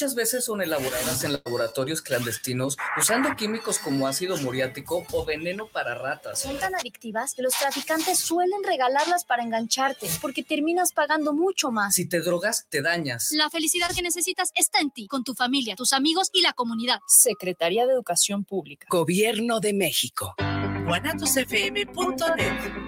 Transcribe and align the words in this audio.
Muchas 0.00 0.14
veces 0.14 0.44
son 0.44 0.62
elaboradas 0.62 1.24
en 1.24 1.32
laboratorios 1.32 2.02
clandestinos 2.02 2.76
usando 2.96 3.34
químicos 3.34 3.80
como 3.80 4.06
ácido 4.06 4.36
muriático 4.36 5.04
o 5.10 5.24
veneno 5.24 5.66
para 5.66 5.96
ratas. 5.96 6.38
Son 6.38 6.56
tan 6.56 6.76
adictivas 6.76 7.34
que 7.34 7.42
los 7.42 7.52
traficantes 7.54 8.20
suelen 8.20 8.62
regalarlas 8.62 9.24
para 9.24 9.42
engancharte 9.42 10.08
porque 10.20 10.44
terminas 10.44 10.92
pagando 10.92 11.32
mucho 11.32 11.72
más. 11.72 11.96
Si 11.96 12.08
te 12.08 12.20
drogas, 12.20 12.66
te 12.68 12.80
dañas. 12.80 13.32
La 13.32 13.50
felicidad 13.50 13.90
que 13.92 14.02
necesitas 14.02 14.52
está 14.54 14.78
en 14.78 14.92
ti, 14.92 15.08
con 15.08 15.24
tu 15.24 15.34
familia, 15.34 15.74
tus 15.74 15.92
amigos 15.92 16.30
y 16.32 16.42
la 16.42 16.52
comunidad. 16.52 17.00
Secretaría 17.08 17.84
de 17.84 17.94
Educación 17.94 18.44
Pública. 18.44 18.86
Gobierno 18.88 19.58
de 19.58 19.72
México. 19.72 20.36
guanatosfm.net 20.86 22.87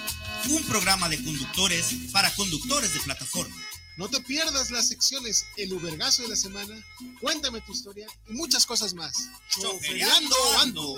un 0.49 0.63
programa 0.63 1.09
de 1.09 1.23
conductores 1.23 1.93
para 2.11 2.33
conductores 2.35 2.93
de 2.93 2.99
plataforma 3.01 3.55
no 3.97 4.09
te 4.09 4.21
pierdas 4.21 4.71
las 4.71 4.87
secciones 4.87 5.45
El 5.57 5.73
Ubergazo 5.73 6.23
de 6.23 6.29
la 6.29 6.35
Semana, 6.35 6.73
Cuéntame 7.19 7.61
tu 7.61 7.73
historia 7.73 8.07
y 8.27 8.33
muchas 8.33 8.65
cosas 8.65 8.95
más. 8.95 9.29
Chofereando 9.49 10.35
Ando. 10.59 10.95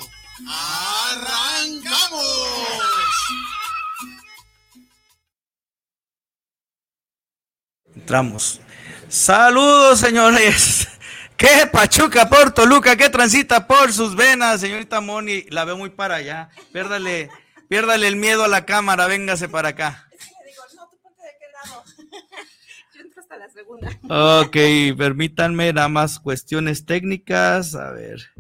¡Arrancamos! 1.12 2.24
Entramos. 7.94 8.62
Saludos, 9.10 10.00
señores. 10.00 10.88
¿Qué 11.36 11.68
Pachuca 11.72 12.30
por 12.30 12.52
Toluca? 12.52 12.96
¿Qué 12.96 13.10
transita 13.10 13.68
por 13.68 13.92
sus 13.92 14.16
venas, 14.16 14.62
señorita 14.62 15.02
Moni? 15.02 15.44
La 15.50 15.66
veo 15.66 15.76
muy 15.76 15.90
para 15.90 16.16
allá. 16.16 16.50
Piérdale, 16.72 17.30
piérdale 17.74 18.08
el 18.08 18.18
miedo 18.18 18.44
a 18.44 18.48
la 18.48 18.68
cámara, 18.68 19.08
véngase 19.08 19.50
para 19.50 19.70
acá. 19.70 20.08
la 23.32 23.50
segunda. 23.50 23.90
Ok, 24.44 24.56
permítanme 24.96 25.74
nada 25.74 25.90
más 25.90 26.20
cuestiones 26.20 26.86
técnicas. 26.86 27.74
A 27.74 27.90
ver. 27.90 28.32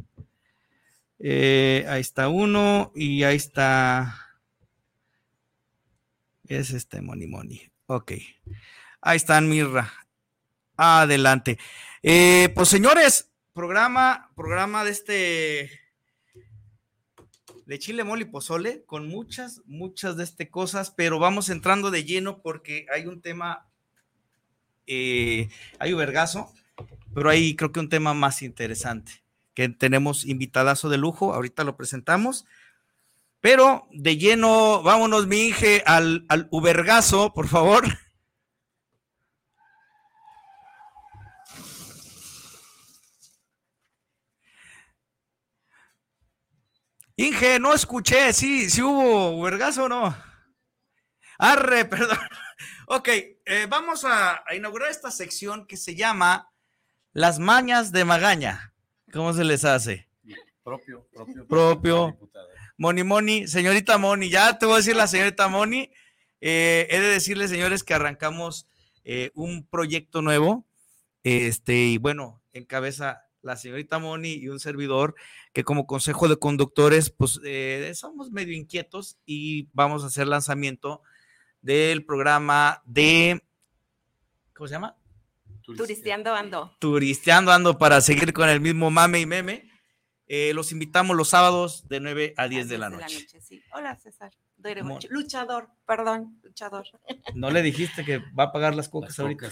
Eh, 1.17 1.83
ahí 1.89 2.01
está 2.01 2.29
uno 2.29 2.91
y 2.93 3.23
ahí 3.23 3.35
está. 3.35 4.15
Es 6.47 6.69
este 6.69 7.01
Moni 7.01 7.25
Moni. 7.25 7.71
Ok. 7.87 8.11
Ahí 9.01 9.17
están, 9.17 9.49
Mirra. 9.49 9.91
Adelante. 10.77 11.57
Eh, 12.03 12.49
pues 12.53 12.69
señores, 12.69 13.31
programa, 13.51 14.31
programa 14.35 14.83
de 14.83 14.91
este 14.91 15.82
de 17.65 17.79
chile 17.79 18.03
mole 18.03 18.23
y 18.23 18.25
pozole 18.25 18.83
con 18.85 19.07
muchas, 19.07 19.61
muchas 19.65 20.17
de 20.17 20.23
este 20.23 20.49
cosas, 20.49 20.91
pero 20.91 21.19
vamos 21.19 21.49
entrando 21.49 21.91
de 21.91 22.03
lleno 22.03 22.41
porque 22.41 22.85
hay 22.93 23.07
un 23.07 23.21
tema 23.21 23.67
eh, 24.87 25.49
hay 25.79 25.93
Ubergazo, 25.93 26.51
pero 27.13 27.29
hay 27.29 27.55
creo 27.55 27.71
que 27.71 27.79
un 27.79 27.89
tema 27.89 28.13
más 28.13 28.41
interesante, 28.41 29.23
que 29.53 29.69
tenemos 29.69 30.25
invitadazo 30.25 30.89
de 30.89 30.97
lujo, 30.97 31.33
ahorita 31.33 31.63
lo 31.63 31.77
presentamos, 31.77 32.45
pero 33.39 33.87
de 33.91 34.17
lleno, 34.17 34.81
vámonos 34.83 35.27
mi 35.27 35.47
Inge 35.47 35.83
al, 35.85 36.25
al 36.29 36.47
Ubergazo, 36.51 37.33
por 37.33 37.47
favor. 37.47 37.83
Inge, 47.23 47.57
no 47.57 47.73
escuché, 47.73 48.33
sí, 48.33 48.69
sí 48.69 48.81
hubo 48.81 49.29
Ubergazo 49.37 49.85
o 49.85 49.87
no. 49.87 50.13
Arre, 51.37 51.85
perdón. 51.89 52.17
Ok, 52.87 53.07
eh, 53.07 53.65
vamos 53.69 54.03
a, 54.03 54.43
inaugurar 54.53 54.91
esta 54.91 55.09
sección 55.09 55.65
que 55.65 55.77
se 55.77 55.95
llama 55.95 56.51
Las 57.13 57.39
mañas 57.39 57.93
de 57.93 58.03
Magaña. 58.03 58.73
¿Cómo 59.13 59.31
se 59.31 59.45
les 59.45 59.63
hace? 59.63 60.09
Propio, 60.65 61.07
propio. 61.13 61.47
Propio. 61.47 62.17
Moni 62.75 63.03
Moni, 63.03 63.47
señorita 63.47 63.97
Moni, 63.97 64.29
ya 64.29 64.57
te 64.57 64.65
voy 64.65 64.73
a 64.73 64.77
decir 64.79 64.97
la 64.97 65.07
señorita 65.07 65.47
Moni. 65.47 65.91
Eh, 66.41 66.87
he 66.89 66.99
de 66.99 67.07
decirles, 67.07 67.49
señores, 67.49 67.85
que 67.85 67.93
arrancamos 67.93 68.67
eh, 69.05 69.31
un 69.33 69.65
proyecto 69.65 70.21
nuevo. 70.21 70.65
Este, 71.23 71.73
y 71.73 71.97
bueno, 71.99 72.41
encabeza 72.51 73.23
la 73.43 73.55
señorita 73.55 73.99
Moni 73.99 74.33
y 74.33 74.49
un 74.49 74.59
servidor 74.59 75.15
que 75.53 75.63
como 75.63 75.85
consejo 75.85 76.27
de 76.27 76.37
conductores, 76.37 77.11
pues 77.11 77.39
somos 77.93 78.31
medio 78.31 78.53
inquietos 78.53 79.17
y 79.25 79.69
vamos 79.73 80.03
a 80.03 80.07
hacer 80.07 80.27
lanzamiento 80.27 81.01
del 81.61 82.05
programa 82.05 82.81
de, 82.85 83.43
¿cómo 84.53 84.67
se 84.67 84.73
llama? 84.73 84.97
Turisteando 85.63 86.35
Ando. 86.35 86.75
Turisteando 86.79 87.51
Ando 87.51 87.77
para 87.77 88.01
seguir 88.01 88.33
con 88.33 88.49
el 88.49 88.59
mismo 88.59 88.91
mame 88.91 89.21
y 89.21 89.25
meme. 89.25 89.69
Eh, 90.27 90.53
los 90.53 90.71
invitamos 90.71 91.15
los 91.15 91.29
sábados 91.29 91.87
de 91.87 91.99
9 91.99 92.33
a 92.37 92.47
10 92.47 92.69
de 92.69 92.77
la 92.77 92.89
noche. 92.89 93.27
Hola, 93.73 93.95
César. 93.95 94.31
Luchador, 95.09 95.69
perdón, 95.85 96.39
luchador. 96.43 96.85
No 97.35 97.51
le 97.51 97.61
dijiste 97.61 98.05
que 98.05 98.19
va 98.37 98.45
a 98.45 98.51
pagar 98.51 98.75
las 98.75 98.89
cocas 98.89 99.17
ahorita. 99.19 99.49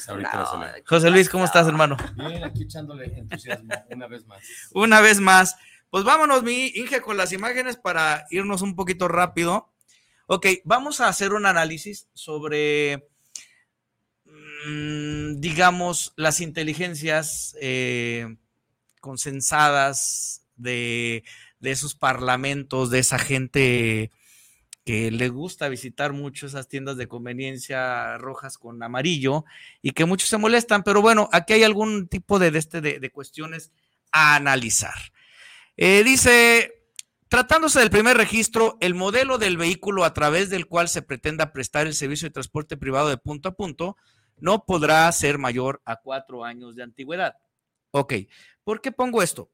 José 0.85 1.11
Luis, 1.11 1.29
¿cómo 1.29 1.45
estás, 1.45 1.67
hermano? 1.67 1.97
Bien, 2.15 2.43
aquí 2.43 2.63
echándole 2.63 3.05
entusiasmo 3.05 3.73
una 3.89 4.07
vez 4.07 4.25
más. 4.25 4.43
Una 4.73 5.01
vez 5.01 5.19
más. 5.19 5.55
Pues 5.89 6.05
vámonos, 6.05 6.43
mi 6.43 6.67
Inge, 6.75 7.01
con 7.01 7.17
las 7.17 7.33
imágenes 7.33 7.75
para 7.75 8.25
irnos 8.29 8.61
un 8.61 8.75
poquito 8.75 9.09
rápido. 9.09 9.71
Ok, 10.27 10.47
vamos 10.63 11.01
a 11.01 11.09
hacer 11.09 11.33
un 11.33 11.45
análisis 11.45 12.07
sobre, 12.13 13.09
mm, 14.65 15.41
digamos, 15.41 16.13
las 16.15 16.39
inteligencias 16.39 17.57
eh, 17.59 18.37
consensadas 19.01 20.45
de, 20.55 21.25
esos 21.61 21.95
parlamentos, 21.95 22.89
de 22.89 22.99
esa 22.99 23.19
gente 23.19 24.11
que 24.83 25.11
le 25.11 25.29
gusta 25.29 25.69
visitar 25.69 26.13
mucho 26.13 26.47
esas 26.47 26.67
tiendas 26.67 26.97
de 26.97 27.07
conveniencia 27.07 28.17
rojas 28.17 28.57
con 28.57 28.81
amarillo 28.81 29.45
y 29.81 29.91
que 29.91 30.05
muchos 30.05 30.29
se 30.29 30.37
molestan, 30.37 30.83
pero 30.83 31.01
bueno, 31.01 31.29
aquí 31.31 31.53
hay 31.53 31.63
algún 31.63 32.07
tipo 32.07 32.39
de, 32.39 32.57
este, 32.57 32.81
de, 32.81 33.11
cuestiones 33.11 33.71
a 34.11 34.35
analizar. 34.35 34.95
Eh, 35.77 36.03
dice 36.03 36.81
Tratándose 37.31 37.79
del 37.79 37.89
primer 37.89 38.17
registro, 38.17 38.77
el 38.81 38.93
modelo 38.93 39.37
del 39.37 39.55
vehículo 39.55 40.03
a 40.03 40.13
través 40.13 40.49
del 40.49 40.67
cual 40.67 40.89
se 40.89 41.01
pretenda 41.01 41.53
prestar 41.53 41.87
el 41.87 41.93
servicio 41.93 42.27
de 42.27 42.33
transporte 42.33 42.75
privado 42.75 43.07
de 43.07 43.15
punto 43.15 43.47
a 43.47 43.55
punto 43.55 43.95
no 44.35 44.65
podrá 44.65 45.09
ser 45.13 45.37
mayor 45.37 45.81
a 45.85 46.01
cuatro 46.01 46.43
años 46.43 46.75
de 46.75 46.83
antigüedad. 46.83 47.35
Ok, 47.91 48.15
¿por 48.65 48.81
qué 48.81 48.91
pongo 48.91 49.23
esto? 49.23 49.49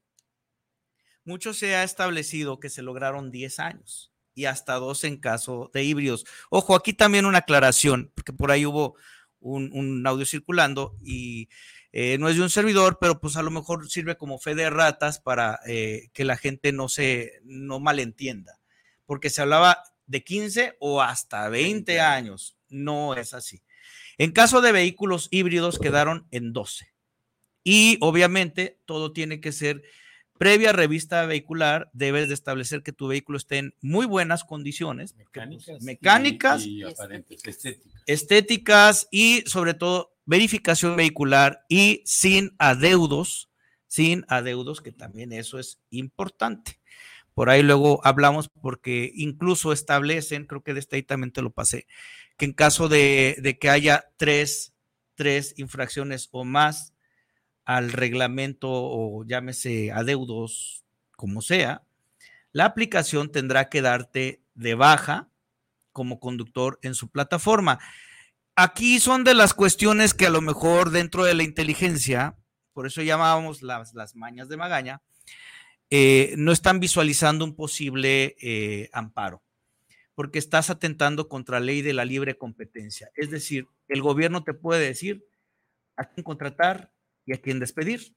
Mucho 1.23 1.53
se 1.53 1.75
ha 1.75 1.83
establecido 1.83 2.59
que 2.59 2.69
se 2.69 2.81
lograron 2.81 3.29
10 3.29 3.59
años 3.59 4.11
y 4.37 4.45
hasta 4.45 4.75
dos 4.75 5.03
en 5.03 5.17
caso 5.17 5.71
de 5.73 5.83
híbridos. 5.83 6.23
Ojo, 6.51 6.75
aquí 6.75 6.93
también 6.93 7.25
una 7.25 7.39
aclaración, 7.39 8.11
porque 8.13 8.33
por 8.33 8.51
ahí 8.51 8.67
hubo 8.67 8.95
un, 9.39 9.71
un 9.73 10.05
audio 10.05 10.27
circulando 10.27 10.95
y 11.03 11.49
eh, 11.91 12.19
no 12.19 12.29
es 12.29 12.35
de 12.35 12.43
un 12.43 12.51
servidor, 12.51 12.99
pero 13.01 13.19
pues 13.19 13.35
a 13.35 13.41
lo 13.41 13.49
mejor 13.49 13.89
sirve 13.89 14.15
como 14.15 14.37
fe 14.37 14.53
de 14.53 14.69
ratas 14.69 15.19
para 15.19 15.59
eh, 15.65 16.09
que 16.13 16.23
la 16.23 16.37
gente 16.37 16.71
no 16.71 16.87
se 16.87 17.41
no 17.45 17.79
malentienda, 17.79 18.59
porque 19.07 19.31
se 19.31 19.41
hablaba 19.41 19.81
de 20.05 20.23
15 20.23 20.77
o 20.79 21.01
hasta 21.01 21.49
20 21.49 21.99
años, 21.99 22.55
no 22.69 23.15
es 23.15 23.33
así. 23.33 23.63
En 24.19 24.33
caso 24.33 24.61
de 24.61 24.71
vehículos 24.71 25.29
híbridos 25.31 25.79
quedaron 25.79 26.27
en 26.29 26.53
12. 26.53 26.93
Y 27.63 27.97
obviamente 28.01 28.79
todo 28.85 29.13
tiene 29.13 29.41
que 29.41 29.51
ser 29.51 29.81
previa 30.37 30.71
revista 30.71 31.25
vehicular, 31.25 31.89
debes 31.93 32.27
de 32.27 32.33
establecer 32.33 32.83
que 32.83 32.93
tu 32.93 33.07
vehículo 33.07 33.37
esté 33.37 33.57
en 33.57 33.73
muy 33.81 34.05
buenas 34.05 34.43
condiciones, 34.43 35.15
mecánicas, 35.15 35.81
mecánicas 35.81 36.65
y, 36.65 36.83
estéticas. 36.83 38.03
estéticas 38.05 39.07
y 39.11 39.43
sobre 39.45 39.73
todo 39.73 40.13
verificación 40.25 40.95
vehicular 40.95 41.65
y 41.69 42.03
sin 42.05 42.55
adeudos, 42.59 43.49
sin 43.87 44.25
adeudos, 44.27 44.81
que 44.81 44.91
también 44.91 45.33
eso 45.33 45.57
es 45.57 45.79
importante. 45.89 46.79
Por 47.33 47.49
ahí 47.49 47.61
luego 47.61 48.01
hablamos 48.03 48.49
porque 48.49 49.11
incluso 49.13 49.71
establecen, 49.71 50.45
creo 50.45 50.63
que 50.63 50.73
de 50.73 50.79
este 50.79 50.95
ahí 50.95 51.03
también 51.03 51.31
te 51.31 51.41
lo 51.41 51.51
pasé, 51.51 51.87
que 52.35 52.45
en 52.45 52.53
caso 52.53 52.89
de, 52.89 53.57
que 53.61 53.69
haya 53.69 54.11
tres, 54.17 54.73
tres 55.15 55.53
infracciones 55.57 56.29
o 56.31 56.43
más 56.43 56.93
al 57.67 57.91
reglamento 57.91 58.69
o 58.71 59.25
llámese 59.25 59.91
adeudos, 59.91 60.85
como 61.17 61.41
sea, 61.41 61.83
la 62.53 62.63
aplicación 62.63 63.29
tendrá 63.29 63.67
que 63.67 63.81
darte 63.81 64.41
de 64.55 64.73
baja 64.73 65.27
como 65.91 66.21
conductor 66.21 66.79
en 66.81 66.95
su 66.95 67.09
plataforma. 67.09 67.77
Aquí 68.55 69.01
son 69.01 69.25
de 69.25 69.33
las 69.33 69.53
cuestiones 69.53 70.13
que 70.13 70.27
a 70.27 70.29
lo 70.29 70.39
mejor 70.39 70.91
dentro 70.91 71.25
de 71.25 71.33
la 71.33 71.43
inteligencia, 71.43 72.37
por 72.71 72.87
eso 72.87 73.01
llamábamos 73.01 73.61
las, 73.61 73.93
las 73.93 74.15
mañas 74.15 74.47
de 74.47 74.55
magaña, 74.55 75.01
eh, 75.89 76.35
no 76.37 76.53
están 76.53 76.79
visualizando 76.79 77.43
un 77.43 77.53
posible 77.53 78.37
eh, 78.39 78.89
amparo, 78.93 79.43
porque 80.15 80.39
estás 80.39 80.69
atentando 80.69 81.27
contra 81.27 81.59
la 81.59 81.65
ley 81.65 81.81
de 81.81 81.93
la 81.93 82.05
libre 82.05 82.37
competencia. 82.37 83.11
Es 83.13 83.29
decir, 83.29 83.67
el 83.89 84.01
gobierno 84.01 84.45
te 84.45 84.53
puede 84.53 84.85
decir 84.85 85.25
a 85.97 86.05
quién 86.05 86.23
contratar 86.23 86.93
y 87.27 87.33
a 87.33 87.41
quién 87.41 87.59
despedir. 87.59 88.15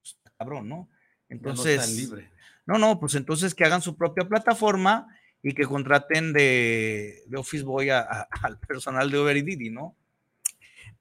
Pues, 0.00 0.16
cabrón, 0.38 0.68
¿no? 0.68 0.88
Entonces, 1.28 1.90
no, 1.90 1.96
libre. 1.96 2.30
no, 2.66 2.78
no, 2.78 3.00
pues 3.00 3.16
entonces 3.16 3.54
que 3.54 3.64
hagan 3.64 3.82
su 3.82 3.96
propia 3.96 4.28
plataforma 4.28 5.08
y 5.42 5.54
que 5.54 5.64
contraten 5.64 6.32
de, 6.32 7.22
de 7.26 7.36
Office 7.36 7.64
Boy 7.64 7.90
a, 7.90 8.00
a, 8.00 8.28
al 8.42 8.60
personal 8.60 9.10
de 9.10 9.18
Uber 9.18 9.36
y 9.36 9.42
Didi, 9.42 9.70
¿no? 9.70 9.96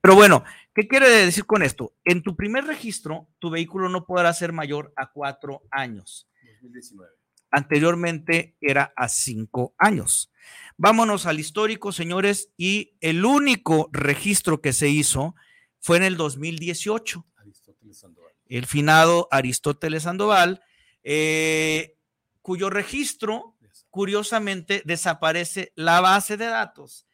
Pero 0.02 0.16
bueno, 0.16 0.46
¿qué 0.74 0.88
quiere 0.88 1.10
decir 1.10 1.46
con 1.46 1.62
esto? 1.62 1.94
En 2.06 2.24
tu 2.24 2.36
primer 2.36 2.64
registro, 2.64 3.28
tu 3.38 3.50
vehículo 3.50 3.90
no 3.90 4.06
podrá 4.06 4.34
ser 4.34 4.54
mayor 4.54 4.94
a 4.96 5.12
cuatro 5.12 5.64
años. 5.70 6.30
2019. 6.62 7.12
Anteriormente 7.52 8.56
era 8.62 8.94
a 8.96 9.10
cinco 9.10 9.74
años. 9.78 10.32
Vámonos 10.78 11.26
al 11.26 11.40
histórico, 11.40 11.92
señores, 11.92 12.52
y 12.56 12.94
el 13.02 13.26
único 13.26 13.90
registro 13.92 14.62
que 14.62 14.72
se 14.72 14.88
hizo 14.88 15.36
fue 15.80 15.98
en 15.98 16.04
el 16.04 16.18
2018. 16.18 17.26
Aristóteles 17.38 17.98
Sandoval. 17.98 18.34
El 18.46 18.66
finado 18.66 19.28
Aristóteles 19.32 20.04
Sandoval, 20.04 20.62
eh, 21.04 21.98
cuyo 22.42 22.70
registro, 22.70 23.56
curiosamente, 23.90 24.82
desaparece 24.86 25.72
la 25.76 26.02
base 26.02 26.38
de 26.38 26.46
datos. 26.46 27.06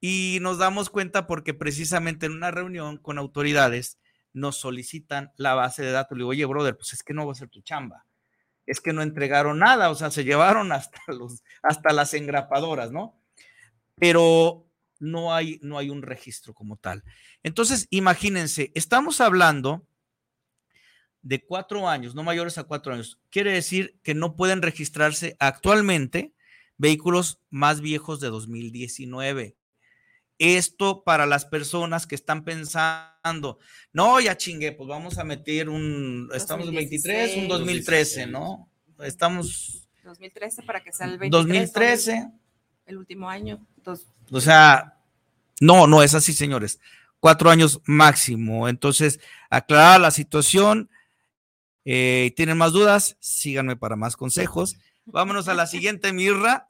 Y 0.00 0.38
nos 0.42 0.58
damos 0.58 0.90
cuenta 0.90 1.26
porque 1.26 1.54
precisamente 1.54 2.26
en 2.26 2.32
una 2.32 2.50
reunión 2.50 2.98
con 2.98 3.18
autoridades 3.18 3.98
nos 4.34 4.56
solicitan 4.56 5.32
la 5.36 5.54
base 5.54 5.82
de 5.82 5.92
datos. 5.92 6.18
Le 6.18 6.22
digo, 6.22 6.30
oye, 6.30 6.44
brother, 6.44 6.76
pues 6.76 6.92
es 6.92 7.02
que 7.02 7.14
no 7.14 7.24
va 7.24 7.32
a 7.32 7.36
ser 7.36 7.48
tu 7.48 7.62
chamba. 7.62 8.04
Es 8.66 8.80
que 8.80 8.92
no 8.92 9.02
entregaron 9.02 9.58
nada, 9.58 9.90
o 9.90 9.94
sea, 9.94 10.10
se 10.10 10.24
llevaron 10.24 10.72
hasta, 10.72 11.00
los, 11.06 11.42
hasta 11.62 11.92
las 11.92 12.12
engrapadoras, 12.14 12.90
¿no? 12.92 13.18
Pero 13.96 14.66
no 15.04 15.34
hay, 15.34 15.58
no 15.62 15.78
hay 15.78 15.90
un 15.90 16.02
registro 16.02 16.54
como 16.54 16.76
tal. 16.76 17.04
Entonces, 17.42 17.86
imagínense, 17.90 18.72
estamos 18.74 19.20
hablando 19.20 19.86
de 21.22 21.44
cuatro 21.44 21.88
años, 21.88 22.14
no 22.14 22.22
mayores 22.22 22.58
a 22.58 22.64
cuatro 22.64 22.92
años. 22.92 23.18
Quiere 23.30 23.52
decir 23.52 23.98
que 24.02 24.14
no 24.14 24.36
pueden 24.36 24.62
registrarse 24.62 25.36
actualmente 25.38 26.32
vehículos 26.76 27.40
más 27.50 27.80
viejos 27.80 28.20
de 28.20 28.28
2019. 28.28 29.56
Esto 30.38 31.04
para 31.04 31.26
las 31.26 31.44
personas 31.44 32.06
que 32.06 32.16
están 32.16 32.44
pensando, 32.44 33.58
no, 33.92 34.20
ya 34.20 34.36
chingue, 34.36 34.72
pues 34.72 34.88
vamos 34.88 35.18
a 35.18 35.24
meter 35.24 35.68
un, 35.68 36.28
estamos 36.34 36.68
en 36.68 36.74
23, 36.74 37.36
un 37.36 37.48
2013, 37.48 38.26
¿no? 38.26 38.68
Estamos... 39.00 39.88
2013 40.02 40.62
para 40.64 40.82
que 40.82 40.92
sea 40.92 41.06
el 41.06 41.18
23. 41.18 41.30
2013. 41.30 42.30
El 42.86 42.98
último 42.98 43.28
año. 43.28 43.66
Dos. 43.82 44.06
O 44.30 44.40
sea, 44.40 44.93
no, 45.60 45.86
no 45.86 46.02
es 46.02 46.14
así, 46.14 46.32
señores. 46.32 46.80
Cuatro 47.20 47.50
años 47.50 47.80
máximo. 47.84 48.68
Entonces, 48.68 49.20
aclarar 49.50 50.00
la 50.00 50.10
situación. 50.10 50.90
Eh, 51.84 52.32
¿Tienen 52.36 52.58
más 52.58 52.72
dudas? 52.72 53.16
Síganme 53.20 53.76
para 53.76 53.96
más 53.96 54.16
consejos. 54.16 54.76
Vámonos 55.04 55.48
a 55.48 55.54
la 55.54 55.66
siguiente, 55.66 56.12
Mirra. 56.12 56.66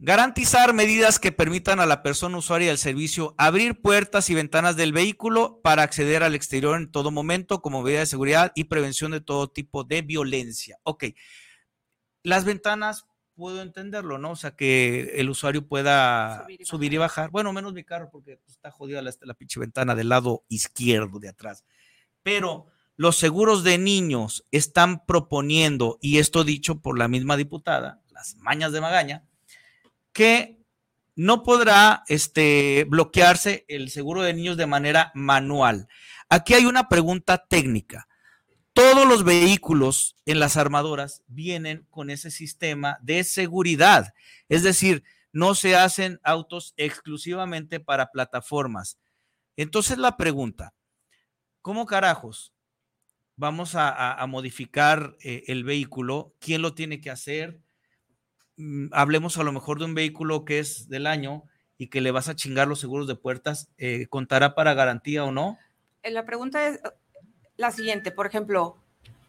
Garantizar 0.00 0.74
medidas 0.74 1.18
que 1.18 1.32
permitan 1.32 1.80
a 1.80 1.86
la 1.86 2.04
persona 2.04 2.38
usuaria 2.38 2.68
del 2.68 2.78
servicio 2.78 3.34
abrir 3.36 3.80
puertas 3.80 4.30
y 4.30 4.34
ventanas 4.34 4.76
del 4.76 4.92
vehículo 4.92 5.60
para 5.60 5.82
acceder 5.82 6.22
al 6.22 6.36
exterior 6.36 6.76
en 6.76 6.92
todo 6.92 7.10
momento 7.10 7.60
como 7.60 7.82
medida 7.82 7.98
de 7.98 8.06
seguridad 8.06 8.52
y 8.54 8.64
prevención 8.64 9.10
de 9.10 9.20
todo 9.20 9.50
tipo 9.50 9.82
de 9.82 10.02
violencia. 10.02 10.78
Ok, 10.84 11.06
las 12.22 12.44
ventanas 12.44 13.07
puedo 13.38 13.62
entenderlo, 13.62 14.18
¿no? 14.18 14.32
O 14.32 14.36
sea, 14.36 14.56
que 14.56 15.12
el 15.14 15.30
usuario 15.30 15.64
pueda 15.64 16.42
subir 16.42 16.60
y, 16.60 16.64
subir 16.64 16.92
y 16.92 16.96
bajar. 16.96 17.30
Bueno, 17.30 17.52
menos 17.52 17.72
mi 17.72 17.84
carro 17.84 18.10
porque 18.10 18.36
pues, 18.38 18.56
está 18.56 18.72
jodida 18.72 19.00
la, 19.00 19.14
la 19.20 19.34
pinche 19.34 19.60
ventana 19.60 19.94
del 19.94 20.08
lado 20.08 20.42
izquierdo 20.48 21.20
de 21.20 21.28
atrás. 21.28 21.64
Pero 22.24 22.66
los 22.96 23.16
seguros 23.16 23.62
de 23.62 23.78
niños 23.78 24.44
están 24.50 25.06
proponiendo, 25.06 25.98
y 26.02 26.18
esto 26.18 26.42
dicho 26.42 26.80
por 26.80 26.98
la 26.98 27.06
misma 27.06 27.36
diputada, 27.36 28.02
las 28.10 28.34
mañas 28.38 28.72
de 28.72 28.80
Magaña, 28.80 29.22
que 30.12 30.58
no 31.14 31.44
podrá 31.44 32.02
este, 32.08 32.86
bloquearse 32.88 33.64
el 33.68 33.88
seguro 33.90 34.22
de 34.22 34.34
niños 34.34 34.56
de 34.56 34.66
manera 34.66 35.12
manual. 35.14 35.86
Aquí 36.28 36.54
hay 36.54 36.66
una 36.66 36.88
pregunta 36.88 37.46
técnica. 37.48 38.07
Todos 38.78 39.08
los 39.08 39.24
vehículos 39.24 40.14
en 40.24 40.38
las 40.38 40.56
armadoras 40.56 41.24
vienen 41.26 41.84
con 41.90 42.10
ese 42.10 42.30
sistema 42.30 42.96
de 43.02 43.24
seguridad. 43.24 44.14
Es 44.48 44.62
decir, 44.62 45.02
no 45.32 45.56
se 45.56 45.74
hacen 45.74 46.20
autos 46.22 46.74
exclusivamente 46.76 47.80
para 47.80 48.12
plataformas. 48.12 48.96
Entonces 49.56 49.98
la 49.98 50.16
pregunta, 50.16 50.74
¿cómo 51.60 51.86
carajos 51.86 52.52
vamos 53.34 53.72
a, 53.74 54.24
modificar 54.28 55.16
eh, 55.24 55.42
el 55.48 55.64
vehículo? 55.64 56.36
¿Quién 56.38 56.62
lo 56.62 56.72
tiene 56.74 57.00
que 57.00 57.10
hacer? 57.10 57.58
hablemos 58.92 59.38
a 59.38 59.42
lo 59.42 59.50
mejor 59.50 59.80
de 59.80 59.86
un 59.86 59.94
vehículo 59.94 60.44
que 60.44 60.60
es 60.60 60.88
del 60.88 61.08
año 61.08 61.42
y 61.78 61.88
que 61.88 62.00
le 62.00 62.12
vas 62.12 62.28
a 62.28 62.36
chingar 62.36 62.68
los 62.68 62.78
seguros 62.78 63.08
de 63.08 63.16
puertas, 63.16 63.70
eh, 63.76 64.06
¿contará 64.08 64.54
para 64.54 64.74
garantía 64.74 65.24
o 65.24 65.32
no? 65.32 65.58
La 66.04 66.24
pregunta 66.24 66.68
es 66.68 66.80
la 67.58 67.70
siguiente, 67.72 68.10
por 68.10 68.26
ejemplo, 68.26 68.76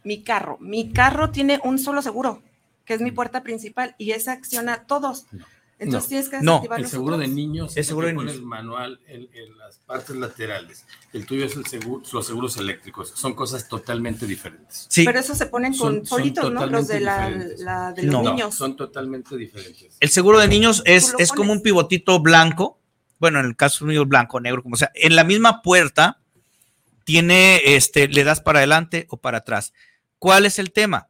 mi 0.03 0.23
carro, 0.23 0.57
mi 0.61 0.93
carro 0.93 1.31
tiene 1.31 1.59
un 1.63 1.77
solo 1.77 2.01
seguro, 2.01 2.41
que 2.85 2.93
es 2.93 3.01
mi 3.01 3.11
puerta 3.11 3.43
principal 3.43 3.95
y 3.97 4.11
esa 4.11 4.31
acciona 4.31 4.73
a 4.73 4.83
todos. 4.85 5.25
No. 5.31 5.45
Entonces 5.79 6.03
no, 6.03 6.09
tienes 6.09 6.29
que 6.29 6.41
no, 6.41 6.75
el 6.75 6.87
seguro 6.87 7.17
de 7.17 7.29
niños 7.29 7.77
es 7.77 7.87
seguro 7.87 8.07
de 8.07 8.13
niños. 8.13 8.25
niños. 8.25 8.39
el 8.41 8.45
manual 8.45 8.99
en, 9.07 9.29
en, 9.33 9.57
las 9.57 9.77
partes 9.77 10.13
laterales. 10.13 10.85
El 11.13 11.25
tuyo 11.25 11.45
es 11.45 11.55
el 11.55 11.65
seguro, 11.65 12.03
los 12.11 12.27
seguros 12.27 12.57
eléctricos. 12.57 13.13
Son 13.15 13.33
cosas 13.33 13.69
totalmente 13.69 14.25
diferentes. 14.27 14.87
Sí. 14.89 15.05
Pero 15.05 15.19
eso 15.19 15.33
se 15.35 15.45
ponen 15.45 15.71
con 15.71 16.05
son, 16.05 16.05
solitos, 16.05 16.43
son 16.43 16.53
¿no? 16.53 16.65
Los 16.65 16.89
de, 16.89 16.99
la, 16.99 17.29
la, 17.59 17.93
de 17.93 18.03
los 18.03 18.11
no, 18.11 18.23
niños. 18.23 18.55
son 18.55 18.75
totalmente 18.75 19.37
diferentes. 19.37 19.95
El 20.01 20.09
seguro 20.09 20.39
de 20.39 20.49
niños 20.49 20.83
es, 20.85 21.15
es 21.17 21.31
como 21.31 21.53
un 21.53 21.61
pivotito 21.61 22.19
blanco. 22.19 22.77
Bueno, 23.17 23.39
en 23.39 23.45
el 23.45 23.55
caso 23.55 23.85
mío 23.85 24.05
blanco, 24.05 24.41
negro, 24.41 24.61
como 24.61 24.75
sea. 24.75 24.91
En 24.95 25.15
la 25.15 25.23
misma 25.23 25.61
puerta 25.61 26.19
tiene, 27.09 27.59
este, 27.65 28.07
le 28.07 28.23
das 28.23 28.39
para 28.39 28.59
adelante 28.59 29.07
o 29.09 29.17
para 29.17 29.39
atrás. 29.39 29.73
¿Cuál 30.19 30.45
es 30.45 30.59
el 30.59 30.71
tema? 30.71 31.09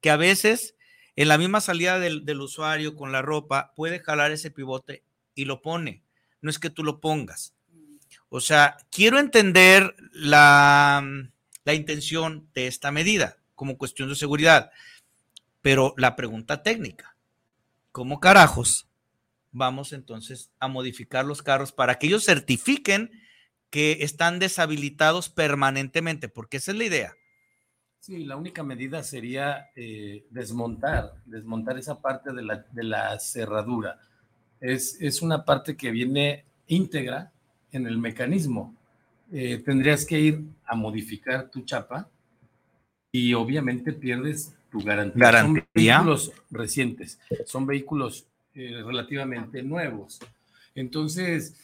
Que 0.00 0.10
a 0.10 0.16
veces 0.16 0.74
en 1.14 1.28
la 1.28 1.38
misma 1.38 1.60
salida 1.60 2.00
del, 2.00 2.40
usuario 2.40 2.96
con 2.96 3.12
la 3.12 3.22
ropa, 3.22 3.72
puede 3.76 4.00
jalar 4.00 4.32
ese 4.32 4.50
pivote 4.50 5.04
y 5.36 5.44
lo 5.44 5.62
pone. 5.62 6.02
No 6.40 6.50
es 6.50 6.58
que 6.58 6.70
tú 6.70 6.82
lo 6.82 7.00
pongas. 7.00 7.54
O 8.30 8.40
sea, 8.40 8.78
quiero 8.90 9.20
entender 9.20 9.94
la, 10.10 11.08
la 11.64 11.74
intención 11.74 12.48
de 12.52 12.66
esta 12.66 12.90
medida 12.90 13.36
como 13.54 13.78
cuestión 13.78 14.08
de 14.08 14.16
seguridad, 14.16 14.72
pero 15.62 15.94
la 15.98 16.16
pregunta 16.16 16.64
técnica, 16.64 17.16
¿cómo 17.92 18.18
carajos 18.18 18.88
vamos 19.52 19.92
entonces 19.92 20.50
a 20.58 20.66
modificar 20.66 21.24
los 21.24 21.44
carros 21.44 21.70
para 21.70 21.96
que 21.96 22.08
ellos 22.08 22.24
certifiquen 22.24 23.12
que 23.70 23.98
están 24.00 24.38
deshabilitados 24.38 25.28
permanentemente? 25.28 26.28
Porque 26.28 26.58
esa 26.58 26.72
es 26.72 26.78
la 26.78 26.84
idea. 26.84 27.16
Sí, 28.00 28.24
la 28.24 28.36
única 28.36 28.62
medida 28.62 29.02
sería 29.02 29.70
eh, 29.74 30.26
desmontar, 30.30 31.14
desmontar 31.24 31.76
esa 31.76 32.00
parte 32.00 32.32
de 32.32 32.42
la, 32.42 32.64
de 32.70 32.84
la 32.84 33.18
cerradura. 33.18 33.98
Es, 34.60 34.96
es, 35.00 35.22
una 35.22 35.44
parte 35.44 35.76
que 35.76 35.90
viene 35.90 36.44
íntegra 36.68 37.32
en 37.72 37.86
el 37.86 37.98
mecanismo. 37.98 38.76
Eh, 39.32 39.60
tendrías 39.64 40.04
que 40.06 40.20
ir 40.20 40.40
a 40.64 40.76
modificar 40.76 41.50
tu 41.50 41.62
chapa 41.62 42.08
y 43.10 43.34
obviamente 43.34 43.92
pierdes 43.92 44.54
tu 44.70 44.80
garantía. 44.82 45.24
garantía. 45.24 45.62
Son 45.96 46.06
vehículos 46.06 46.32
recientes, 46.50 47.18
son 47.44 47.66
vehículos 47.66 48.26
eh, 48.54 48.82
relativamente 48.84 49.62
nuevos. 49.62 50.20
Entonces, 50.74 51.56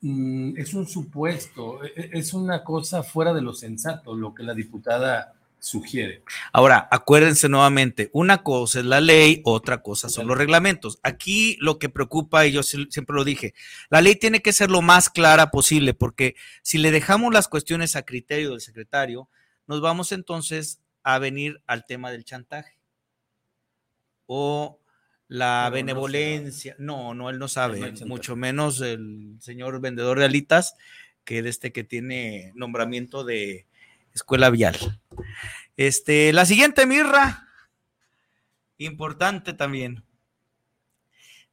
mmm, 0.00 0.56
es 0.56 0.74
un 0.74 0.86
supuesto, 0.86 1.80
es 1.82 2.32
una 2.34 2.64
cosa 2.64 3.02
fuera 3.02 3.32
de 3.34 3.42
lo 3.42 3.52
sensato 3.52 4.14
lo 4.14 4.34
que 4.34 4.42
la 4.42 4.54
diputada 4.54 5.34
sugiere. 5.60 6.22
Ahora, 6.52 6.88
acuérdense 6.90 7.48
nuevamente, 7.48 8.10
una 8.12 8.42
cosa 8.42 8.80
es 8.80 8.86
la 8.86 9.00
ley, 9.00 9.42
otra 9.44 9.82
cosa 9.82 10.08
son 10.08 10.26
los 10.26 10.36
reglamentos. 10.36 10.98
Aquí 11.02 11.56
lo 11.60 11.78
que 11.78 11.88
preocupa, 11.88 12.46
y 12.46 12.52
yo 12.52 12.62
siempre 12.62 13.14
lo 13.14 13.24
dije, 13.24 13.54
la 13.90 14.00
ley 14.00 14.16
tiene 14.16 14.40
que 14.40 14.52
ser 14.52 14.70
lo 14.70 14.82
más 14.82 15.10
clara 15.10 15.50
posible, 15.50 15.94
porque 15.94 16.34
si 16.62 16.78
le 16.78 16.90
dejamos 16.90 17.32
las 17.32 17.48
cuestiones 17.48 17.94
a 17.94 18.02
criterio 18.02 18.50
del 18.50 18.60
secretario, 18.60 19.28
nos 19.66 19.80
vamos 19.80 20.12
entonces 20.12 20.80
a 21.02 21.18
venir 21.18 21.62
al 21.66 21.86
tema 21.86 22.10
del 22.10 22.24
chantaje 22.24 22.80
o 24.26 24.78
la 25.30 25.66
no 25.66 25.70
benevolencia. 25.70 26.74
No, 26.78 27.14
no, 27.14 27.30
él 27.30 27.38
no 27.38 27.46
sabe, 27.46 27.92
mucho 28.04 28.34
menos 28.34 28.80
el 28.80 29.36
señor 29.38 29.80
vendedor 29.80 30.18
de 30.18 30.24
alitas, 30.24 30.74
que 31.24 31.38
es 31.38 31.46
este 31.46 31.72
que 31.72 31.84
tiene 31.84 32.52
nombramiento 32.56 33.22
de 33.22 33.66
escuela 34.12 34.50
vial. 34.50 34.76
Este, 35.76 36.32
la 36.32 36.44
siguiente, 36.44 36.84
Mirra, 36.84 37.46
importante 38.76 39.52
también. 39.52 40.04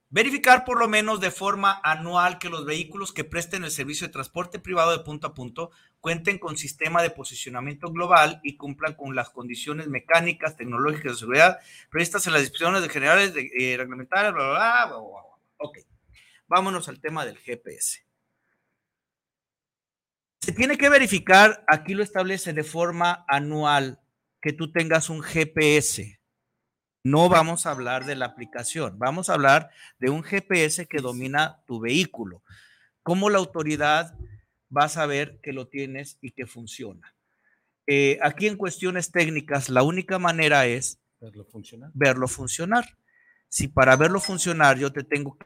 Verificar 0.10 0.65
por 0.65 0.79
lo 0.79 0.88
menos 0.88 1.19
de 1.19 1.29
forma 1.29 1.79
anual 1.84 2.39
que 2.39 2.50
los 2.50 2.65
vehículos 2.65 3.13
que 3.13 3.25
presten 3.25 3.63
el 3.63 3.72
servicio 3.72 4.07
de 4.07 4.13
transporte 4.13 4.57
privado 4.57 4.91
de 4.91 5.03
punto 5.03 5.27
a 5.27 5.36
punto 5.36 5.69
cuenten 6.00 6.38
con 6.38 6.58
sistema 6.58 7.01
de 7.01 7.10
posicionamiento 7.10 7.92
global 7.92 8.39
y 8.44 8.56
cumplan 8.56 8.94
con 8.94 9.16
las 9.16 9.30
condiciones 9.30 9.88
mecánicas, 9.88 10.56
tecnológicas 10.56 11.13
de 11.13 11.18
seguridad 11.18 11.60
previstas 11.89 12.25
en 12.27 12.34
las 12.34 12.42
disposiciones 12.42 12.88
generales 12.89 13.34
de, 13.34 13.50
eh, 13.58 13.77
reglamentarias, 13.77 14.34
bla, 14.34 14.44
bla, 14.44 14.86
bla. 14.88 15.01
Ok, 15.58 15.80
vámonos 16.48 16.88
al 16.88 17.00
tema 17.00 17.25
del 17.25 17.38
GPS. 17.38 18.06
Se 20.42 20.54
tiene 20.54 20.77
que 20.77 20.89
verificar, 20.89 21.66
aquí 21.68 21.94
lo 21.94 22.04
establece 22.04 22.54
de 22.54 22.63
forma 22.63 23.25
anual, 23.27 24.00
que 24.42 24.54
tú 24.54 24.72
tengas 24.72 25.10
un 25.10 25.22
GPS. 25.22 26.22
No 27.04 27.27
vamos 27.27 27.66
a 27.66 27.72
hablar 27.72 28.06
de 28.06 28.16
la 28.16 28.27
aplicación, 28.27 28.98
vamos 28.98 29.30
a 29.30 29.34
hablar 29.34 29.72
de 30.00 30.10
un 30.10 30.24
GPS 30.24 30.88
que 30.88 31.00
domina 31.00 31.62
tu 31.66 31.80
vehículo. 31.80 32.44
¿Cómo 33.04 33.30
la 33.30 33.39
autoridad 33.39 34.18
va 34.75 34.86
a 34.86 34.89
saber 34.89 35.39
que 35.41 35.53
lo 35.53 35.67
tienes 35.67 36.17
y 36.21 36.31
que 36.31 36.45
funciona? 36.45 37.15
Eh, 37.88 38.19
aquí 38.21 38.47
en 38.47 38.57
cuestiones 38.57 39.12
técnicas, 39.12 39.69
la 39.69 39.83
única 39.83 40.19
manera 40.19 40.65
es 40.65 41.00
Verlo 41.19 41.45
funcionar. 41.45 41.91
verlo 41.93 42.27
funcionar. 42.27 42.86
Si 43.50 43.67
para 43.69 43.95
verlo 43.95 44.19
funcionar 44.19 44.77
yo 44.77 44.91
te 44.91 45.03
tengo 45.03 45.38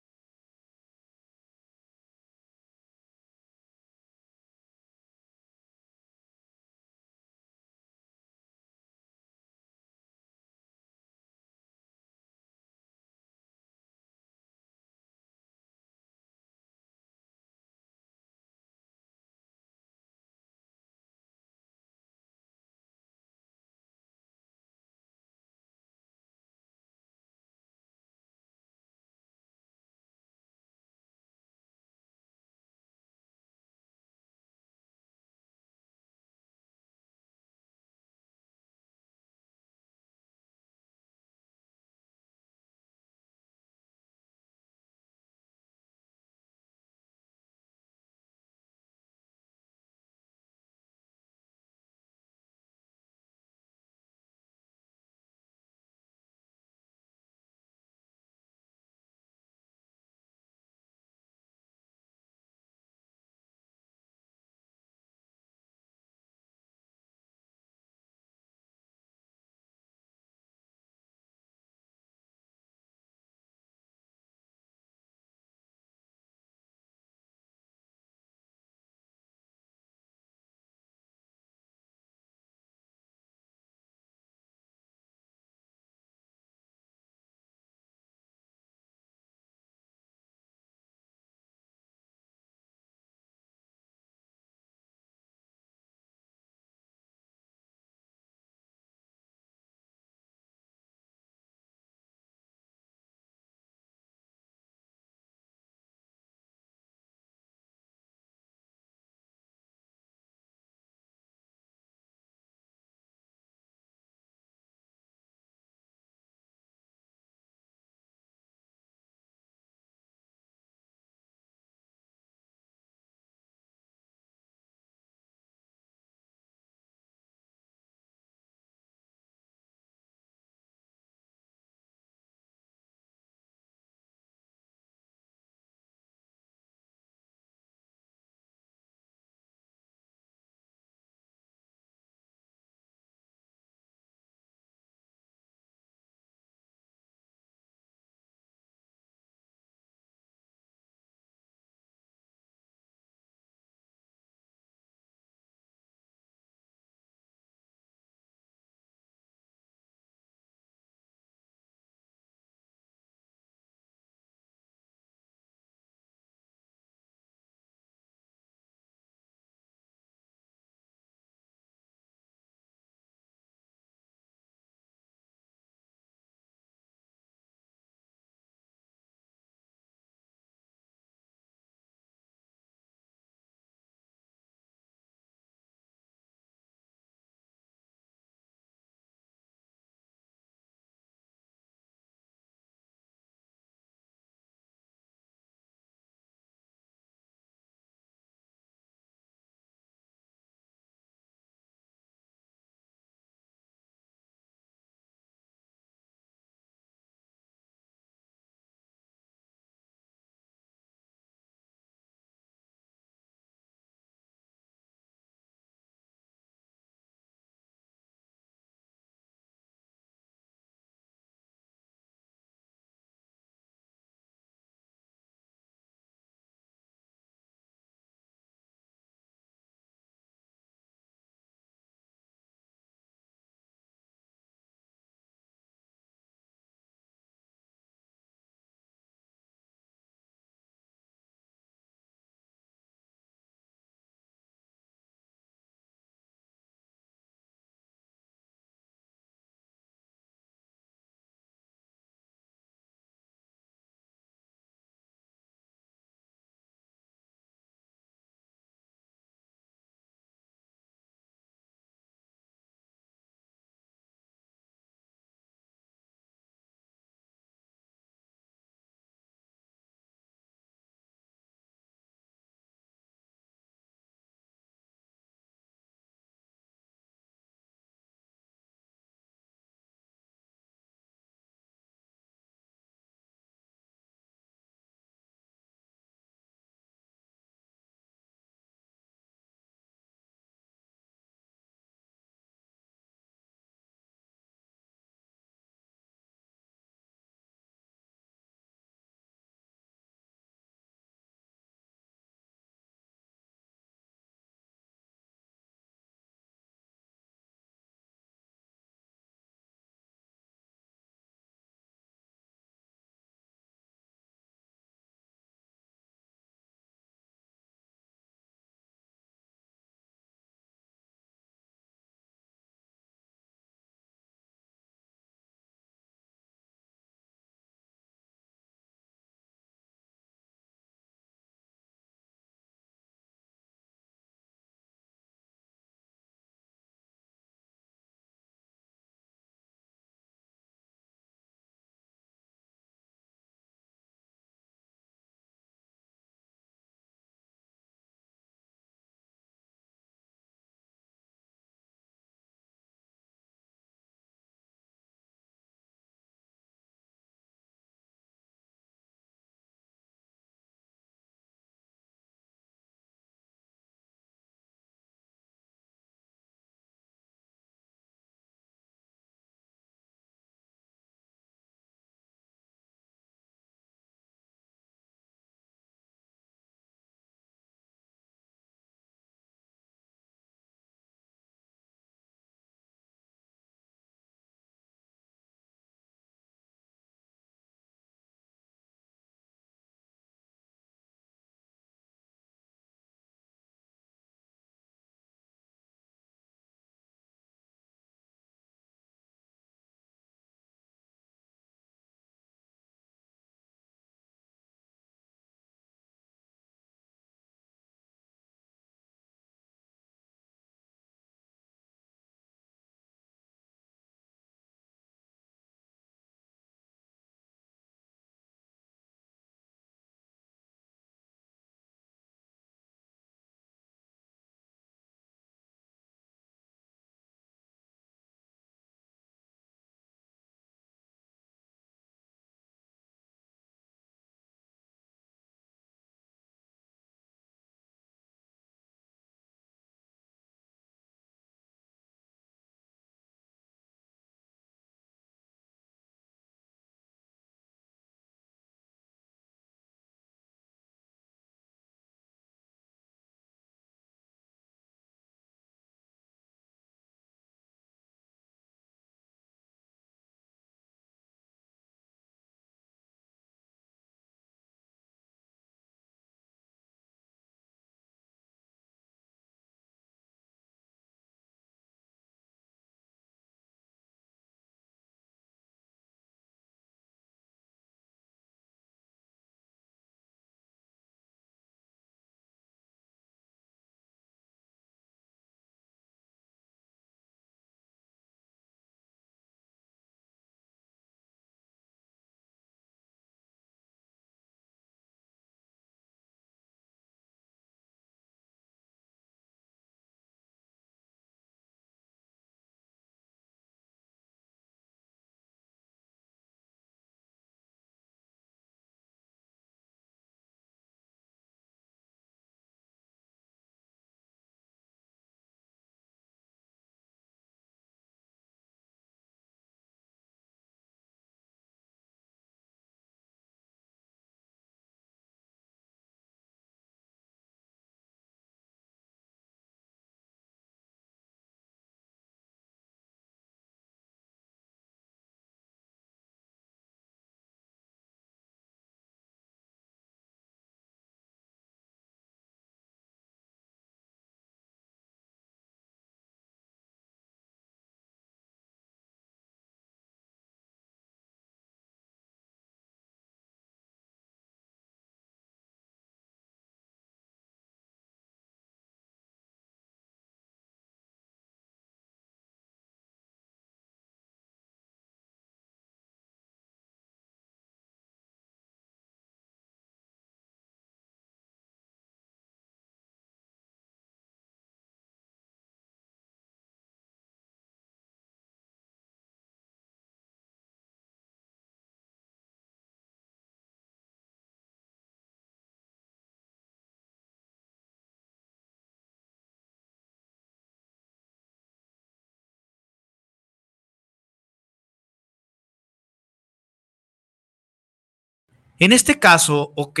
En 598.78 598.92
este 598.92 599.18
caso, 599.18 599.72
ok, 599.76 600.00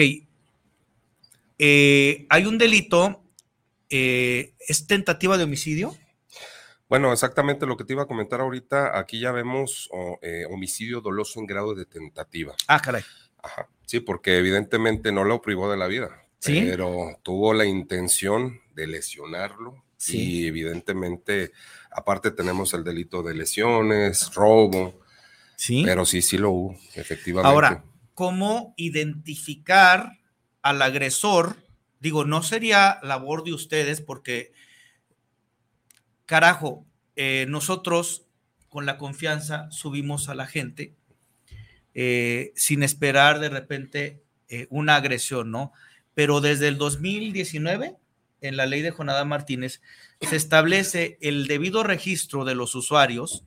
eh, 1.58 2.26
hay 2.28 2.46
un 2.46 2.58
delito, 2.58 3.22
eh, 3.88 4.54
¿es 4.66 4.86
tentativa 4.86 5.38
de 5.38 5.44
homicidio? 5.44 5.96
Bueno, 6.88 7.12
exactamente 7.12 7.66
lo 7.66 7.76
que 7.76 7.84
te 7.84 7.92
iba 7.92 8.02
a 8.02 8.06
comentar 8.06 8.40
ahorita, 8.40 8.98
aquí 8.98 9.20
ya 9.20 9.32
vemos 9.32 9.88
oh, 9.92 10.18
eh, 10.22 10.44
homicidio 10.50 11.00
doloso 11.00 11.40
en 11.40 11.46
grado 11.46 11.74
de 11.74 11.86
tentativa. 11.86 12.54
Ah, 12.68 12.80
caray. 12.80 13.02
Ajá. 13.42 13.68
Sí, 13.86 14.00
porque 14.00 14.38
evidentemente 14.38 15.12
no 15.12 15.24
lo 15.24 15.40
privó 15.40 15.70
de 15.70 15.76
la 15.76 15.86
vida, 15.86 16.10
¿Sí? 16.40 16.62
pero 16.68 17.18
tuvo 17.22 17.54
la 17.54 17.64
intención 17.64 18.60
de 18.74 18.86
lesionarlo 18.86 19.82
Sí. 19.96 20.42
y 20.42 20.46
evidentemente, 20.46 21.52
aparte 21.90 22.30
tenemos 22.30 22.74
el 22.74 22.84
delito 22.84 23.22
de 23.22 23.34
lesiones, 23.34 24.34
robo, 24.34 25.00
Sí. 25.56 25.82
pero 25.84 26.04
sí, 26.04 26.20
sí 26.20 26.36
lo 26.36 26.50
hubo, 26.50 26.76
efectivamente. 26.94 27.48
Ahora, 27.48 27.84
¿cómo 28.14 28.74
identificar 28.76 30.18
al 30.62 30.82
agresor? 30.82 31.56
Digo, 32.00 32.24
no 32.24 32.42
sería 32.42 32.98
labor 33.02 33.44
de 33.44 33.52
ustedes 33.52 34.00
porque, 34.00 34.52
carajo, 36.26 36.86
eh, 37.16 37.46
nosotros 37.48 38.26
con 38.68 38.86
la 38.86 38.98
confianza 38.98 39.70
subimos 39.70 40.28
a 40.28 40.34
la 40.34 40.46
gente 40.46 40.94
eh, 41.94 42.52
sin 42.56 42.82
esperar 42.82 43.38
de 43.38 43.48
repente 43.48 44.22
eh, 44.48 44.66
una 44.70 44.96
agresión, 44.96 45.50
¿no? 45.50 45.72
Pero 46.14 46.40
desde 46.40 46.68
el 46.68 46.78
2019, 46.78 47.96
en 48.40 48.56
la 48.56 48.66
ley 48.66 48.82
de 48.82 48.90
Jonadá 48.90 49.24
Martínez, 49.24 49.80
se 50.20 50.36
establece 50.36 51.18
el 51.20 51.46
debido 51.46 51.82
registro 51.82 52.44
de 52.44 52.54
los 52.54 52.74
usuarios, 52.74 53.44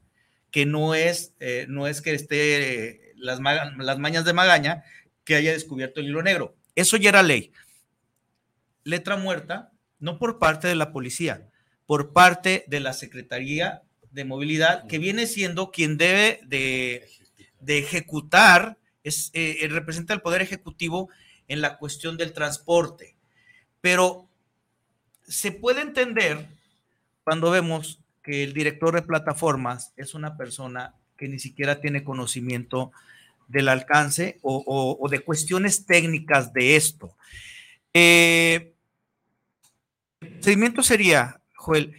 que 0.51 0.65
no 0.65 0.95
es, 0.95 1.33
no 1.67 1.87
es 1.87 2.01
que 2.01 2.13
esté 2.13 3.06
las, 3.17 3.39
ma- 3.39 3.73
las 3.77 3.99
mañas 3.99 4.25
de 4.25 4.33
magaña, 4.33 4.83
que 5.23 5.35
haya 5.35 5.51
descubierto 5.51 5.99
el 5.99 6.07
hilo 6.07 6.23
negro. 6.23 6.55
Eso 6.75 6.95
ya 6.97 7.09
era 7.09 7.23
ley. 7.23 7.51
Letra 8.83 9.17
muerta, 9.17 9.71
no 9.99 10.17
por 10.19 10.39
parte 10.39 10.67
de 10.67 10.75
la 10.75 10.91
policía, 10.93 11.49
por 11.85 12.13
parte 12.13 12.63
de 12.67 12.79
la 12.79 12.93
Secretaría 12.93 13.81
de 14.11 14.25
Movilidad, 14.25 14.87
que 14.87 14.99
viene 14.99 15.27
siendo 15.27 15.71
quien 15.71 15.97
debe 15.97 16.39
de, 16.45 17.09
de 17.59 17.79
ejecutar, 17.79 18.77
es, 19.03 19.31
eh, 19.33 19.57
eh, 19.61 19.67
representa 19.67 20.13
el 20.13 20.21
Poder 20.21 20.41
Ejecutivo 20.41 21.09
en 21.47 21.61
la 21.61 21.77
cuestión 21.77 22.17
del 22.17 22.33
transporte. 22.33 23.15
Pero 23.81 24.27
se 25.27 25.51
puede 25.51 25.81
entender 25.81 26.47
cuando 27.23 27.51
vemos 27.51 27.99
que 28.23 28.43
el 28.43 28.53
director 28.53 28.95
de 28.95 29.01
plataformas 29.01 29.93
es 29.97 30.13
una 30.13 30.37
persona 30.37 30.95
que 31.17 31.27
ni 31.27 31.39
siquiera 31.39 31.81
tiene 31.81 32.03
conocimiento 32.03 32.91
del 33.47 33.69
alcance 33.69 34.39
o, 34.41 34.63
o- 34.65 34.97
o 35.03 35.09
de 35.09 35.19
cuestiones 35.19 35.85
técnicas 35.85 36.53
de 36.53 36.75
esto. 36.75 37.15
Eh, 37.93 38.73
el 40.21 40.29
procedimiento 40.33 40.83
sería, 40.83 41.41
Joel, 41.55 41.95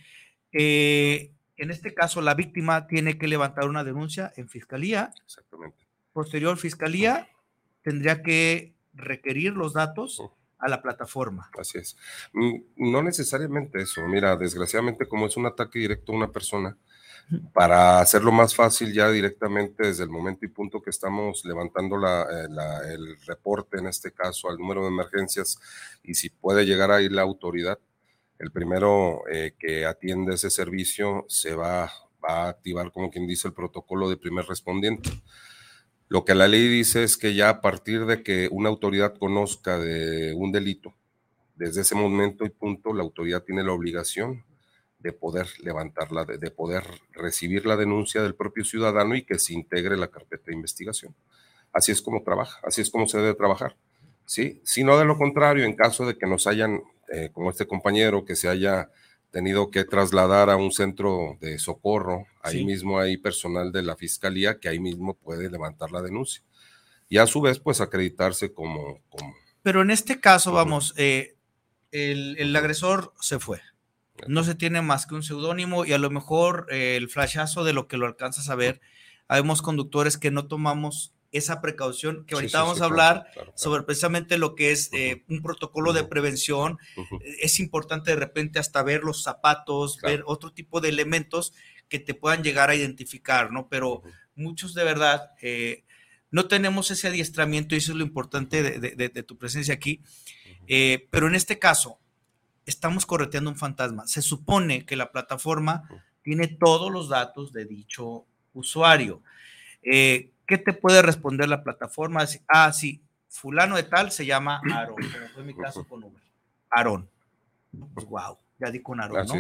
eh, 0.52 1.31
en 1.57 1.70
este 1.70 1.94
caso 1.94 2.20
la 2.20 2.35
víctima 2.35 2.87
tiene 2.87 3.18
que 3.18 3.28
levantar 3.28 3.68
una 3.68 3.85
denuncia 3.85 4.33
en 4.37 4.48
fiscalía. 4.48 5.12
Exactamente. 5.24 5.76
Posterior 6.12 6.57
fiscalía 6.59 7.28
tendría 7.83 8.22
que 8.22 8.72
requerir 8.94 9.52
los 9.52 9.72
datos 9.74 10.22
a 10.59 10.68
la 10.68 10.83
plataforma. 10.83 11.50
Así 11.59 11.78
es. 11.78 11.96
Mm, 12.33 12.57
No 12.76 13.02
necesariamente 13.02 13.81
eso. 13.81 14.02
Mira, 14.09 14.37
desgraciadamente 14.37 15.07
como 15.07 15.26
es 15.26 15.37
un 15.37 15.46
ataque 15.46 15.78
directo 15.78 16.12
a 16.12 16.16
una 16.16 16.33
persona, 16.33 16.76
para 17.52 18.00
hacerlo 18.00 18.32
más 18.32 18.54
fácil 18.54 18.92
ya 18.92 19.10
directamente 19.10 19.86
desde 19.86 20.04
el 20.04 20.10
momento 20.10 20.44
y 20.46 20.48
punto 20.48 20.80
que 20.80 20.90
estamos 20.90 21.44
levantando 21.44 21.96
eh, 21.96 22.46
la- 22.50 22.80
el 22.92 23.16
reporte, 23.26 23.78
en 23.78 23.86
este 23.88 24.12
caso, 24.12 24.48
al 24.48 24.58
número 24.58 24.82
de 24.82 24.88
emergencias 24.88 25.58
y 26.02 26.14
si 26.14 26.30
puede 26.30 26.64
llegar 26.66 26.90
ahí 26.90 27.08
la 27.08 27.22
autoridad, 27.22 27.78
el 28.38 28.52
primero 28.52 29.22
eh, 29.30 29.54
que 29.58 29.86
atiende 29.86 30.34
ese 30.34 30.50
servicio 30.50 31.24
se 31.28 31.54
va, 31.54 31.90
va 32.24 32.46
a 32.46 32.48
activar, 32.50 32.92
como 32.92 33.10
quien 33.10 33.26
dice, 33.26 33.48
el 33.48 33.54
protocolo 33.54 34.08
de 34.08 34.16
primer 34.16 34.46
respondiente. 34.46 35.10
Lo 36.08 36.24
que 36.24 36.34
la 36.34 36.48
ley 36.48 36.68
dice 36.68 37.02
es 37.04 37.16
que 37.16 37.34
ya 37.34 37.50
a 37.50 37.60
partir 37.60 38.06
de 38.06 38.22
que 38.22 38.48
una 38.50 38.68
autoridad 38.70 39.14
conozca 39.18 39.78
de 39.78 40.32
un 40.34 40.52
delito, 40.52 40.94
desde 41.56 41.82
ese 41.82 41.94
momento 41.96 42.44
y 42.46 42.50
punto, 42.50 42.94
la 42.94 43.02
autoridad 43.04 43.44
tiene 43.44 43.64
la 43.64 43.72
obligación 43.72 44.44
de 44.98 45.12
poder 45.12 45.46
levantarla, 45.62 46.24
de, 46.24 46.38
de 46.38 46.50
poder 46.50 46.84
recibir 47.12 47.66
la 47.66 47.76
denuncia 47.76 48.22
del 48.22 48.34
propio 48.34 48.64
ciudadano 48.64 49.14
y 49.14 49.22
que 49.24 49.38
se 49.38 49.52
integre 49.54 49.96
la 49.96 50.08
carpeta 50.08 50.44
de 50.46 50.54
investigación. 50.54 51.14
Así 51.72 51.92
es 51.92 52.02
como 52.02 52.22
trabaja, 52.22 52.58
así 52.64 52.80
es 52.80 52.90
como 52.90 53.06
se 53.06 53.18
debe 53.18 53.34
trabajar. 53.34 53.76
¿sí? 54.24 54.61
Si 54.64 54.84
no, 54.84 54.98
de 54.98 55.04
lo 55.04 55.16
contrario, 55.16 55.64
en 55.64 55.74
caso 55.76 56.04
de 56.06 56.16
que 56.18 56.26
nos 56.26 56.46
hayan, 56.46 56.82
eh, 57.12 57.30
como 57.32 57.50
este 57.50 57.66
compañero, 57.66 58.24
que 58.24 58.37
se 58.37 58.48
haya 58.48 58.90
tenido 59.30 59.70
que 59.70 59.84
trasladar 59.84 60.50
a 60.50 60.56
un 60.56 60.72
centro 60.72 61.37
de 61.40 61.58
socorro, 61.58 62.26
ahí 62.42 62.58
Sí. 62.61 62.64
mismo 62.64 62.98
hay 62.98 63.16
personal 63.18 63.70
de 63.72 63.82
la 63.82 63.94
fiscalía 63.96 64.58
que 64.58 64.68
ahí 64.68 64.80
mismo 64.80 65.14
puede 65.14 65.50
levantar 65.50 65.92
la 65.92 66.02
denuncia. 66.02 66.42
Y 67.11 67.18
a 67.18 67.26
su 67.26 67.40
vez, 67.40 67.58
pues 67.58 67.80
acreditarse 67.80 68.52
como, 68.52 69.00
como 69.08 69.34
Pero 69.62 69.82
en 69.82 69.90
este 69.90 70.18
caso, 70.20 70.52
vamos, 70.52 70.94
eh, 70.96 71.37
el, 71.92 72.37
el 72.38 72.54
agresor 72.56 73.12
se 73.20 73.38
fue. 73.38 73.61
No 74.26 74.42
se 74.44 74.54
tiene 74.54 74.83
más 74.83 75.07
que 75.07 75.14
un 75.14 75.22
seudónimo 75.22 75.85
y 75.85 75.92
a 75.92 75.98
lo 75.98 76.11
mejor 76.11 76.66
eh, 76.70 76.96
el 76.96 77.09
flashazo 77.09 77.64
de 77.64 77.72
lo 77.72 77.87
que 77.88 77.96
lo 77.98 78.07
alcanzas 78.07 78.48
a 78.48 78.54
ver. 78.54 78.81
Habemos 79.28 79.62
conductores 79.62 80.16
que 80.18 80.31
no 80.31 80.46
tomamos 80.46 81.12
esa 81.31 81.61
precaución, 81.61 82.24
que 82.24 82.35
ahorita 82.35 82.59
sí, 82.59 82.62
vamos 82.62 82.78
sí, 82.78 82.83
a 82.83 82.87
hablar 82.87 83.14
claro, 83.16 83.31
claro. 83.35 83.52
sobre 83.54 83.83
precisamente 83.83 84.38
lo 84.38 84.54
que 84.54 84.70
es 84.70 84.88
eh, 84.94 85.24
un 85.28 85.42
protocolo 85.42 85.92
de 85.92 86.04
prevención. 86.04 86.78
Es 87.40 87.61
importante 87.61 88.11
de 88.12 88.16
repente 88.16 88.59
hasta 88.59 88.83
ver 88.83 89.02
los 89.04 89.22
zapatos, 89.22 89.98
ver 90.00 90.22
otro 90.26 90.52
tipo 90.54 90.81
de 90.81 90.88
elementos 90.88 91.52
que 91.90 91.98
te 91.98 92.14
puedan 92.14 92.42
llegar 92.42 92.70
a 92.70 92.74
identificar, 92.74 93.52
¿no? 93.52 93.68
Pero 93.68 94.02
muchos 94.37 94.72
de 94.72 94.85
verdad 94.85 95.33
eh, 95.42 95.85
no 96.31 96.48
tenemos 96.48 96.90
ese 96.90 97.09
adiestramiento 97.09 97.74
y 97.74 97.78
eso 97.78 97.92
es 97.92 97.98
lo 97.98 98.04
importante 98.04 98.62
de, 98.62 98.78
de- 98.78 98.94
de- 98.96 99.09
de 99.11 99.22
tu 99.22 99.37
presencia 99.37 99.74
aquí. 99.74 100.00
Eh, 100.66 101.09
pero 101.11 101.26
en 101.28 101.35
este 101.35 101.59
caso, 101.59 101.98
estamos 102.68 103.07
correteando 103.07 103.50
un 103.50 103.57
fantasma. 103.57 104.07
Se 104.07 104.22
supone 104.22 104.85
que 104.85 104.96
la 104.96 105.11
plataforma 105.11 105.88
tiene 106.22 106.46
todos 106.46 106.92
los 106.92 107.09
datos 107.09 107.52
de 107.52 107.64
dicho 107.64 108.26
usuario. 108.52 109.22
Eh, 109.83 110.31
¿Qué 110.46 110.59
te 110.59 110.72
puede 110.72 111.02
responder 111.02 111.48
la 111.48 111.62
plataforma? 111.62 112.24
Ah, 112.46 112.72
sí, 112.72 113.02
fulano 113.28 113.76
de 113.76 113.85
tal 113.85 114.12
se 114.12 114.26
llama 114.26 114.61
Aarón, 114.70 114.96
como 115.12 115.28
fue 115.35 115.44
mi 115.44 115.54
caso 115.54 115.85
con 115.85 116.04
Uber. 116.04 116.22
Aarón. 116.70 117.09
Pues, 117.94 118.07
wow, 118.07 118.38
ya 118.59 118.70
di 118.70 118.81
con 118.81 119.00
Aarón, 119.00 119.26
¿no? 119.26 119.35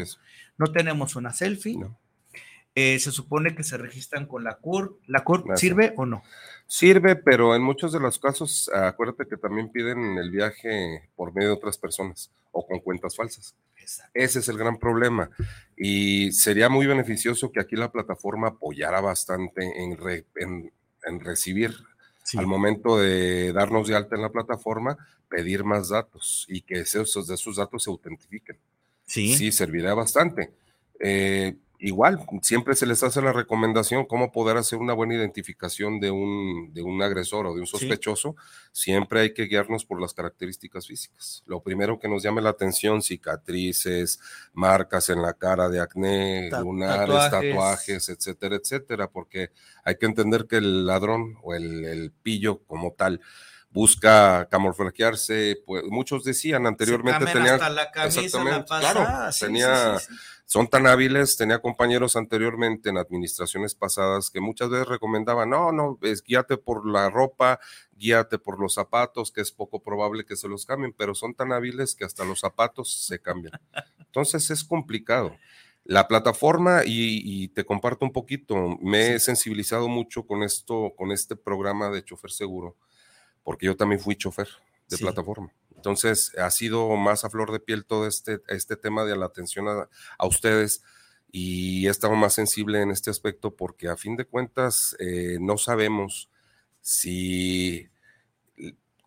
No 0.56 0.72
tenemos 0.72 1.14
una 1.14 1.32
selfie. 1.32 1.78
Eh, 2.74 2.98
se 2.98 3.10
supone 3.10 3.54
que 3.54 3.64
se 3.64 3.76
registran 3.76 4.26
con 4.26 4.44
la 4.44 4.54
CUR. 4.54 4.98
¿La 5.06 5.24
CUR 5.24 5.44
sirve 5.56 5.92
o 5.96 6.06
no? 6.06 6.22
Sirve, 6.70 7.16
pero 7.16 7.54
en 7.56 7.62
muchos 7.62 7.92
de 7.92 7.98
los 8.00 8.18
casos, 8.18 8.70
acuérdate 8.74 9.26
que 9.26 9.38
también 9.38 9.70
piden 9.70 10.18
el 10.18 10.30
viaje 10.30 11.08
por 11.16 11.34
medio 11.34 11.48
de 11.48 11.54
otras 11.54 11.78
personas 11.78 12.30
o 12.52 12.66
con 12.66 12.80
cuentas 12.80 13.16
falsas. 13.16 13.54
Ese 14.12 14.40
es 14.40 14.48
el 14.50 14.58
gran 14.58 14.78
problema. 14.78 15.30
Y 15.78 16.30
sería 16.32 16.68
muy 16.68 16.86
beneficioso 16.86 17.50
que 17.50 17.60
aquí 17.60 17.74
la 17.74 17.90
plataforma 17.90 18.48
apoyara 18.48 19.00
bastante 19.00 19.82
en, 19.82 19.96
re- 19.96 20.26
en- 20.36 20.70
en 21.04 21.20
recibir 21.20 21.74
al 22.36 22.46
momento 22.46 22.98
de 22.98 23.54
darnos 23.54 23.88
de 23.88 23.96
alta 23.96 24.14
en 24.16 24.20
la 24.22 24.28
plataforma, 24.30 24.98
pedir 25.30 25.64
más 25.64 25.88
datos 25.88 26.44
y 26.48 26.60
que 26.60 26.80
esos, 26.80 27.26
de 27.26 27.34
esos 27.34 27.56
datos 27.56 27.84
se 27.84 27.88
autentifiquen. 27.90 28.58
Sí. 29.06 29.34
Sí, 29.34 29.52
servirá 29.52 29.94
bastante. 29.94 30.50
Eh, 31.00 31.56
igual, 31.80 32.26
siempre 32.42 32.74
se 32.74 32.86
les 32.86 33.02
hace 33.02 33.22
la 33.22 33.32
recomendación 33.32 34.04
cómo 34.06 34.32
poder 34.32 34.56
hacer 34.56 34.78
una 34.80 34.94
buena 34.94 35.14
identificación 35.14 36.00
de 36.00 36.10
un, 36.10 36.72
de 36.74 36.82
un 36.82 37.00
agresor 37.02 37.46
o 37.46 37.54
de 37.54 37.60
un 37.60 37.66
Sí. 37.66 37.78
sospechoso. 37.78 38.34
Siempre 38.72 39.20
hay 39.20 39.32
que 39.34 39.44
guiarnos 39.44 39.84
por 39.84 40.00
las 40.00 40.12
características 40.12 40.86
físicas. 40.86 41.42
Lo 41.46 41.62
primero 41.62 41.98
que 42.00 42.08
nos 42.08 42.22
llame 42.22 42.42
la 42.42 42.50
atención, 42.50 43.00
cicatrices, 43.02 44.20
marcas 44.52 45.08
en 45.08 45.22
la 45.22 45.34
cara 45.34 45.68
de 45.68 45.80
acné, 45.80 46.48
Ta- 46.50 46.60
lunares, 46.60 47.06
tatuajes. 47.06 47.50
tatuajes, 47.50 48.08
etcétera, 48.08 48.56
etcétera, 48.56 49.08
porque 49.10 49.50
hay 49.84 49.96
que 49.96 50.06
entender 50.06 50.46
que 50.46 50.56
el 50.56 50.86
ladrón 50.86 51.36
o 51.42 51.54
el, 51.54 51.84
el 51.84 52.10
pillo 52.12 52.58
como 52.66 52.92
tal 52.92 53.20
busca 53.70 54.48
camuflajearse, 54.50 55.62
pues 55.66 55.84
muchos 55.90 56.24
decían 56.24 56.66
anteriormente 56.66 57.26
tenían 57.26 57.54
hasta 57.54 57.68
la 57.70 57.90
camisa, 57.90 58.42
la 58.42 58.64
claro, 58.64 59.30
sí, 59.32 59.44
tenía 59.44 59.98
sí, 59.98 60.06
sí, 60.08 60.14
sí. 60.14 60.20
Son 60.50 60.66
tan 60.66 60.86
hábiles, 60.86 61.36
tenía 61.36 61.58
compañeros 61.60 62.16
anteriormente 62.16 62.88
en 62.88 62.96
administraciones 62.96 63.74
pasadas 63.74 64.30
que 64.30 64.40
muchas 64.40 64.70
veces 64.70 64.88
recomendaban, 64.88 65.50
no, 65.50 65.72
no, 65.72 65.98
es 66.00 66.22
guíate 66.22 66.56
por 66.56 66.88
la 66.88 67.10
ropa, 67.10 67.60
guíate 67.92 68.38
por 68.38 68.58
los 68.58 68.72
zapatos, 68.72 69.30
que 69.30 69.42
es 69.42 69.52
poco 69.52 69.82
probable 69.82 70.24
que 70.24 70.36
se 70.36 70.48
los 70.48 70.64
cambien, 70.64 70.94
pero 70.96 71.14
son 71.14 71.34
tan 71.34 71.52
hábiles 71.52 71.94
que 71.94 72.06
hasta 72.06 72.24
los 72.24 72.40
zapatos 72.40 72.90
se 73.06 73.20
cambian. 73.20 73.60
Entonces 73.98 74.50
es 74.50 74.64
complicado. 74.64 75.36
La 75.84 76.08
plataforma, 76.08 76.80
y, 76.82 77.20
y 77.24 77.48
te 77.48 77.66
comparto 77.66 78.06
un 78.06 78.12
poquito, 78.12 78.78
me 78.80 79.16
he 79.16 79.20
sensibilizado 79.20 79.86
mucho 79.86 80.26
con 80.26 80.42
esto, 80.42 80.94
con 80.96 81.12
este 81.12 81.36
programa 81.36 81.90
de 81.90 82.02
chofer 82.02 82.30
seguro, 82.30 82.74
porque 83.42 83.66
yo 83.66 83.76
también 83.76 84.00
fui 84.00 84.16
chofer 84.16 84.48
de 84.88 84.96
Sí. 84.96 85.04
plataforma. 85.04 85.52
Entonces, 85.78 86.32
ha 86.36 86.50
sido 86.50 86.96
más 86.96 87.24
a 87.24 87.30
flor 87.30 87.52
de 87.52 87.60
piel 87.60 87.84
todo 87.84 88.08
este, 88.08 88.40
este 88.48 88.76
tema 88.76 89.04
de 89.04 89.16
la 89.16 89.26
atención 89.26 89.68
a, 89.68 89.88
a 90.18 90.26
ustedes 90.26 90.82
y 91.30 91.86
he 91.86 91.90
estado 91.90 92.16
más 92.16 92.34
sensible 92.34 92.82
en 92.82 92.90
este 92.90 93.10
aspecto 93.10 93.54
porque 93.54 93.88
a 93.88 93.96
fin 93.96 94.16
de 94.16 94.24
cuentas 94.24 94.96
eh, 94.98 95.38
no 95.40 95.56
sabemos 95.56 96.30
si 96.80 97.88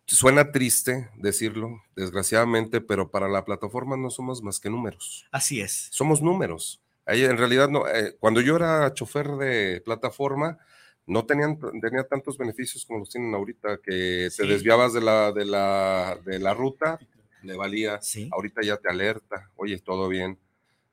suena 0.06 0.50
triste 0.50 1.10
decirlo, 1.16 1.82
desgraciadamente, 1.94 2.80
pero 2.80 3.10
para 3.10 3.28
la 3.28 3.44
plataforma 3.44 3.96
no 3.96 4.10
somos 4.10 4.42
más 4.42 4.60
que 4.60 4.70
números. 4.70 5.26
Así 5.30 5.60
es. 5.60 5.88
Somos 5.90 6.22
números. 6.22 6.80
En 7.06 7.36
realidad, 7.36 7.68
no, 7.68 7.86
eh, 7.86 8.16
cuando 8.18 8.40
yo 8.40 8.56
era 8.56 8.92
chofer 8.94 9.28
de 9.32 9.82
plataforma, 9.84 10.58
no 11.06 11.24
tenían, 11.26 11.58
tenía 11.80 12.04
tantos 12.04 12.38
beneficios 12.38 12.84
como 12.86 13.00
los 13.00 13.10
tienen 13.10 13.34
ahorita, 13.34 13.78
que 13.84 14.28
Sí. 14.30 14.42
te 14.42 14.48
desviabas 14.48 14.92
de 14.92 15.00
la, 15.00 15.32
de 15.32 15.44
la, 15.44 16.18
de 16.24 16.38
la 16.38 16.54
ruta, 16.54 16.98
le 17.42 17.56
valía. 17.56 18.00
Sí. 18.02 18.28
Ahorita 18.32 18.62
ya 18.62 18.76
te 18.76 18.88
alerta, 18.88 19.50
oye, 19.56 19.78
todo 19.78 20.08
bien. 20.08 20.38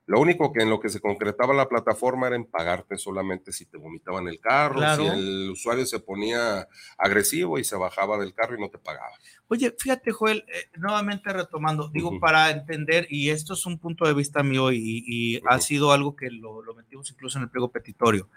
Lo 0.06 0.18
único 0.18 0.52
que 0.52 0.62
en 0.62 0.70
lo 0.70 0.80
que 0.80 0.88
se 0.88 0.98
concretaba 0.98 1.54
la 1.54 1.68
plataforma 1.68 2.26
era 2.26 2.34
en 2.34 2.44
pagarte 2.44 2.96
solamente 2.98 3.52
si 3.52 3.66
te 3.66 3.76
vomitaban 3.78 4.26
el 4.26 4.40
carro, 4.40 4.78
Claro. 4.78 5.04
si 5.04 5.08
el 5.08 5.50
usuario 5.52 5.86
se 5.86 6.00
ponía 6.00 6.66
agresivo 6.98 7.60
y 7.60 7.64
se 7.64 7.76
bajaba 7.76 8.18
del 8.18 8.34
carro 8.34 8.56
y 8.56 8.60
no 8.60 8.68
te 8.70 8.78
pagaba. 8.78 9.12
Oye, 9.46 9.72
fíjate, 9.78 10.10
Joel, 10.10 10.44
eh, 10.48 10.64
nuevamente 10.78 11.32
retomando, 11.32 11.88
digo, 11.90 12.08
Ujú. 12.08 12.18
para 12.18 12.50
entender, 12.50 13.06
y 13.08 13.30
esto 13.30 13.54
es 13.54 13.64
un 13.66 13.78
punto 13.78 14.04
de 14.04 14.14
vista 14.14 14.42
mío 14.42 14.72
y, 14.72 15.04
y 15.06 15.36
ha 15.48 15.54
Ujú. 15.56 15.62
sido 15.62 15.92
algo 15.92 16.16
que 16.16 16.28
lo, 16.32 16.60
lo 16.60 16.74
metimos 16.74 17.08
incluso 17.12 17.38
en 17.38 17.44
el 17.44 17.50
pliego 17.50 17.70
petitorio. 17.70 18.28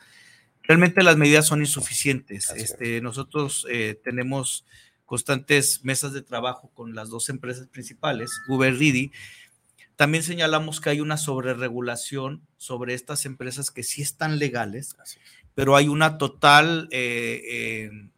Realmente 0.64 1.04
las 1.04 1.18
medidas 1.18 1.46
son 1.46 1.60
insuficientes. 1.60 2.50
Así 2.50 2.62
es. 2.62 2.72
Este, 2.72 3.02
nosotros 3.02 3.68
eh, 3.70 4.00
tenemos 4.04 4.66
constantes 5.06 5.84
mesas 5.84 6.14
de 6.14 6.22
trabajo 6.22 6.72
con 6.74 6.96
las 6.96 7.10
dos 7.10 7.30
empresas 7.30 7.68
principales, 7.68 8.32
Uber 8.48 8.74
y 8.74 8.78
Didi. 8.78 9.12
También 9.96 10.24
señalamos 10.24 10.82
que 10.82 10.90
hay 10.90 11.02
una 11.02 11.18
sobreregulación 11.18 12.42
sobre 12.58 12.94
estas 12.94 13.26
empresas 13.26 13.70
que 13.70 13.84
sí 13.84 14.02
están 14.02 14.40
legales, 14.40 14.96
es. 15.04 15.20
pero 15.54 15.76
hay 15.76 15.88
una 15.88 16.18
total, 16.18 16.88
eh, 16.92 17.42
eh, 17.48 18.10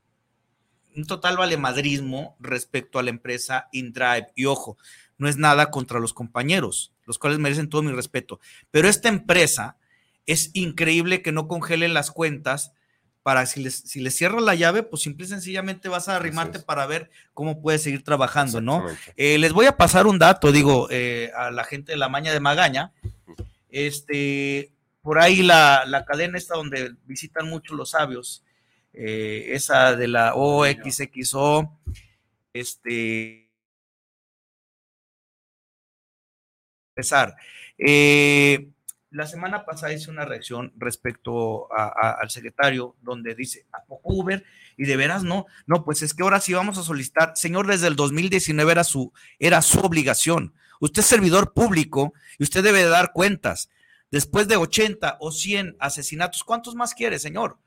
un 0.96 1.06
total 1.06 1.36
valemadrismo 1.36 2.38
respecto 2.40 2.98
a 2.98 3.04
la 3.04 3.10
empresa 3.10 3.68
InDrive. 3.74 4.28
Y 4.36 4.46
ojo, 4.46 4.78
no 5.18 5.28
es 5.28 5.38
nada 5.38 5.72
contra 5.72 6.00
los 6.00 6.14
compañeros, 6.14 6.94
los 7.06 7.20
cuales 7.20 7.40
merecen 7.40 7.68
todo 7.68 7.82
mi 7.82 7.92
respeto. 7.92 8.40
Pero 8.72 8.88
esta 8.88 9.10
empresa 9.10 9.76
es 10.26 10.52
increíble 10.54 11.22
que 11.22 11.32
no 11.32 11.48
congelen 11.48 11.94
las 11.94 12.12
cuentas 12.12 12.74
para 13.24 13.46
si 13.48 13.64
les, 13.64 13.76
si 13.76 14.02
les 14.02 14.16
cierra 14.16 14.40
la 14.40 14.54
llave, 14.54 14.84
pues 14.84 15.02
simple 15.02 15.26
y 15.26 15.30
sencillamente 15.30 15.90
vas 15.90 16.08
a 16.10 16.16
arrimarte 16.16 16.60
para 16.60 16.86
ver 16.86 17.10
cómo 17.34 17.60
puedes 17.60 17.82
seguir 17.82 18.04
trabajando, 18.04 18.62
¿no? 18.62 18.86
Eh, 19.18 19.40
les 19.40 19.52
voy 19.52 19.66
a 19.66 19.78
pasar 19.78 20.06
un 20.06 20.20
dato, 20.20 20.52
digo, 20.52 20.88
eh, 20.92 21.32
a 21.36 21.50
la 21.50 21.64
gente 21.64 21.94
de 21.94 21.98
la 21.98 22.08
Maña 22.08 22.34
de 22.34 22.40
Magaña. 22.40 22.94
Este, 23.70 24.72
por 25.02 25.20
ahí 25.20 25.42
la, 25.42 25.86
la 25.88 26.06
cadena 26.06 26.38
esta 26.38 26.56
donde 26.56 26.96
visitan 27.06 27.50
mucho 27.50 27.74
los 27.74 27.92
sabios, 27.92 28.44
eh, 28.94 29.48
esa 29.50 29.96
de 29.96 30.08
la 30.08 30.36
OXXO, 30.36 31.80
este, 32.54 33.50
empezar. 36.96 37.36
Eh, 37.78 38.70
la 39.16 39.26
semana 39.28 39.66
pasada 39.66 39.94
hice 39.94 40.12
una 40.12 40.26
reacción 40.26 40.74
respecto 40.78 41.72
a- 41.74 42.18
al 42.22 42.30
secretario 42.30 42.96
donde 43.02 43.34
dice, 43.36 43.66
¿a 43.72 43.84
poco 43.84 44.14
Uber? 44.14 44.44
Y 44.78 44.84
de 44.86 44.98
veras 44.98 45.24
no, 45.24 45.46
no, 45.66 45.84
pues 45.86 46.02
es 46.02 46.14
que 46.14 46.24
ahora 46.24 46.42
sí 46.42 46.54
vamos 46.54 46.78
a 46.78 46.84
solicitar, 46.84 47.32
señor, 47.36 47.66
desde 47.68 47.88
el 47.88 47.96
2019 47.96 48.72
era 48.72 48.84
su, 48.84 49.14
era 49.40 49.62
su 49.62 49.80
obligación. 49.80 50.54
Usted 50.82 51.00
es 51.02 51.06
servidor 51.08 51.54
público 51.54 52.14
y 52.38 52.44
usted 52.44 52.64
debe 52.64 52.80
de 52.80 52.90
dar 52.90 53.14
cuentas. 53.14 53.70
Después 54.12 54.48
de 54.48 54.58
80 54.58 55.18
o 55.20 55.32
100 55.32 55.78
asesinatos, 55.80 56.44
¿cuántos 56.44 56.76
más 56.76 56.94
quiere, 56.94 57.18
señor? 57.18 57.58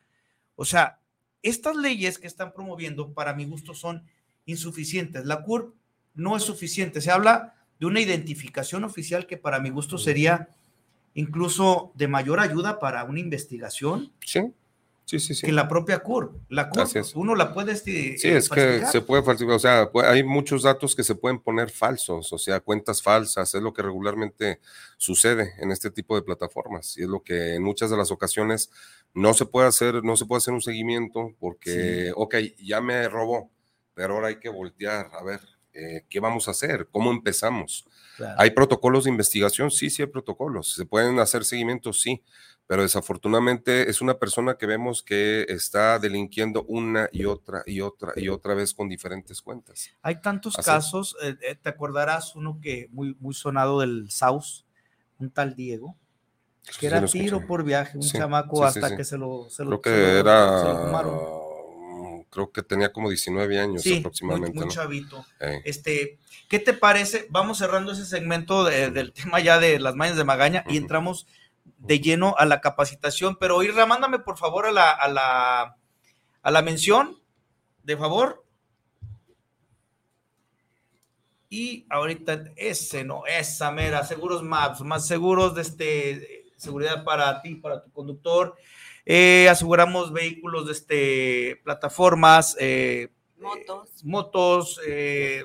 O 0.54 0.64
sea, 0.64 1.00
estas 1.42 1.76
leyes 1.76 2.18
que 2.18 2.26
están 2.26 2.52
promoviendo, 2.52 3.12
para 3.14 3.32
mi 3.32 3.44
gusto, 3.46 3.72
son 3.74 4.04
insuficientes. 4.44 5.24
La 5.24 5.42
CURP 5.42 5.74
no 6.14 6.36
es 6.36 6.42
suficiente. 6.42 7.00
Se 7.00 7.10
habla 7.10 7.54
de 7.80 7.86
una 7.86 8.00
identificación 8.00 8.84
oficial 8.84 9.26
que 9.26 9.36
para 9.36 9.60
mi 9.60 9.70
gusto 9.70 9.98
sería 9.98 10.50
incluso 11.14 11.92
de 11.94 12.08
mayor 12.08 12.40
ayuda 12.40 12.78
para 12.78 13.04
una 13.04 13.20
investigación 13.20 14.12
Sí, 14.24 14.40
sí, 15.04 15.18
sí. 15.20 15.34
sí. 15.34 15.46
que 15.46 15.52
la 15.52 15.66
propia 15.68 16.00
CURP. 16.00 16.36
La 16.50 16.70
es. 16.94 17.14
uno 17.14 17.34
la 17.34 17.54
puede... 17.54 17.72
este, 17.72 18.18
Sí, 18.18 18.28
es 18.28 18.48
que 18.50 18.84
se 18.86 19.00
puede 19.00 19.22
falsificar, 19.22 19.56
o 19.56 19.58
sea, 19.58 19.90
pu- 19.90 20.04
hay 20.04 20.22
muchos 20.22 20.62
datos 20.64 20.94
que 20.94 21.02
se 21.02 21.14
pueden 21.14 21.38
poner 21.38 21.70
falsos, 21.70 22.30
o 22.32 22.38
sea, 22.38 22.60
cuentas 22.60 23.00
falsas, 23.02 23.54
es 23.54 23.62
lo 23.62 23.72
que 23.72 23.80
regularmente 23.82 24.60
sucede 24.98 25.54
en 25.58 25.70
este 25.72 25.90
tipo 25.90 26.14
de 26.14 26.22
plataformas 26.22 26.96
y 26.98 27.02
es 27.04 27.08
lo 27.08 27.22
que 27.22 27.54
en 27.54 27.62
muchas 27.62 27.88
de 27.90 27.96
las 27.96 28.10
ocasiones 28.10 28.70
no 29.14 29.32
se 29.32 29.46
puede 29.46 29.66
hacer, 29.68 30.04
no 30.04 30.14
se 30.16 30.26
puede 30.26 30.38
hacer 30.38 30.52
un 30.52 30.60
seguimiento 30.62 31.34
porque, 31.40 32.12
ok, 32.14 32.34
ya 32.62 32.80
me 32.82 33.08
robó, 33.08 33.50
pero 33.94 34.14
ahora 34.14 34.28
hay 34.28 34.38
que 34.38 34.50
voltear 34.50 35.10
a 35.18 35.24
ver 35.24 35.40
eh, 35.72 36.04
qué 36.10 36.20
vamos 36.20 36.48
a 36.48 36.50
hacer, 36.50 36.86
cómo 36.92 37.10
empezamos. 37.12 37.86
Claro. 38.18 38.34
¿Hay 38.40 38.50
protocolos 38.50 39.04
de 39.04 39.10
investigación? 39.10 39.70
Sí, 39.70 39.90
sí 39.90 40.02
hay 40.02 40.08
protocolos. 40.08 40.72
¿Se 40.74 40.84
pueden 40.84 41.20
hacer 41.20 41.44
seguimientos? 41.44 42.00
Sí, 42.00 42.20
pero 42.66 42.82
desafortunadamente 42.82 43.88
es 43.88 44.00
una 44.00 44.18
persona 44.18 44.56
que 44.58 44.66
vemos 44.66 45.04
que 45.04 45.46
está 45.48 46.00
delinquiendo 46.00 46.64
una 46.64 47.08
y 47.12 47.26
otra 47.26 47.62
y 47.64 47.80
otra 47.80 48.12
y 48.16 48.28
otra 48.28 48.54
vez 48.54 48.74
con 48.74 48.88
diferentes 48.88 49.40
cuentas. 49.40 49.90
Hay 50.02 50.20
tantos 50.20 50.58
Así 50.58 50.66
casos, 50.66 51.16
eh, 51.22 51.36
eh, 51.42 51.54
te 51.54 51.68
acordarás 51.68 52.34
uno 52.34 52.58
que 52.60 52.88
muy, 52.90 53.16
muy 53.20 53.34
sonado 53.34 53.78
del 53.80 54.10
Saus, 54.10 54.66
un 55.20 55.30
tal 55.30 55.54
Diego, 55.54 55.94
que 56.64 56.72
sí 56.80 56.86
era 56.86 57.06
tiro 57.06 57.36
escuché. 57.36 57.46
por 57.46 57.62
viaje, 57.62 57.96
un 57.98 58.02
Sí, 58.02 58.18
chamaco 58.18 58.56
sí, 58.68 58.80
hasta 58.80 58.96
que 58.96 59.04
se 59.04 59.16
lo, 59.16 59.48
se 59.48 59.64
lo 59.64 59.80
que 59.80 59.90
se 59.90 59.96
lo- 59.96 60.18
era, 60.18 60.58
se 60.60 60.64
lo 60.66 60.76
fumaron. 60.80 61.47
Creo 62.30 62.50
que 62.52 62.62
tenía 62.62 62.92
como 62.92 63.08
19 63.08 63.58
años 63.58 63.82
Sí, 63.82 63.90
muy, 63.90 63.98
aproximadamente. 64.00 64.56
muy 64.56 64.66
¿no? 64.66 64.70
chavito. 64.70 65.24
Eh, 65.40 65.62
Este, 65.64 66.18
¿qué 66.48 66.58
te 66.58 66.72
parece? 66.72 67.26
Vamos 67.30 67.58
cerrando 67.58 67.92
ese 67.92 68.04
segmento 68.04 68.64
de- 68.64 68.90
del 68.90 69.12
tema 69.12 69.40
ya 69.40 69.58
de 69.58 69.78
las 69.80 69.94
mañas 69.94 70.16
de 70.16 70.24
Magaña 70.24 70.64
y 70.68 70.76
entramos 70.76 71.26
de 71.78 72.00
lleno 72.00 72.34
a 72.38 72.44
la 72.46 72.60
capacitación. 72.60 73.36
Pero 73.36 73.62
Irra, 73.62 73.86
mándame 73.86 74.18
por 74.18 74.36
favor 74.38 74.66
a 74.66 74.72
la, 74.72 74.90
a 74.90 75.08
la, 75.08 75.76
a 76.42 76.50
la 76.50 76.62
mención, 76.62 77.20
de 77.84 77.96
favor. 77.96 78.44
Y 81.50 81.86
ahorita 81.88 82.44
ese, 82.56 83.04
no, 83.04 83.24
esa 83.26 83.70
mera, 83.70 84.04
seguros 84.04 84.42
maps, 84.42 84.82
más 84.82 85.06
seguros 85.06 85.54
de 85.54 85.62
este, 85.62 86.44
seguridad 86.56 87.04
para 87.04 87.40
ti, 87.40 87.54
para 87.54 87.82
tu 87.82 87.90
conductor. 87.90 88.54
Eh, 89.10 89.48
aseguramos 89.48 90.12
vehículos 90.12 90.66
de 90.66 90.72
este, 90.72 91.60
plataformas, 91.64 92.54
eh, 92.60 93.08
Motos, 93.40 94.04
motos, 94.04 94.80
eh, 94.86 95.44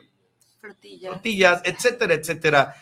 tortillas, 1.01 1.61
etcétera, 1.64 2.14
etcétera. 2.16 2.76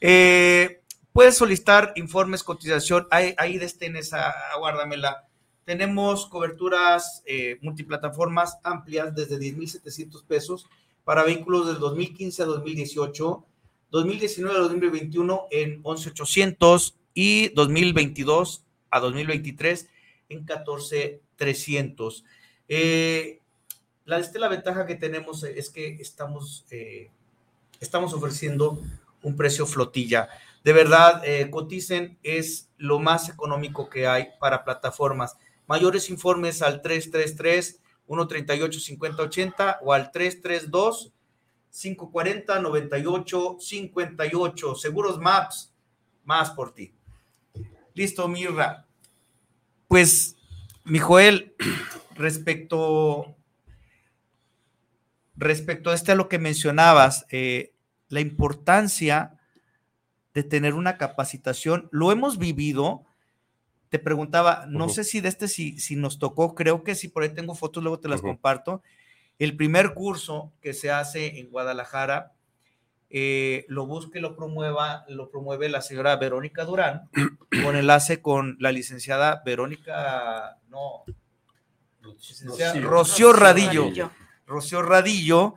Eh, 0.00 0.80
puedes 1.12 1.36
solicitar 1.36 1.92
informes, 1.96 2.42
cotización, 2.42 3.06
ahí, 3.10 3.34
ahí 3.36 3.60
en 3.80 3.96
esa, 3.96 4.30
aguárdamela. 4.52 5.28
Tenemos 5.64 6.26
coberturas 6.26 7.22
eh, 7.26 7.58
multiplataformas 7.62 8.58
amplias 8.64 9.14
desde 9.14 9.38
10,700 9.38 10.22
pesos 10.24 10.66
para 11.04 11.22
vehículos 11.22 11.66
del 11.66 11.78
2015 11.78 12.42
a 12.42 12.46
2018, 12.46 13.44
2019 13.90 14.56
a 14.56 14.62
2021 14.62 15.46
en 15.50 15.80
11,800 15.82 16.96
y 17.14 17.50
2022 17.50 18.64
a 18.90 19.00
2023 19.00 19.88
en 20.28 20.44
14,300. 20.44 22.24
Eh, 22.68 23.40
la, 24.04 24.18
este, 24.18 24.38
la 24.38 24.48
ventaja 24.48 24.86
que 24.86 24.96
tenemos 24.96 25.42
es 25.44 25.70
que 25.70 25.96
estamos, 26.00 26.64
eh, 26.70 27.10
estamos 27.80 28.12
ofreciendo 28.12 28.78
un 29.22 29.36
precio 29.36 29.66
flotilla. 29.66 30.28
De 30.62 30.72
verdad, 30.72 31.22
eh, 31.24 31.50
coticen, 31.50 32.18
es 32.22 32.68
lo 32.78 32.98
más 32.98 33.28
económico 33.28 33.88
que 33.88 34.06
hay 34.06 34.28
para 34.38 34.64
plataformas. 34.64 35.36
Mayores 35.66 36.10
informes 36.10 36.62
al 36.62 36.82
333 36.82 37.80
138 38.06 38.80
5080 38.80 39.78
o 39.82 39.92
al 39.92 40.10
332 40.10 41.12
540 41.70 42.60
98 42.60 43.56
58. 43.58 44.74
Seguros 44.74 45.18
Maps, 45.18 45.72
más 46.24 46.50
por 46.50 46.72
ti. 46.72 46.94
Listo, 47.94 48.28
Mirra. 48.28 48.86
Pues, 49.88 50.36
mi 50.84 50.98
Joel, 50.98 51.54
respecto 52.14 53.34
respecto 55.36 55.90
a 55.90 55.94
este 55.94 56.12
a 56.12 56.14
lo 56.14 56.28
que 56.28 56.38
mencionabas, 56.38 57.26
eh, 57.30 57.72
la 58.08 58.20
importancia 58.20 59.38
de 60.32 60.42
tener 60.42 60.74
una 60.74 60.96
capacitación, 60.96 61.88
lo 61.92 62.12
hemos 62.12 62.38
vivido. 62.38 63.04
Te 63.88 63.98
preguntaba, 63.98 64.66
no 64.68 64.88
sé 64.88 65.04
si 65.04 65.20
de 65.20 65.28
este 65.28 65.46
si, 65.48 65.78
si 65.78 65.96
nos 65.96 66.18
tocó, 66.18 66.54
creo 66.54 66.82
que 66.82 66.94
sí, 66.94 67.08
por 67.08 67.22
ahí 67.22 67.30
tengo 67.30 67.54
fotos, 67.54 67.82
luego 67.82 68.00
te 68.00 68.08
las 68.08 68.20
comparto. 68.20 68.82
El 69.38 69.56
primer 69.56 69.94
curso 69.94 70.52
que 70.60 70.74
se 70.74 70.90
hace 70.90 71.38
en 71.38 71.50
Guadalajara 71.50 72.33
eh, 73.10 73.64
lo 73.68 73.86
busca 73.86 74.18
y 74.18 74.22
lo 74.22 74.34
promueva, 74.34 75.04
lo 75.08 75.30
promueve 75.30 75.68
la 75.68 75.82
señora 75.82 76.16
Verónica 76.16 76.64
Durán, 76.64 77.08
con 77.62 77.76
enlace 77.76 78.20
con 78.20 78.56
la 78.60 78.72
licenciada 78.72 79.42
Verónica, 79.44 80.58
no, 80.68 81.04
licenciada 82.02 82.72
Rocío. 82.74 82.88
Rocío 82.88 83.32
Radillo. 83.32 83.82
Radillo. 83.84 84.10
Rocío 84.46 84.82
Radillo, 84.82 85.54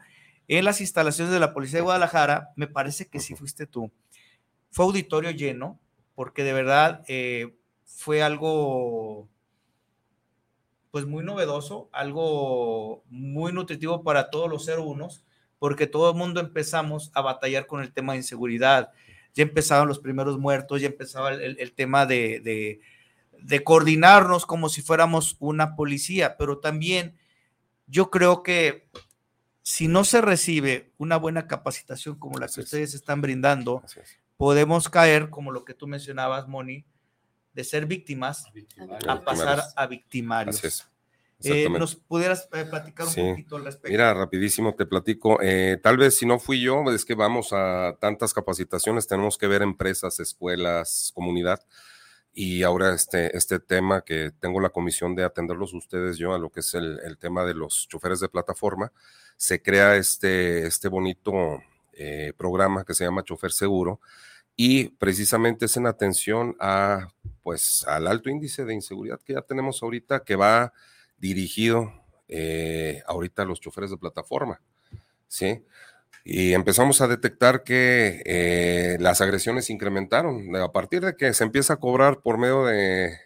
en 0.48 0.66
las 0.66 0.82
instalaciones 0.82 1.34
de 1.34 1.40
la 1.40 1.54
Policía 1.54 1.80
de 1.80 1.84
Guadalajara, 1.84 2.52
me 2.56 2.68
parece 2.68 3.08
que 3.08 3.20
sí 3.20 3.36
fuiste 3.36 3.68
tú. 3.68 3.92
Fue 4.70 4.86
auditorio 4.86 5.32
lleno, 5.32 5.80
porque 6.16 6.44
de 6.44 6.54
verdad 6.54 7.04
eh, 7.08 7.58
fue 7.86 8.22
algo 8.22 9.28
pues 10.92 11.06
muy 11.06 11.24
novedoso, 11.24 11.90
algo 11.92 13.04
muy 13.10 13.52
nutritivo 13.52 14.04
para 14.04 14.30
todos 14.30 14.50
los 14.50 14.68
01, 14.68 15.10
porque 15.60 15.88
todo 15.88 16.12
el 16.12 16.18
mundo 16.18 16.40
empezamos 16.40 17.12
a 17.14 17.22
batallar 17.22 17.66
con 17.68 17.82
el 17.82 17.92
tema 17.92 18.14
de 18.14 18.20
inseguridad. 18.20 18.92
Ya 19.34 19.44
empezaban 19.44 19.88
los 19.88 20.00
primeros 20.00 20.38
muertos, 20.40 20.82
ya 20.82 20.88
empezaba 20.88 21.32
el, 21.34 21.74
tema 21.74 22.06
de, 22.06 22.40
de- 22.40 22.80
de 23.40 23.64
coordinarnos 23.64 24.46
como 24.46 24.68
si 24.70 24.82
fuéramos 24.82 25.36
una 25.40 25.76
policía, 25.76 26.38
pero 26.38 26.58
también 26.60 27.18
yo 27.86 28.10
creo 28.10 28.42
que 28.42 28.90
si 29.62 29.88
no 29.88 30.04
se 30.06 30.22
recibe 30.22 30.92
una 30.98 31.18
buena 31.18 31.46
capacitación 31.48 32.18
como 32.18 32.40
la 32.40 32.48
que 32.48 32.62
ustedes 32.62 32.94
están 32.96 33.22
brindando, 33.22 33.82
es. 34.02 34.18
podemos 34.38 34.90
caer, 34.90 35.30
como 35.30 35.52
lo 35.52 35.66
que 35.66 35.74
tú 35.74 35.88
mencionabas, 35.88 36.48
Moni, 36.48 36.86
de 37.54 37.64
ser 37.64 37.86
víctimas 37.86 38.46
a 39.08 39.22
pasar 39.24 39.60
a 39.76 39.88
victimarios. 39.88 40.56
Eh. 41.44 41.70
¿Nos 41.70 41.96
pudieras 41.96 42.50
eh, 42.54 42.66
platicar 42.66 43.06
un 43.08 43.14
Sí. 43.14 43.22
poquito 43.22 43.58
al 43.58 43.66
respecto? 43.66 43.92
Mira, 43.92 44.14
rapidísimo 44.14 44.74
te 44.76 44.86
platico. 44.86 45.40
eh, 45.42 45.78
tal 45.82 45.98
vez 45.98 46.18
si 46.18 46.26
no 46.26 46.40
fui 46.40 46.62
yo, 46.62 46.84
es 46.92 47.06
que 47.06 47.14
vamos 47.16 47.50
a 47.54 47.96
tantas 48.00 48.34
capacitaciones, 48.34 49.08
tenemos 49.08 49.38
que 49.38 49.48
ver 49.48 49.62
empresas, 49.62 50.20
escuelas, 50.20 51.12
comunidad. 51.14 51.60
Y 52.34 52.62
ahora 52.64 52.94
este, 52.94 53.36
este 53.36 53.60
tema 53.60 54.02
que 54.02 54.32
tengo 54.40 54.60
la 54.60 54.70
comisión 54.70 55.16
de 55.16 55.24
atenderlos 55.24 55.74
ustedes, 55.74 56.18
yo, 56.18 56.34
a 56.36 56.40
lo 56.40 56.52
que 56.52 56.60
es 56.60 56.74
el, 56.76 57.00
el 57.04 57.18
tema 57.18 57.44
de 57.46 57.56
los 57.56 57.88
choferes 57.88 58.20
de 58.20 58.30
plataforma, 58.30 58.92
se 59.38 59.62
crea 59.62 59.96
este, 59.96 60.66
este 60.68 60.88
bonito 60.88 61.34
eh, 61.94 62.34
programa 62.38 62.84
que 62.84 62.94
se 62.94 63.06
llama 63.06 63.24
Chofer 63.24 63.52
Seguro 63.52 64.02
y 64.56 64.90
precisamente 64.90 65.66
es 65.66 65.78
en 65.78 65.88
atención 65.88 66.56
a, 66.60 67.08
pues, 67.44 67.84
al 67.88 68.08
alto 68.08 68.30
índice 68.30 68.66
de 68.66 68.74
inseguridad 68.76 69.20
que 69.24 69.34
ya 69.34 69.42
tenemos 69.42 69.82
ahorita, 69.82 70.24
que 70.24 70.36
va 70.36 70.74
dirigido 71.18 71.92
eh, 72.28 73.02
ahorita 73.08 73.44
a 73.44 73.46
los 73.46 73.60
choferes 73.60 73.90
de 73.90 73.98
plataforma, 73.98 74.62
¿sí? 75.28 75.64
Y 76.24 76.54
empezamos 76.54 77.00
a 77.00 77.08
detectar 77.08 77.64
que 77.64 78.22
eh, 78.26 78.98
las 79.00 79.22
agresiones 79.22 79.70
incrementaron. 79.70 80.54
A 80.58 80.72
partir 80.74 81.06
de 81.06 81.16
que 81.16 81.34
se 81.34 81.46
empieza 81.46 81.74
a 81.74 81.80
cobrar 81.80 82.20
por 82.20 82.38
medio 82.38 82.66
de, 82.66 83.18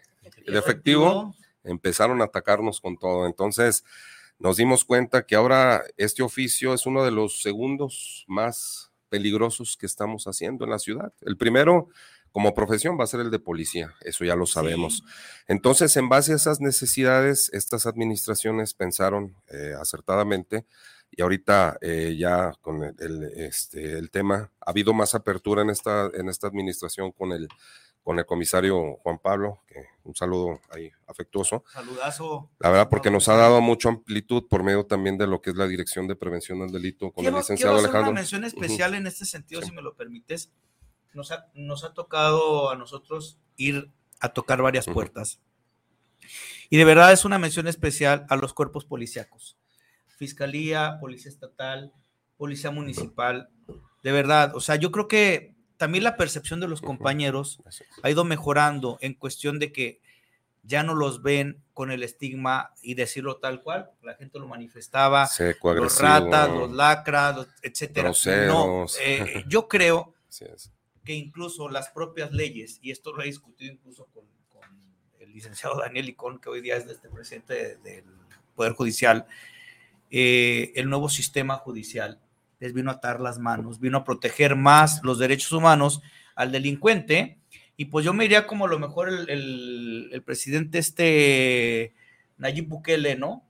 de 0.46 0.58
efectivo, 0.58 1.34
empezaron 1.64 2.20
a 2.20 2.26
atacarnos 2.26 2.80
con 2.80 2.96
todo. 2.96 3.26
Entonces, 3.26 3.84
nos 4.38 4.56
dimos 4.56 4.84
cuenta 4.84 5.26
que 5.26 5.34
ahora 5.34 5.82
este 5.96 6.22
oficio 6.22 6.74
es 6.74 6.86
uno 6.86 7.04
de 7.04 7.10
los 7.10 7.42
segundos 7.42 8.24
más 8.28 8.92
peligrosos 9.08 9.76
que 9.76 9.86
estamos 9.86 10.26
haciendo 10.26 10.64
en 10.64 10.70
la 10.70 10.78
ciudad. 10.78 11.12
El 11.20 11.36
primero, 11.36 11.88
como 12.32 12.54
profesión, 12.54 12.98
va 12.98 13.04
a 13.04 13.06
ser 13.06 13.20
el 13.20 13.30
de 13.30 13.38
policía, 13.38 13.94
eso 14.00 14.24
ya 14.24 14.34
lo 14.34 14.46
sabemos. 14.46 15.04
Entonces, 15.46 15.96
en 15.96 16.08
base 16.08 16.32
a 16.32 16.36
esas 16.36 16.60
necesidades, 16.60 17.50
estas 17.52 17.86
administraciones 17.86 18.72
pensaron 18.74 19.36
eh, 19.48 19.74
acertadamente 19.80 20.64
y 21.10 21.20
ahorita 21.20 21.76
eh, 21.82 22.16
ya 22.18 22.52
con 22.62 22.82
el, 22.84 22.94
el, 22.98 23.22
este, 23.36 23.98
el 23.98 24.10
tema, 24.10 24.50
ha 24.60 24.70
habido 24.70 24.94
más 24.94 25.14
apertura 25.14 25.60
en 25.62 25.68
esta, 25.70 26.10
en 26.14 26.30
esta 26.30 26.46
administración 26.46 27.12
con 27.12 27.32
el, 27.32 27.48
con 28.02 28.18
el 28.18 28.24
comisario 28.24 28.96
Juan 29.02 29.18
Pablo, 29.18 29.60
que 29.66 29.84
un 30.04 30.16
saludo 30.16 30.58
ahí 30.70 30.90
afectuoso. 31.06 31.64
Saludazo. 31.70 32.48
La 32.60 32.70
verdad, 32.70 32.88
porque 32.88 33.10
nos 33.10 33.28
ha 33.28 33.36
dado 33.36 33.60
mucha 33.60 33.90
amplitud 33.90 34.48
por 34.48 34.62
medio 34.62 34.86
también 34.86 35.18
de 35.18 35.26
lo 35.26 35.42
que 35.42 35.50
es 35.50 35.56
la 35.56 35.66
Dirección 35.68 36.08
de 36.08 36.16
Prevención 36.16 36.58
del 36.60 36.72
Delito 36.72 37.12
con 37.12 37.24
quiero, 37.24 37.36
el 37.36 37.42
licenciado 37.42 37.74
quiero 37.74 37.88
hacer 37.88 37.90
Alejandro. 37.90 38.10
una 38.12 38.20
mención 38.20 38.44
especial 38.44 38.94
en 38.94 39.06
este 39.06 39.26
sentido, 39.26 39.60
Sí. 39.60 39.68
si 39.68 39.74
me 39.74 39.82
lo 39.82 39.94
permites. 39.94 40.50
Nos 41.14 41.30
ha, 41.32 41.46
nos 41.54 41.84
ha 41.84 41.92
tocado 41.94 42.70
a 42.70 42.76
nosotros 42.76 43.38
ir 43.56 43.90
a 44.20 44.28
tocar 44.30 44.62
varias 44.62 44.86
puertas. 44.86 45.40
Y 46.70 46.76
de 46.76 46.84
verdad 46.84 47.12
es 47.12 47.24
una 47.24 47.38
mención 47.38 47.66
especial 47.66 48.24
a 48.28 48.36
los 48.36 48.54
cuerpos 48.54 48.84
policíacos. 48.84 49.56
Fiscalía, 50.16 50.98
Policía 51.00 51.30
Estatal, 51.30 51.92
Policía 52.36 52.70
Municipal. 52.70 53.50
De 54.02 54.12
verdad, 54.12 54.54
o 54.54 54.60
sea, 54.60 54.76
yo 54.76 54.90
creo 54.90 55.08
que 55.08 55.54
también 55.76 56.04
la 56.04 56.16
percepción 56.16 56.60
de 56.60 56.68
los 56.68 56.80
compañeros 56.80 57.60
ha 58.02 58.10
ido 58.10 58.24
mejorando 58.24 58.98
en 59.00 59.14
cuestión 59.14 59.58
de 59.58 59.72
que 59.72 60.00
ya 60.62 60.84
no 60.84 60.94
los 60.94 61.22
ven 61.22 61.60
con 61.74 61.90
el 61.90 62.04
estigma 62.04 62.72
y 62.82 62.94
decirlo 62.94 63.38
tal 63.38 63.62
cual, 63.62 63.90
la 64.00 64.14
gente 64.14 64.38
lo 64.38 64.46
manifestaba, 64.46 65.26
Seco, 65.26 65.74
los 65.74 66.00
ratas, 66.00 66.48
los 66.50 66.70
lacras, 66.72 67.34
los- 67.36 67.48
etcétera. 67.62 68.08
No, 68.46 68.86
eh, 69.00 69.44
yo 69.48 69.66
creo. 69.68 70.14
que 71.04 71.14
incluso 71.14 71.68
las 71.68 71.88
propias 71.90 72.32
leyes, 72.32 72.78
y 72.82 72.90
esto 72.90 73.12
lo 73.12 73.22
he 73.22 73.26
discutido 73.26 73.72
incluso 73.72 74.06
con, 74.14 74.24
con 74.48 74.62
el 75.20 75.32
licenciado 75.32 75.78
Daniel 75.80 76.08
Icón, 76.08 76.38
que 76.40 76.48
hoy 76.48 76.60
día 76.60 76.76
es 76.76 76.86
este 76.86 77.08
presidente 77.08 77.54
de- 77.54 77.76
del 77.78 78.04
Poder 78.54 78.72
Judicial, 78.72 79.26
eh, 80.10 80.72
el 80.76 80.88
nuevo 80.88 81.08
sistema 81.08 81.56
judicial 81.56 82.20
les 82.60 82.72
vino 82.74 82.90
a 82.90 82.94
atar 82.94 83.20
las 83.20 83.38
manos, 83.38 83.80
vino 83.80 83.98
a 83.98 84.04
proteger 84.04 84.54
más 84.56 85.00
los 85.02 85.18
derechos 85.18 85.50
humanos 85.52 86.02
al 86.34 86.52
delincuente, 86.52 87.38
y 87.76 87.86
pues 87.86 88.04
yo 88.04 88.12
me 88.12 88.24
iría 88.26 88.46
como 88.46 88.66
a 88.66 88.68
lo 88.68 88.78
mejor 88.78 89.08
el, 89.08 89.28
el- 89.28 90.10
el 90.12 90.22
presidente 90.22 90.78
este 90.78 91.94
Nayib 92.38 92.68
Bukele, 92.68 93.16
¿no? 93.16 93.44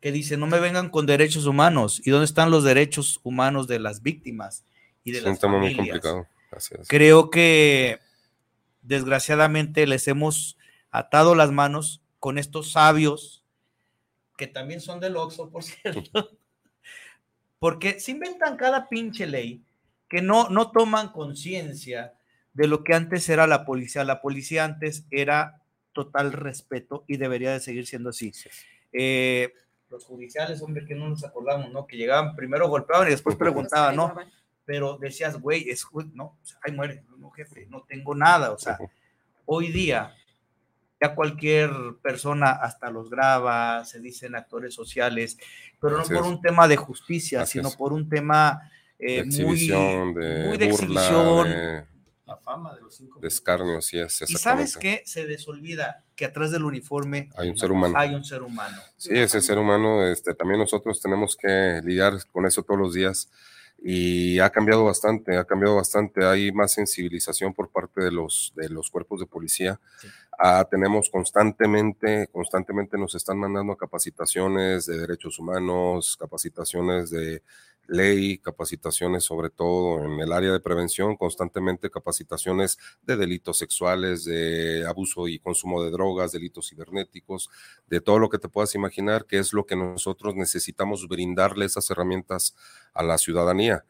Que 0.00 0.12
dice, 0.12 0.36
no 0.36 0.46
me 0.46 0.60
vengan 0.60 0.88
con 0.90 1.04
derechos 1.06 1.46
humanos, 1.46 2.00
¿y 2.04 2.10
dónde 2.10 2.26
están 2.26 2.50
los 2.50 2.64
derechos 2.64 3.20
humanos 3.24 3.66
de 3.66 3.78
las 3.80 4.02
víctimas 4.02 4.64
y 5.02 5.12
de 5.12 5.18
Es 5.18 5.24
las 5.24 5.34
un 5.34 5.38
tema 5.40 5.58
muy 5.58 5.74
familias? 5.74 5.98
complicado. 6.00 6.26
Así 6.56 6.74
es. 6.78 6.88
Creo 6.88 7.30
que 7.30 8.00
desgraciadamente 8.82 9.86
les 9.86 10.06
hemos 10.08 10.56
atado 10.90 11.34
las 11.34 11.50
manos 11.50 12.02
con 12.20 12.38
estos 12.38 12.72
sabios, 12.72 13.44
que 14.36 14.46
también 14.46 14.80
son 14.80 15.00
del 15.00 15.16
Oxxo, 15.16 15.50
por 15.50 15.62
cierto, 15.64 16.38
porque 17.58 18.00
se 18.00 18.12
inventan 18.12 18.56
cada 18.56 18.88
pinche 18.88 19.26
ley 19.26 19.62
que 20.08 20.22
no, 20.22 20.48
no 20.48 20.70
toman 20.70 21.12
conciencia 21.12 22.14
de 22.52 22.68
lo 22.68 22.84
que 22.84 22.94
antes 22.94 23.28
era 23.28 23.46
la 23.46 23.64
policía. 23.64 24.04
La 24.04 24.20
policía 24.20 24.64
antes 24.64 25.06
era 25.10 25.62
total 25.92 26.32
respeto 26.32 27.04
y 27.06 27.16
debería 27.16 27.52
de 27.52 27.60
seguir 27.60 27.86
siendo 27.86 28.10
así. 28.10 28.32
Eh, 28.92 29.52
los 29.90 30.04
judiciales, 30.04 30.62
hombre, 30.62 30.84
que 30.86 30.94
no 30.94 31.08
nos 31.08 31.24
acordamos, 31.24 31.72
¿no? 31.72 31.86
Que 31.86 31.96
llegaban, 31.96 32.36
primero 32.36 32.68
golpeaban 32.68 33.08
y 33.08 33.10
después 33.10 33.36
preguntaban, 33.36 33.96
¿no? 33.96 34.14
Pero 34.64 34.98
decías, 34.98 35.38
güey, 35.40 35.68
es, 35.68 35.86
no, 36.14 36.24
o 36.24 36.38
sea, 36.42 36.58
ay, 36.64 36.72
muere, 36.72 37.04
no, 37.18 37.30
jefe, 37.30 37.66
no 37.68 37.82
tengo 37.82 38.14
nada, 38.14 38.52
o 38.52 38.58
sea, 38.58 38.78
hoy 39.46 39.70
día 39.70 40.14
ya 41.00 41.14
cualquier 41.14 41.70
persona 42.02 42.50
hasta 42.52 42.90
los 42.90 43.10
graba, 43.10 43.84
se 43.84 44.00
dicen 44.00 44.34
actores 44.34 44.74
sociales, 44.74 45.36
pero 45.80 45.96
no 45.96 46.02
Así 46.02 46.14
por 46.14 46.24
es. 46.24 46.28
un 46.28 46.40
tema 46.40 46.68
de 46.68 46.76
justicia, 46.76 47.42
Así 47.42 47.58
sino 47.58 47.68
es. 47.68 47.76
por 47.76 47.92
un 47.92 48.08
tema 48.08 48.70
eh, 48.98 49.16
de 49.16 49.18
exhibición, 49.20 50.12
muy, 50.12 50.22
de 50.24 50.44
muy 50.48 50.56
de 50.56 50.70
burla, 50.70 51.00
exhibición. 51.00 51.48
de, 51.48 51.84
La 52.26 52.36
fama 52.38 52.74
de 52.74 52.80
los 52.80 52.94
cinco. 52.94 53.20
de 53.20 53.28
escarnio, 53.28 53.82
sí 53.82 53.98
es. 53.98 54.22
Y 54.30 54.34
sabes 54.36 54.76
qué, 54.78 55.02
se 55.04 55.26
les 55.26 55.46
olvida 55.46 56.04
que 56.16 56.24
atrás 56.24 56.52
del 56.52 56.64
uniforme 56.64 57.28
Hay 57.36 57.50
un 57.50 57.58
ser 57.58 57.70
humano. 57.72 57.98
hay 57.98 58.14
un 58.14 58.24
ser 58.24 58.42
humano. 58.42 58.80
Sí, 58.96 59.10
ese 59.18 59.42
ser 59.42 59.58
humano, 59.58 60.06
este, 60.06 60.34
también 60.34 60.60
nosotros 60.60 61.02
tenemos 61.02 61.36
que 61.36 61.82
lidiar 61.84 62.14
con 62.32 62.46
eso 62.46 62.62
todos 62.62 62.80
los 62.80 62.94
días 62.94 63.28
y 63.86 64.38
ha 64.38 64.48
cambiado 64.48 64.82
bastante, 64.84 65.36
ha 65.36 65.44
cambiado 65.44 65.76
bastante. 65.76 66.24
Hay 66.24 66.50
más 66.52 66.72
sensibilización 66.72 67.52
por 67.52 67.68
parte 67.68 68.02
de 68.02 68.10
los, 68.10 68.50
de 68.56 68.70
los 68.70 68.88
cuerpos 68.88 69.20
de 69.20 69.26
policía. 69.26 69.78
Sí. 70.00 70.08
Ah, 70.38 70.66
tenemos 70.68 71.10
constantemente, 71.10 72.28
constantemente 72.32 72.96
nos 72.96 73.14
están 73.14 73.38
mandando 73.38 73.76
capacitaciones 73.76 74.86
de 74.86 75.00
derechos 75.00 75.38
humanos, 75.38 76.16
capacitaciones 76.18 77.10
de 77.10 77.42
ley, 77.88 78.38
capacitaciones 78.38 79.24
sobre 79.24 79.50
todo 79.50 80.04
en 80.04 80.20
el 80.20 80.32
área 80.32 80.52
de 80.52 80.60
prevención, 80.60 81.16
constantemente 81.16 81.90
capacitaciones 81.90 82.78
de 83.02 83.16
delitos 83.16 83.58
sexuales, 83.58 84.24
de 84.24 84.86
abuso 84.86 85.28
y 85.28 85.38
consumo 85.38 85.82
de 85.82 85.90
drogas, 85.90 86.32
delitos 86.32 86.68
cibernéticos, 86.70 87.50
de 87.86 88.00
todo 88.00 88.18
lo 88.18 88.28
que 88.28 88.38
te 88.38 88.48
puedas 88.48 88.74
imaginar, 88.74 89.26
que 89.26 89.38
es 89.38 89.52
lo 89.52 89.66
que 89.66 89.76
nosotros 89.76 90.34
necesitamos 90.34 91.06
brindarle 91.08 91.64
esas 91.66 91.90
herramientas 91.90 92.54
a 92.92 93.02
la 93.02 93.18
ciudadanía. 93.18 93.84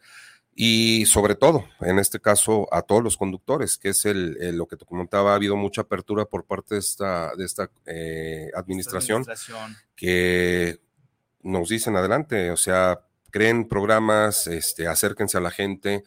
Y 0.56 1.06
sobre 1.06 1.34
todo, 1.34 1.64
en 1.80 1.98
este 1.98 2.20
caso, 2.20 2.68
a 2.72 2.82
todos 2.82 3.02
los 3.02 3.16
conductores, 3.16 3.76
que 3.76 3.88
es 3.88 4.04
el, 4.04 4.36
el- 4.40 4.56
lo 4.56 4.66
que 4.68 4.76
te 4.76 4.84
comentaba, 4.84 5.32
ha 5.32 5.34
habido 5.34 5.56
mucha 5.56 5.80
apertura 5.80 6.26
por 6.26 6.44
parte 6.44 6.76
de 6.76 6.80
esta, 6.80 7.34
de 7.34 7.44
esta 7.44 7.70
eh, 7.86 8.50
administración 8.54 9.22
Administración. 9.22 9.76
que 9.96 10.78
nos 11.42 11.68
dicen 11.70 11.96
adelante, 11.96 12.52
o 12.52 12.56
sea, 12.56 13.00
creen 13.34 13.66
programas, 13.66 14.46
este, 14.46 14.86
acérquense 14.86 15.36
a 15.36 15.40
la 15.40 15.50
gente, 15.50 16.04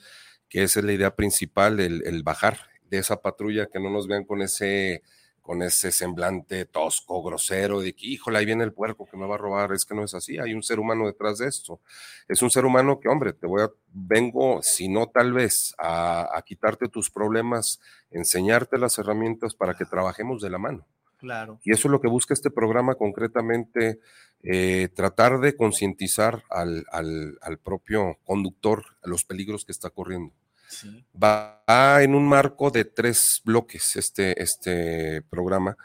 que 0.47 0.63
esa 0.63 0.80
es 0.80 0.86
la 0.86 0.93
idea 0.93 1.13
principal, 1.13 1.82
el, 1.82 2.23
bajar 2.23 2.57
de 2.89 2.99
esa 2.99 3.21
patrulla, 3.21 3.65
que 3.65 3.82
no 3.82 3.89
nos 3.89 4.07
vean 4.07 4.23
con 4.23 4.41
ese 4.41 5.03
con 5.41 5.61
ese 5.61 5.91
semblante 5.91 6.65
tosco, 6.65 7.21
grosero, 7.23 7.82
de 7.82 7.93
que, 7.93 8.05
híjole, 8.05 8.38
ahí 8.38 8.45
viene 8.45 8.63
el 8.63 8.73
puerco 8.73 9.05
que 9.09 9.17
me 9.17 9.28
va 9.28 9.36
a 9.36 9.38
robar. 9.38 9.71
Es 9.73 9.86
que 9.86 9.95
no 9.95 10.03
es 10.03 10.13
así, 10.13 10.38
hay 10.38 10.53
un 10.53 10.63
ser 10.63 10.78
humano 10.80 11.05
detrás 11.05 11.38
de 11.38 11.47
esto. 11.47 11.82
Es 12.30 12.41
un 12.41 12.49
ser 12.49 12.65
humano 12.65 12.99
que, 12.99 13.07
hombre, 13.09 13.32
te 13.34 13.47
voy 13.47 13.61
a, 13.61 13.71
vengo, 13.93 14.61
si 14.61 14.89
no 14.89 15.07
tal 15.07 15.32
vez, 15.34 15.73
a 15.80 16.41
quitarte 16.45 16.89
tus 16.89 17.09
problemas, 17.09 17.80
enseñarte 18.11 18.78
las 18.78 18.99
herramientas 18.99 19.53
para 19.53 19.73
que 19.73 19.86
trabajemos 19.86 20.41
de 20.41 20.49
la 20.49 20.57
mano. 20.57 20.86
Claro. 21.18 21.59
Y 21.63 21.72
eso 21.72 21.88
es 21.88 21.91
lo 21.91 21.99
que 21.99 22.07
busca 22.07 22.34
este 22.34 22.51
programa 22.51 22.95
concretamente, 22.95 23.99
eh, 24.43 24.89
tratar 24.93 25.39
de 25.39 25.55
concientizar 25.55 26.43
al, 26.49 26.86
al, 26.91 27.38
al 27.41 27.57
propio 27.57 28.20
conductor 28.24 28.86
a 29.03 29.09
los 29.09 29.24
peligros 29.24 29.65
que 29.65 29.72
está 29.72 29.89
corriendo. 29.89 30.34
Sí. 30.68 31.05
Va 31.22 31.63
en 32.03 32.13
un 32.13 32.28
marco 32.28 32.70
de 32.72 32.86
tres 32.86 33.41
bloques 33.43 33.95
este, 33.95 34.41
este 34.41 35.22
programa, 35.24 35.76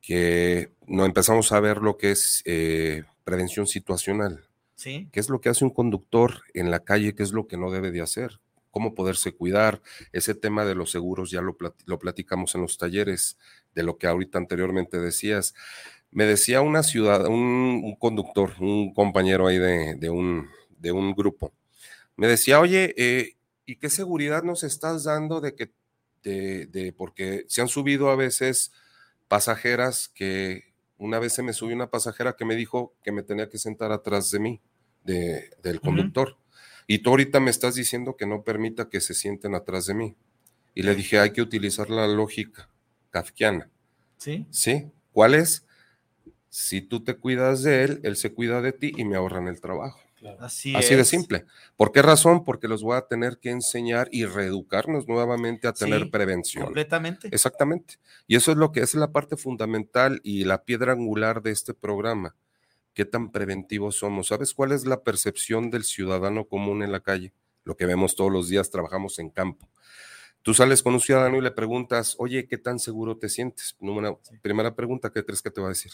que 0.00 0.74
no 0.86 1.06
empezamos 1.06 1.50
a 1.52 1.60
ver 1.60 1.78
lo 1.78 1.96
que 1.96 2.10
es 2.10 2.42
eh, 2.44 3.04
prevención 3.24 3.66
situacional. 3.66 4.44
Sí. 4.74 5.08
¿Qué 5.12 5.20
es 5.20 5.30
lo 5.30 5.40
que 5.40 5.48
hace 5.48 5.64
un 5.64 5.70
conductor 5.70 6.42
en 6.52 6.70
la 6.70 6.80
calle? 6.80 7.14
¿Qué 7.14 7.22
es 7.22 7.32
lo 7.32 7.46
que 7.46 7.56
no 7.56 7.70
debe 7.70 7.90
de 7.90 8.02
hacer? 8.02 8.40
¿Cómo 8.74 8.92
poderse 8.92 9.30
cuidar? 9.30 9.80
Ese 10.12 10.34
tema 10.34 10.64
de 10.64 10.74
los 10.74 10.90
seguros 10.90 11.30
ya 11.30 11.40
lo, 11.40 11.56
plat 11.56 11.74
lo 11.86 12.00
platicamos 12.00 12.56
en 12.56 12.62
los 12.62 12.76
talleres, 12.76 13.38
de 13.72 13.84
lo 13.84 13.98
que 13.98 14.08
ahorita 14.08 14.36
anteriormente 14.36 14.98
decías. 14.98 15.54
Me 16.10 16.24
decía 16.26 16.60
una 16.60 16.82
ciudad, 16.82 17.24
un, 17.28 17.82
un 17.84 17.94
conductor, 17.96 18.50
un 18.58 18.92
compañero 18.92 19.46
ahí 19.46 19.58
de, 19.58 19.94
de, 19.94 20.10
un, 20.10 20.48
de 20.80 20.90
un 20.90 21.14
grupo, 21.14 21.52
me 22.16 22.26
decía, 22.26 22.58
oye, 22.58 22.94
eh, 22.96 23.36
¿y 23.64 23.76
qué 23.76 23.90
seguridad 23.90 24.42
nos 24.42 24.64
estás 24.64 25.04
dando 25.04 25.40
de 25.40 25.54
que, 25.54 25.70
de, 26.24 26.66
de, 26.66 26.92
porque 26.92 27.44
se 27.46 27.60
han 27.60 27.68
subido 27.68 28.10
a 28.10 28.16
veces 28.16 28.72
pasajeras 29.28 30.08
que 30.08 30.74
una 30.98 31.20
vez 31.20 31.32
se 31.32 31.42
me 31.44 31.52
subió 31.52 31.76
una 31.76 31.90
pasajera 31.90 32.34
que 32.36 32.44
me 32.44 32.56
dijo 32.56 32.94
que 33.04 33.12
me 33.12 33.22
tenía 33.22 33.48
que 33.48 33.58
sentar 33.58 33.92
atrás 33.92 34.32
de 34.32 34.40
mí, 34.40 34.60
de, 35.04 35.50
del 35.62 35.80
conductor. 35.80 36.28
Uh 36.28 36.32
-huh. 36.32 36.43
Y 36.86 36.98
tú 36.98 37.10
ahorita 37.10 37.40
me 37.40 37.50
estás 37.50 37.74
diciendo 37.74 38.16
que 38.16 38.26
no 38.26 38.42
permita 38.42 38.88
que 38.88 39.00
se 39.00 39.14
sienten 39.14 39.54
atrás 39.54 39.86
de 39.86 39.94
mí. 39.94 40.16
Y 40.74 40.82
le 40.82 40.94
dije, 40.94 41.18
hay 41.18 41.32
que 41.32 41.42
utilizar 41.42 41.88
la 41.90 42.06
lógica 42.06 42.68
kafkiana. 43.10 43.70
Sí. 44.18 44.46
¿Sí? 44.50 44.90
¿Cuál 45.12 45.34
es? 45.34 45.66
Si 46.48 46.80
tú 46.82 47.02
te 47.02 47.14
cuidas 47.16 47.62
de 47.62 47.84
él, 47.84 48.00
él 48.02 48.16
se 48.16 48.32
cuida 48.32 48.60
de 48.60 48.72
ti 48.72 48.92
y 48.96 49.04
me 49.04 49.16
ahorran 49.16 49.48
el 49.48 49.60
trabajo. 49.60 50.00
Así, 50.40 50.74
Así 50.74 50.94
es. 50.94 50.98
de 50.98 51.04
simple. 51.04 51.44
¿Por 51.76 51.92
qué 51.92 52.00
razón? 52.00 52.44
Porque 52.44 52.66
los 52.66 52.82
voy 52.82 52.96
a 52.96 53.02
tener 53.02 53.38
que 53.38 53.50
enseñar 53.50 54.08
y 54.10 54.24
reeducarnos 54.24 55.06
nuevamente 55.06 55.68
a 55.68 55.72
tener 55.74 56.04
Sí, 56.04 56.08
prevención. 56.10 56.64
Completamente. 56.64 57.28
Exactamente. 57.30 57.96
Y 58.26 58.36
eso 58.36 58.50
es 58.52 58.56
lo 58.56 58.72
que 58.72 58.80
es 58.80 58.94
la 58.94 59.12
parte 59.12 59.36
fundamental 59.36 60.20
y 60.24 60.44
la 60.44 60.64
piedra 60.64 60.92
angular 60.92 61.42
de 61.42 61.50
este 61.50 61.74
programa. 61.74 62.34
¿Qué 62.94 63.04
tan 63.04 63.32
preventivos 63.32 63.96
somos? 63.96 64.28
¿Sabes 64.28 64.54
cuál 64.54 64.72
es 64.72 64.86
la 64.86 65.02
percepción 65.02 65.70
del 65.70 65.84
ciudadano 65.84 66.46
común 66.46 66.82
en 66.82 66.92
la 66.92 67.00
calle? 67.00 67.32
Lo 67.64 67.76
que 67.76 67.86
vemos 67.86 68.14
todos 68.14 68.30
los 68.30 68.48
días, 68.48 68.70
trabajamos 68.70 69.18
en 69.18 69.30
campo. 69.30 69.68
Tú 70.42 70.54
sales 70.54 70.82
con 70.82 70.94
un 70.94 71.00
ciudadano 71.00 71.36
y 71.38 71.40
le 71.40 71.50
preguntas, 71.50 72.14
oye, 72.18 72.46
¿qué 72.46 72.58
tan 72.58 72.78
seguro 72.78 73.16
te 73.16 73.28
sientes? 73.28 73.76
Número, 73.80 74.20
primera 74.42 74.74
pregunta, 74.74 75.10
¿qué 75.10 75.24
crees 75.24 75.42
que 75.42 75.50
te 75.50 75.60
va 75.60 75.66
a 75.68 75.70
decir? 75.70 75.92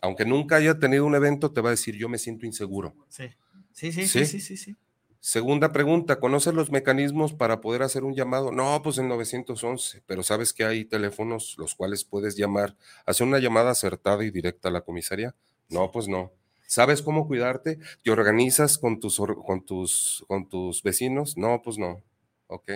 Aunque 0.00 0.24
nunca 0.24 0.56
haya 0.56 0.78
tenido 0.78 1.06
un 1.06 1.14
evento, 1.14 1.52
te 1.52 1.60
va 1.60 1.68
a 1.68 1.72
decir, 1.72 1.94
yo 1.96 2.08
me 2.08 2.18
siento 2.18 2.44
inseguro. 2.44 2.96
Sí, 3.08 3.28
sí, 3.72 3.92
sí, 3.92 4.06
sí, 4.06 4.26
sí, 4.26 4.40
sí. 4.40 4.56
sí. 4.56 4.76
Segunda 5.24 5.70
pregunta, 5.70 6.18
¿conoces 6.18 6.52
los 6.52 6.72
mecanismos 6.72 7.32
para 7.32 7.60
poder 7.60 7.82
hacer 7.84 8.02
un 8.02 8.12
llamado? 8.12 8.50
No, 8.50 8.82
pues 8.82 8.98
en 8.98 9.06
911, 9.06 10.02
pero 10.04 10.24
sabes 10.24 10.52
que 10.52 10.64
hay 10.64 10.84
teléfonos 10.84 11.54
los 11.58 11.76
cuales 11.76 12.02
puedes 12.02 12.36
llamar, 12.36 12.76
hacer 13.06 13.28
una 13.28 13.38
llamada 13.38 13.70
acertada 13.70 14.24
y 14.24 14.32
directa 14.32 14.68
a 14.68 14.72
la 14.72 14.80
comisaría. 14.80 15.36
No, 15.72 15.90
pues 15.90 16.08
no. 16.08 16.32
¿Sabes 16.66 17.02
cómo 17.02 17.26
cuidarte? 17.26 17.78
¿Te 18.02 18.10
organizas 18.10 18.78
con 18.78 18.98
tus, 19.00 19.20
con 19.44 19.64
tus, 19.64 20.24
con 20.28 20.48
tus 20.48 20.82
vecinos? 20.82 21.36
No, 21.36 21.60
pues 21.62 21.76
no. 21.78 22.02
Ok. 22.46 22.70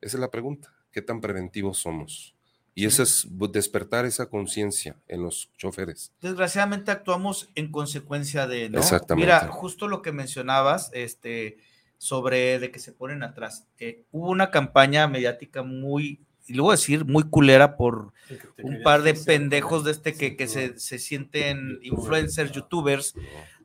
Esa 0.00 0.16
es 0.16 0.20
la 0.20 0.30
pregunta. 0.30 0.72
¿Qué 0.92 1.02
tan 1.02 1.20
preventivos 1.20 1.78
somos? 1.78 2.34
Y 2.74 2.86
eso 2.86 3.02
es 3.02 3.26
despertar 3.52 4.04
esa 4.04 4.26
conciencia 4.26 4.96
en 5.08 5.22
los 5.22 5.50
choferes. 5.56 6.12
Desgraciadamente 6.20 6.90
actuamos 6.90 7.50
en 7.54 7.72
consecuencia 7.72 8.46
de, 8.46 8.70
¿no? 8.70 8.78
Exactamente. 8.78 9.26
Mira, 9.26 9.48
justo 9.48 9.88
lo 9.88 10.02
que 10.02 10.12
mencionabas, 10.12 10.90
este, 10.94 11.58
sobre 11.98 12.58
de 12.58 12.70
que 12.70 12.78
se 12.78 12.92
ponen 12.92 13.22
atrás. 13.22 13.66
Eh, 13.78 14.04
hubo 14.12 14.30
una 14.30 14.50
campaña 14.50 15.06
mediática 15.08 15.62
muy, 15.62 16.24
y 16.50 16.54
luego 16.54 16.72
decir, 16.72 17.04
muy 17.04 17.22
culera 17.22 17.76
por 17.76 18.12
un 18.60 18.82
par 18.82 19.02
de 19.02 19.14
pendejos 19.14 19.84
de 19.84 19.92
este 19.92 20.14
que, 20.14 20.36
que 20.36 20.48
se, 20.48 20.80
se 20.80 20.98
sienten 20.98 21.78
influencers, 21.82 22.50
youtubers, 22.50 23.14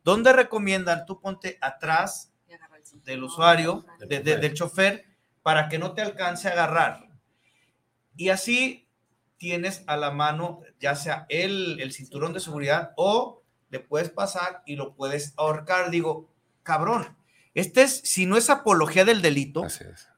donde 0.03 0.31
recomiendan, 0.31 1.07
tú 1.07 1.19
ponte 1.19 1.57
atrás 1.61 2.31
del 3.03 3.23
usuario, 3.23 3.87
de, 4.07 4.19
de, 4.19 4.37
del 4.37 4.53
chofer, 4.53 5.03
para 5.41 5.67
que 5.67 5.79
no 5.79 5.93
te 5.93 6.03
alcance 6.03 6.47
a 6.47 6.51
agarrar. 6.51 7.07
Y 8.15 8.29
así 8.29 8.87
tienes 9.37 9.83
a 9.87 9.97
la 9.97 10.11
mano 10.11 10.61
ya 10.79 10.95
sea 10.95 11.25
el, 11.29 11.79
el 11.79 11.91
cinturón 11.91 12.33
de 12.33 12.39
seguridad 12.39 12.91
o 12.97 13.41
le 13.71 13.79
puedes 13.79 14.11
pasar 14.11 14.61
y 14.67 14.75
lo 14.75 14.93
puedes 14.93 15.33
ahorcar. 15.37 15.89
Digo, 15.89 16.29
cabrón, 16.61 17.17
este 17.55 17.81
es, 17.81 18.01
si 18.03 18.27
no 18.27 18.37
es 18.37 18.51
apología 18.51 19.05
del 19.05 19.23
delito, 19.23 19.65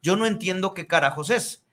yo 0.02 0.18
no 0.18 0.26
entiendo 0.26 0.74
qué 0.74 0.86
carajos 0.86 1.30
es. 1.30 1.64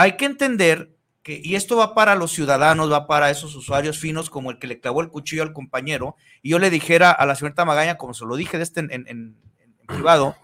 Hay 0.00 0.16
que 0.16 0.26
entender 0.26 0.94
que, 1.22 1.40
y 1.42 1.56
esto 1.56 1.76
va 1.76 1.92
para 1.94 2.14
los 2.14 2.30
ciudadanos, 2.30 2.90
va 2.90 3.06
para 3.08 3.30
esos 3.30 3.54
usuarios 3.56 3.98
finos 3.98 4.30
como 4.30 4.50
el 4.52 4.58
que 4.58 4.68
le 4.68 4.78
clavó 4.78 5.00
el 5.00 5.08
cuchillo 5.08 5.42
al 5.42 5.52
compañero, 5.52 6.14
y 6.40 6.50
yo 6.50 6.58
le 6.60 6.70
dijera 6.70 7.10
a 7.10 7.26
la 7.26 7.34
señorita 7.34 7.64
Magaña, 7.64 7.98
como 7.98 8.14
se 8.14 8.24
lo 8.24 8.36
dije 8.36 8.56
de 8.58 8.62
este 8.62 8.80
en, 8.80 8.92
en, 8.92 9.06
en, 9.08 9.36
en 9.58 9.86
privado, 9.86 10.36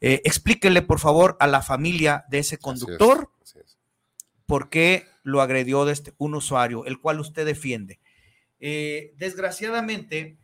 eh, 0.00 0.20
explíquele 0.24 0.82
por 0.82 1.00
favor 1.00 1.36
a 1.40 1.46
la 1.46 1.62
familia 1.62 2.24
de 2.28 2.40
ese 2.40 2.58
conductor 2.58 3.30
Así 3.42 3.58
es, 3.58 3.64
así 3.64 3.64
es. 3.64 3.78
por 4.44 4.68
qué 4.68 5.06
lo 5.22 5.40
agredió 5.40 5.86
de 5.86 5.94
este, 5.94 6.12
un 6.18 6.34
usuario, 6.34 6.84
el 6.84 7.00
cual 7.00 7.20
usted 7.20 7.46
defiende. 7.46 8.00
Eh, 8.60 9.14
desgraciadamente, 9.16 10.36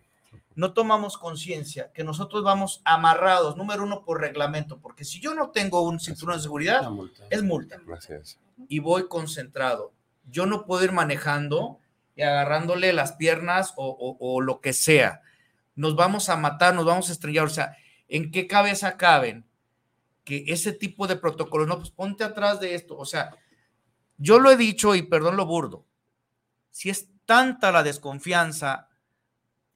no 0.60 0.74
tomamos 0.74 1.16
conciencia 1.16 1.90
que 1.94 2.04
nosotros 2.04 2.44
vamos 2.44 2.82
amarrados, 2.84 3.56
número 3.56 3.82
uno, 3.82 4.04
por 4.04 4.20
reglamento, 4.20 4.78
porque 4.78 5.06
si 5.06 5.18
yo 5.18 5.34
no 5.34 5.52
tengo 5.52 5.80
un 5.80 5.98
cinturón 5.98 6.36
de 6.36 6.42
seguridad, 6.42 6.90
multa. 6.90 7.24
es 7.30 7.42
multa 7.42 7.80
es. 8.10 8.38
y 8.68 8.78
voy 8.78 9.08
concentrado. 9.08 9.94
Yo 10.28 10.44
no 10.44 10.66
puedo 10.66 10.84
ir 10.84 10.92
manejando 10.92 11.80
y 12.14 12.20
agarrándole 12.20 12.92
las 12.92 13.12
piernas 13.12 13.72
o, 13.76 13.88
o, 13.88 14.18
o 14.20 14.42
lo 14.42 14.60
que 14.60 14.74
sea. 14.74 15.22
Nos 15.76 15.96
vamos 15.96 16.28
a 16.28 16.36
matar, 16.36 16.74
nos 16.74 16.84
vamos 16.84 17.08
a 17.08 17.12
estrellar. 17.12 17.46
O 17.46 17.48
sea, 17.48 17.74
¿en 18.06 18.30
qué 18.30 18.46
cabeza 18.46 18.98
caben 18.98 19.46
que 20.24 20.44
ese 20.48 20.74
tipo 20.74 21.06
de 21.06 21.16
protocolos? 21.16 21.68
No, 21.68 21.78
pues 21.78 21.90
ponte 21.90 22.22
atrás 22.22 22.60
de 22.60 22.74
esto. 22.74 22.98
O 22.98 23.06
sea, 23.06 23.34
yo 24.18 24.38
lo 24.38 24.50
he 24.50 24.58
dicho 24.58 24.94
y 24.94 25.00
perdón 25.00 25.38
lo 25.38 25.46
burdo. 25.46 25.86
Si 26.70 26.90
es 26.90 27.08
tanta 27.24 27.72
la 27.72 27.82
desconfianza, 27.82 28.89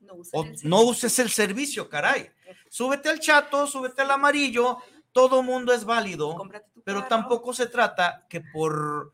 No, 0.04 0.14
usen 0.14 0.40
o 0.40 0.44
el 0.44 0.56
no 0.62 0.82
uses 0.82 1.18
el 1.18 1.30
servicio, 1.30 1.88
caray. 1.88 2.30
Súbete 2.68 3.08
al 3.08 3.20
chato, 3.20 3.66
súbete 3.66 4.02
al 4.02 4.10
amarillo, 4.10 4.78
todo 5.12 5.42
mundo 5.42 5.72
es 5.72 5.84
válido, 5.84 6.36
pero 6.84 7.00
carro. 7.00 7.08
tampoco 7.08 7.54
se 7.54 7.66
trata 7.66 8.26
que 8.28 8.40
por, 8.40 9.12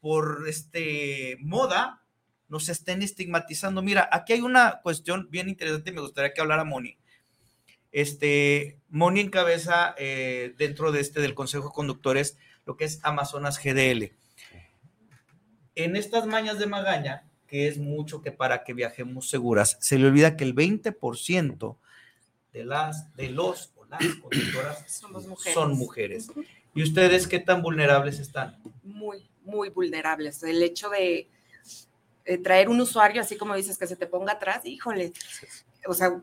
por 0.00 0.44
este 0.48 1.36
moda 1.40 2.02
nos 2.48 2.68
estén 2.68 3.02
estigmatizando. 3.02 3.80
Mira, 3.80 4.08
aquí 4.12 4.34
hay 4.34 4.42
una 4.42 4.80
cuestión 4.82 5.28
bien 5.30 5.48
interesante, 5.48 5.92
me 5.92 6.00
gustaría 6.00 6.34
que 6.34 6.40
hablara 6.40 6.64
Moni. 6.64 6.98
Este, 7.92 8.78
Moni 8.88 9.20
encabeza 9.20 9.94
eh, 9.98 10.54
dentro 10.58 10.92
de 10.92 11.00
este 11.00 11.20
del 11.20 11.34
Consejo 11.34 11.68
de 11.68 11.74
Conductores 11.74 12.36
lo 12.66 12.76
que 12.76 12.84
es 12.84 13.00
Amazonas 13.02 13.58
GDL. 13.62 14.12
En 15.74 15.96
estas 15.96 16.26
mañas 16.26 16.58
de 16.58 16.66
Magaña, 16.66 17.29
que 17.50 17.66
es 17.66 17.78
mucho 17.78 18.22
que 18.22 18.30
para 18.30 18.62
que 18.62 18.72
viajemos 18.72 19.28
seguras, 19.28 19.76
se 19.80 19.98
le 19.98 20.06
olvida 20.06 20.36
que 20.36 20.44
el 20.44 20.54
20% 20.54 21.76
de 22.52 22.64
las 22.64 23.14
de 23.16 23.28
los 23.28 23.72
o 23.74 23.84
las 23.86 24.00
conductoras 24.22 25.02
mujeres. 25.28 25.54
son 25.54 25.76
mujeres. 25.76 26.28
¿Y 26.76 26.84
ustedes 26.84 27.26
qué 27.26 27.40
tan 27.40 27.60
vulnerables 27.60 28.20
están? 28.20 28.56
Muy, 28.84 29.28
muy 29.42 29.68
vulnerables. 29.68 30.44
El 30.44 30.62
hecho 30.62 30.90
de 30.90 31.28
traer 32.44 32.68
un 32.68 32.80
usuario, 32.80 33.20
así 33.20 33.36
como 33.36 33.56
dices, 33.56 33.76
que 33.76 33.88
se 33.88 33.96
te 33.96 34.06
ponga 34.06 34.34
atrás, 34.34 34.64
híjole. 34.64 35.12
O 35.88 35.94
sea, 35.94 36.22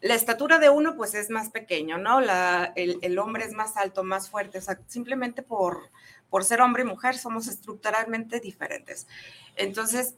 la 0.00 0.14
estatura 0.14 0.60
de 0.60 0.70
uno, 0.70 0.94
pues 0.96 1.14
es 1.14 1.30
más 1.30 1.50
pequeño, 1.50 1.98
¿no? 1.98 2.20
La, 2.20 2.72
el, 2.76 3.00
el 3.02 3.18
hombre 3.18 3.44
es 3.44 3.54
más 3.54 3.76
alto, 3.76 4.04
más 4.04 4.30
fuerte. 4.30 4.58
O 4.58 4.62
sea, 4.62 4.78
simplemente 4.86 5.42
por, 5.42 5.90
por 6.32 6.46
ser 6.46 6.62
hombre 6.62 6.82
y 6.82 6.86
mujer 6.86 7.18
somos 7.18 7.46
estructuralmente 7.46 8.40
diferentes. 8.40 9.06
Entonces, 9.54 10.14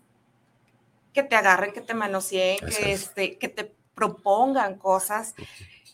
que 1.12 1.25
te 1.25 1.35
agarren, 1.35 1.73
que 1.73 1.81
te 1.81 1.93
manoseen, 1.93 2.61
que, 2.61 2.93
este, 2.93 3.37
que 3.37 3.49
te 3.49 3.75
propongan 3.97 4.79
cosas. 4.79 5.35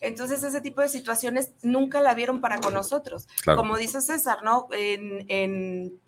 Entonces, 0.03 0.43
ese 0.43 0.61
tipo 0.61 0.83
de 0.83 0.91
situaciones 0.91 1.53
nunca 1.63 2.03
la 2.03 2.13
vieron 2.13 2.43
para 2.43 2.61
con 2.61 2.75
nosotros. 2.75 3.29
Como 3.47 3.79
dice 3.79 4.03
César, 4.03 4.43
¿no? 4.43 4.69
En, 4.73 5.25
en 5.29 5.99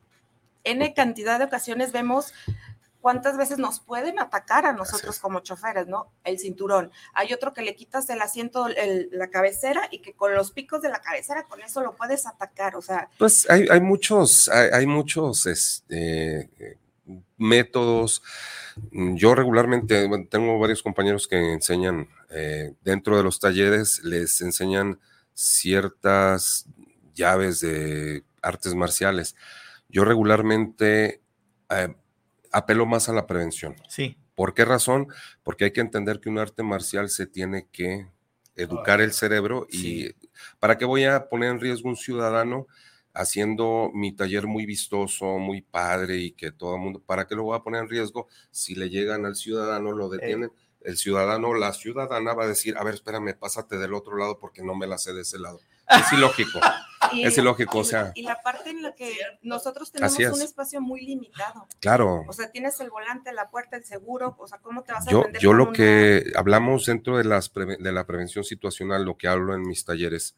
N 0.65 0.93
cantidad 0.93 1.39
de 1.39 1.47
ocasiones 1.47 1.91
vemos 1.93 2.35
cuántas 3.03 3.37
veces 3.37 3.59
nos 3.59 3.81
pueden 3.81 4.21
atacar 4.21 4.65
a 4.65 4.73
nosotros 4.73 5.19
como 5.19 5.41
choferes, 5.41 5.89
¿no? 5.89 6.13
El 6.25 6.39
cinturón. 6.39 6.93
Hay 7.13 7.35
otro 7.35 7.53
que 7.53 7.63
le 7.63 7.75
quitas 7.75 8.09
el 8.09 8.23
asiento, 8.23 8.69
la 9.11 9.29
cabecera 9.29 9.89
y 9.91 9.99
que 9.99 10.15
con 10.15 10.33
los 10.35 10.53
picos 10.53 10.81
de 10.81 10.89
la 10.89 11.01
cabecera, 11.01 11.43
con 11.43 11.61
eso 11.61 11.83
lo 11.83 11.97
puedes 11.97 12.27
atacar, 12.27 12.77
o 12.77 12.81
sea. 12.81 13.11
Pues 13.19 13.51
hay, 13.51 13.67
hay 13.69 13.81
muchos, 13.81 14.49
hay, 14.49 14.71
hay 14.73 14.87
muchos 14.87 15.47
este, 15.47 16.49
métodos. 17.37 18.23
Yo 18.93 19.35
regularmente 19.35 20.09
tengo 20.31 20.59
varios 20.61 20.83
compañeros 20.83 21.27
que 21.27 21.53
enseñan 21.53 22.09
eh, 22.31 22.73
dentro 22.83 23.17
de 23.17 23.25
los 23.25 23.41
talleres, 23.41 24.03
les 24.05 24.41
enseñan 24.41 25.01
ciertas 25.35 26.67
llaves 27.15 27.59
de 27.61 28.25
artes 28.43 28.77
marciales. 28.77 29.35
Yo 29.89 30.05
regularmente 30.05 31.21
eh, 31.69 31.95
apelo 32.53 32.87
más 32.87 33.09
a 33.09 33.13
la 33.13 33.27
prevención. 33.27 33.77
Sí. 33.89 34.17
¿Por 34.35 34.55
qué 34.55 34.65
razón? 34.65 35.09
Porque 35.43 35.65
hay 35.65 35.73
que 35.73 35.81
entender 35.81 36.21
que 36.21 36.29
un 36.29 36.39
arte 36.39 36.63
marcial 36.63 37.11
se 37.11 37.27
tiene 37.27 37.67
que 37.71 38.07
educar 38.57 39.01
el 39.01 39.13
cerebro 39.13 39.67
y 39.71 40.11
¿para 40.59 40.77
qué 40.77 40.85
voy 40.85 41.05
a 41.05 41.29
poner 41.29 41.51
en 41.51 41.61
riesgo 41.61 41.89
un 41.89 41.97
ciudadano 41.97 42.67
haciendo 43.15 43.91
mi 43.93 44.13
taller 44.13 44.47
muy 44.47 44.67
vistoso, 44.67 45.39
muy 45.39 45.63
padre 45.63 46.17
y 46.17 46.33
que 46.33 46.51
todo 46.51 46.77
el 46.77 46.81
mundo, 46.81 47.03
¿para 47.05 47.27
qué 47.27 47.35
lo 47.35 47.45
voy 47.45 47.57
a 47.57 47.63
poner 47.63 47.83
en 47.83 47.89
riesgo 47.89 48.29
si 48.51 48.75
le 48.75 48.89
llegan 48.89 49.27
al 49.27 49.37
ciudadano, 49.37 49.93
lo 49.93 50.09
detienen? 50.09 50.51
El 50.85 50.97
ciudadano, 50.97 51.55
la 51.55 51.73
ciudadana 51.73 52.35
va 52.35 52.45
a 52.45 52.49
decir, 52.49 52.77
a 52.77 52.85
ver, 52.85 52.95
espérame, 52.95 53.35
pásate 53.39 53.79
del 53.79 53.95
otro 53.95 54.17
lado 54.17 54.39
porque 54.39 54.63
no 54.63 54.75
me 54.75 54.87
la 54.87 54.99
sé 54.99 55.13
de 55.13 55.23
ese 55.23 55.39
lado. 55.39 55.61
Es 55.89 56.13
ilógico. 56.13 56.61
es 57.13 57.39
ilógico, 57.39 57.79
o 57.79 57.85
sea. 57.85 58.13
Y 58.15 58.23
la 58.23 58.41
parte 58.43 58.71
en 58.71 58.83
la 58.83 58.95
que 58.95 59.15
nosotros 59.43 59.93
tenemos 59.93 60.19
un 60.19 60.43
espacio 60.43 60.81
muy 60.81 61.03
limitado. 61.05 61.67
Claro. 61.81 62.25
O 62.29 62.33
sea, 62.33 62.51
tienes 62.51 62.81
el 62.81 62.91
volante, 62.91 63.33
la 63.33 63.51
puerta, 63.51 63.77
el 63.77 63.85
seguro, 63.85 64.37
o 64.39 64.47
sea, 64.47 64.59
¿cómo 64.59 64.83
te 64.83 64.93
vas 64.93 65.07
a 65.07 65.11
Yo, 65.11 65.25
yo 65.41 65.53
lo 65.53 65.73
que 65.73 66.33
hablamos 66.37 66.87
dentro 66.87 67.19
de, 67.19 67.25
las 67.25 67.53
de 67.53 67.93
la 67.93 68.07
prevención 68.07 68.45
situacional, 68.45 69.05
lo 69.05 69.17
que 69.17 69.29
hablo 69.29 69.55
en 69.55 69.63
mis 69.63 69.85
talleres, 69.85 70.37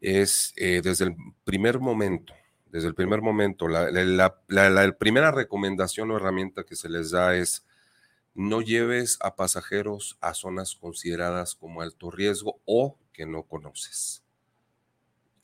es 0.00 0.52
eh, 0.56 0.80
desde 0.82 1.06
el 1.06 1.16
primer 1.44 1.80
momento, 1.80 2.34
desde 2.66 2.88
el 2.88 2.94
primer 2.94 3.22
momento, 3.22 3.68
la, 3.68 3.90
la, 3.90 4.92
primera 4.98 5.30
recomendación 5.30 6.10
o 6.10 6.16
herramienta 6.16 6.64
que 6.64 6.76
se 6.76 6.88
les 6.88 7.10
da 7.10 7.34
es 7.34 7.64
no 8.36 8.60
lleves 8.60 9.16
a 9.20 9.34
pasajeros 9.34 10.18
a 10.20 10.34
zonas 10.34 10.74
consideradas 10.74 11.54
como 11.54 11.80
alto 11.80 12.10
riesgo 12.10 12.60
o 12.66 12.98
que 13.12 13.24
no 13.24 13.44
conoces. 13.44 14.22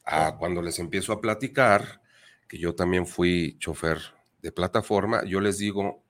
Ah, 0.05 0.37
cuando 0.39 0.61
les 0.61 0.79
empiezo 0.79 1.13
a 1.13 1.21
platicar, 1.21 2.03
que 2.49 2.59
yo 2.59 2.75
también 2.75 3.07
fui 3.07 3.57
chofer 3.59 3.99
de 4.43 4.53
plataforma, 4.53 5.25
yo 5.25 5.41
les 5.41 5.59
digo 5.59 6.03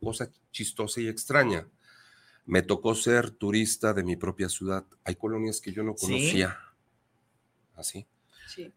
cosa 0.00 0.30
chistosa 0.50 1.00
y 1.00 1.08
extraña. 1.08 1.66
Me 2.44 2.62
tocó 2.62 2.94
ser 2.94 3.30
turista 3.30 3.94
de 3.94 4.04
mi 4.04 4.16
propia 4.16 4.48
ciudad. 4.48 4.86
Hay 5.04 5.16
colonias 5.16 5.60
que 5.60 5.72
yo 5.72 5.82
no 5.82 5.94
conocía 5.94 6.58
así. 7.74 8.06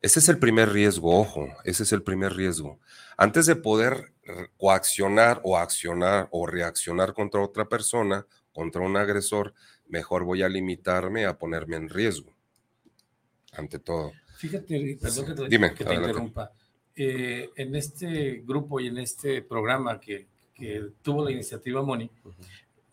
Ese 0.01 0.19
es 0.19 0.29
el 0.29 0.39
primer 0.39 0.71
riesgo, 0.71 1.19
ojo, 1.19 1.47
ese 1.63 1.83
es 1.83 1.91
el 1.91 2.03
primer 2.03 2.33
riesgo. 2.33 2.79
Antes 3.17 3.45
de 3.45 3.55
poder 3.55 4.13
coaccionar 4.57 5.41
o 5.43 5.57
accionar 5.57 6.27
o 6.31 6.45
reaccionar 6.45 7.13
contra 7.13 7.41
otra 7.41 7.67
persona, 7.67 8.25
contra 8.51 8.81
un 8.81 8.97
agresor, 8.97 9.53
mejor 9.87 10.23
voy 10.23 10.41
a 10.43 10.49
limitarme 10.49 11.25
a 11.25 11.37
ponerme 11.37 11.77
en 11.77 11.89
riesgo. 11.89 12.33
Ante 13.53 13.79
todo. 13.79 14.11
Fíjate, 14.37 14.97
perdón 15.01 15.25
que 15.75 15.83
te, 15.85 15.93
interrumpa. 15.93 16.51
Eh, 16.95 17.49
en 17.55 17.75
este 17.75 18.43
grupo 18.45 18.79
y 18.79 18.87
en 18.87 18.97
este 18.97 19.41
programa 19.41 19.99
que, 19.99 20.27
tuvo 21.01 21.25
la 21.25 21.31
iniciativa 21.31 21.81
Moni, 21.81 22.09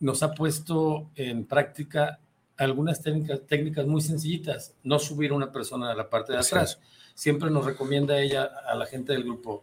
nos 0.01 0.23
ha 0.23 0.33
puesto 0.33 1.11
en 1.15 1.45
práctica 1.45 2.19
algunas 2.59 3.01
técnicas, 3.01 3.41
técnicas 3.47 3.87
muy 3.87 4.01
sencillitas, 4.01 4.75
no 4.83 4.99
subir 4.99 5.31
a 5.31 5.35
una 5.35 5.53
persona 5.53 5.93
a 5.93 5.95
la 5.95 6.11
parte 6.11 6.33
de 6.33 6.41
atrás. 6.41 6.81
Siempre 7.15 7.51
nos 7.51 7.65
recomienda 7.65 8.21
ella 8.21 8.51
a 8.67 8.75
la 8.75 8.87
gente 8.87 9.13
del 9.13 9.25
grupo 9.25 9.63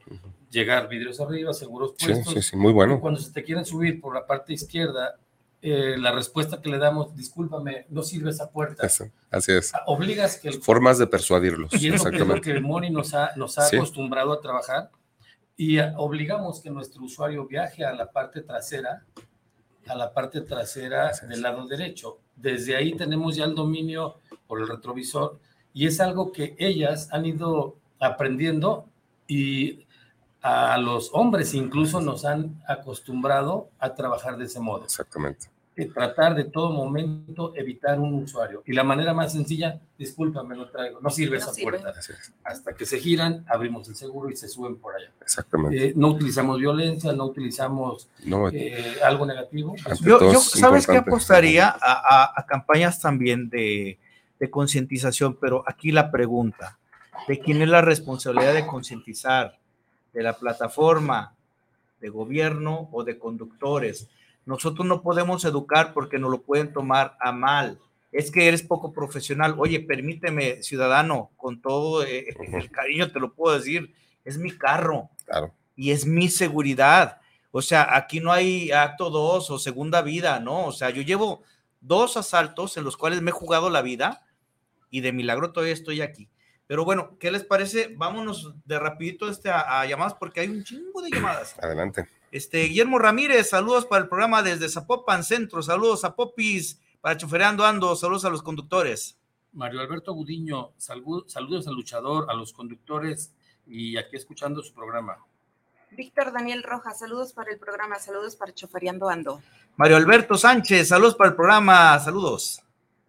llegar 0.49 0.87
vidrios 0.87 1.19
arriba, 1.19 1.53
seguros 1.53 1.93
puestos. 1.99 2.33
Sí, 2.33 2.41
sí, 2.41 2.55
muy 2.55 2.71
bueno. 2.71 2.99
cuando 2.99 3.19
se 3.19 3.31
te 3.31 3.43
quieren 3.43 3.65
subir 3.65 3.99
por 4.01 4.13
la 4.13 4.25
parte 4.25 4.53
izquierda, 4.53 5.17
eh, 5.61 5.95
la 5.97 6.11
respuesta 6.11 6.61
que 6.61 6.69
le 6.69 6.77
damos, 6.77 7.15
discúlpame, 7.15 7.85
no 7.89 8.03
sirve 8.03 8.29
esa 8.29 8.49
puerta. 8.49 8.85
así 8.85 9.51
es. 9.51 9.73
Obligas 9.85 10.37
que... 10.37 10.51
Formas 10.53 10.97
de 10.97 11.07
persuadirlos. 11.07 11.73
Y 11.81 11.89
es 11.89 12.03
lo 12.03 12.41
que, 12.41 12.59
Moni 12.59 12.89
nos 12.89 13.13
ha, 13.13 13.31
nos 13.35 13.57
ha 13.57 13.67
acostumbrado 13.67 14.31
a 14.31 14.39
trabajar 14.39 14.91
y 15.57 15.79
obligamos 15.79 16.61
que 16.61 16.69
nuestro 16.69 17.03
usuario 17.03 17.47
viaje 17.47 17.85
a 17.85 17.93
la 17.93 18.11
parte 18.11 18.41
trasera, 18.41 19.05
a 19.87 19.95
la 19.95 20.13
parte 20.13 20.41
trasera 20.41 21.11
del 21.27 21.41
lado 21.41 21.65
derecho 21.67 22.19
desde 22.36 22.75
ahí 22.75 22.93
tenemos 22.93 23.36
ya 23.36 23.45
el 23.45 23.55
dominio 23.55 24.17
por 24.47 24.61
el 24.61 24.67
retrovisor 24.67 25.39
y 25.73 25.88
es 25.88 25.99
algo 25.99 26.31
que 26.31 26.55
ellas 26.59 27.09
han 27.11 27.25
ido 27.25 27.77
aprendiendo 27.99 28.86
y 29.27 29.86
a 30.41 30.77
los 30.77 31.09
hombres 31.13 31.53
incluso 31.53 31.99
nos 32.01 32.23
han 32.25 32.61
acostumbrado 32.67 33.69
a 33.79 33.95
trabajar 33.95 34.38
de 34.38 34.45
ese 34.45 34.59
modo. 34.59 34.83
Exactamente 34.83 35.55
tratar 35.84 36.36
de 36.36 36.45
todo 36.45 36.71
momento 36.71 37.53
evitar 37.55 37.99
un 37.99 38.23
usuario. 38.23 38.63
Y 38.65 38.71
la 38.71 38.86
manera 38.86 39.13
más 39.13 39.34
sencilla, 39.34 39.82
discúlpame, 39.97 40.55
lo 40.55 40.69
traigo, 40.69 41.01
no 41.01 41.09
sirve 41.09 41.38
esa 41.38 41.51
puerta. 41.51 41.91
Hasta 42.43 42.73
que 42.73 42.86
se 42.86 42.97
giran, 42.97 43.43
abrimos 43.49 43.89
el 43.89 43.95
seguro 43.95 44.30
y 44.30 44.38
se 44.38 44.47
suben 44.47 44.78
por 44.78 44.95
allá. 44.95 45.11
Exactamente. 45.21 45.88
Eh, 45.88 45.93
no 45.95 46.09
utilizamos 46.09 46.59
violencia, 46.59 47.11
no 47.11 47.26
utilizamos 47.26 48.09
eh, 48.53 48.95
algo 49.03 49.26
negativo. 49.26 49.76
Yo, 50.01 50.19
¿sabes 50.39 50.88
qué 50.88 50.97
apostaría? 50.97 51.76
A, 51.78 52.45
campañas 52.47 53.01
también 53.01 53.49
de, 53.49 53.99
de 54.39 54.49
concientización, 54.49 55.36
pero 55.36 55.63
aquí 55.67 55.91
la 55.91 56.09
pregunta, 56.09 56.78
¿de 57.28 57.39
quién 57.39 57.61
es 57.61 57.67
la 57.67 57.82
responsabilidad 57.82 58.53
de 58.53 58.65
concientizar? 58.65 59.59
¿De 60.13 60.23
la 60.23 60.34
plataforma, 60.38 61.36
de 61.99 62.07
gobierno 62.07 62.88
o 62.93 63.03
de 63.03 63.19
conductores? 63.19 64.07
Nosotros 64.45 64.85
no 64.85 65.01
podemos 65.01 65.43
educar 65.45 65.93
porque 65.93 66.19
nos 66.19 66.31
lo 66.31 66.41
pueden 66.41 66.71
tomar 66.71 67.17
a 67.19 67.31
mal. 67.31 67.79
Es 68.11 68.31
que 68.31 68.47
eres 68.47 68.61
poco 68.63 68.93
profesional. 68.93 69.55
Oye, 69.57 69.79
permíteme, 69.79 70.61
ciudadano, 70.61 71.31
con 71.35 71.61
todo 71.61 72.03
eh, 72.03 72.27
el 72.53 72.71
cariño 72.71 73.11
te 73.11 73.19
lo 73.19 73.33
puedo 73.33 73.57
decir, 73.57 73.93
es 74.23 74.37
mi 74.37 74.51
carro. 74.51 75.09
Claro. 75.25 75.51
Y 75.75 75.91
es 75.91 76.05
mi 76.05 76.29
seguridad. 76.29 77.19
O 77.51 77.61
sea, 77.61 77.95
aquí 77.95 78.19
no 78.19 78.31
hay 78.31 78.71
acto 78.71 79.09
dos 79.09 79.49
o 79.49 79.57
segunda 79.57 80.01
vida, 80.01 80.39
¿no? 80.39 80.65
O 80.65 80.71
sea, 80.71 80.91
yo 80.91 81.01
llevo 81.01 81.41
dos 81.81 82.17
asaltos 82.17 82.77
en 82.77 82.83
los 82.83 82.97
cuales 82.97 83.21
me 83.21 83.31
he 83.31 83.33
jugado 83.33 83.69
la 83.69 83.81
vida 83.81 84.25
y 84.89 85.01
de 85.01 85.11
milagro 85.11 85.51
todavía 85.51 85.73
estoy 85.73 86.01
aquí. 86.01 86.29
Pero 86.67 86.83
bueno, 86.83 87.17
¿qué 87.19 87.31
les 87.31 87.43
parece? 87.43 87.93
Vámonos 87.95 88.53
de 88.65 88.79
rapidito 88.79 89.29
este 89.29 89.49
a, 89.49 89.81
a 89.81 89.85
llamadas 89.85 90.15
porque 90.15 90.41
hay 90.41 90.49
un 90.49 90.63
chingo 90.63 91.01
de 91.01 91.11
llamadas. 91.11 91.55
Adelante. 91.61 92.07
Este, 92.36 92.63
Guillermo 92.65 92.99
Ramírez, 92.99 93.51
saludos 93.51 93.86
para 93.86 94.03
el 94.03 94.09
programa 94.09 94.43
desde 94.43 94.67
Zapopan 94.67 95.23
Centro, 95.23 95.63
saludos 95.63 96.03
a 96.03 96.17
Popis, 96.17 96.81
para 96.99 97.15
Chofereando 97.15 97.65
Ando, 97.65 97.95
saludos 97.95 98.25
a 98.25 98.29
los 98.29 98.43
conductores. 98.43 99.17
Mario 99.53 99.79
Alberto 99.79 100.11
Gudiño, 100.11 100.73
saludos 100.75 101.38
al 101.38 101.73
luchador, 101.73 102.25
a 102.29 102.33
los 102.33 102.51
conductores 102.51 103.33
y 103.65 103.95
aquí 103.95 104.17
escuchando 104.17 104.61
su 104.61 104.73
programa. 104.73 105.17
Víctor 105.91 106.33
Daniel 106.33 106.63
Rojas, 106.63 106.99
saludos 106.99 107.31
para 107.31 107.53
el 107.53 107.57
programa, 107.57 107.99
saludos 107.99 108.36
para 108.36 108.53
Chofereando 108.53 109.07
Ando. 109.07 109.41
Mario 109.77 109.95
Alberto 109.95 110.36
Sánchez, 110.36 110.89
saludos 110.89 111.15
para 111.15 111.29
el 111.29 111.38
programa, 111.38 111.97
saludos. 111.99 112.61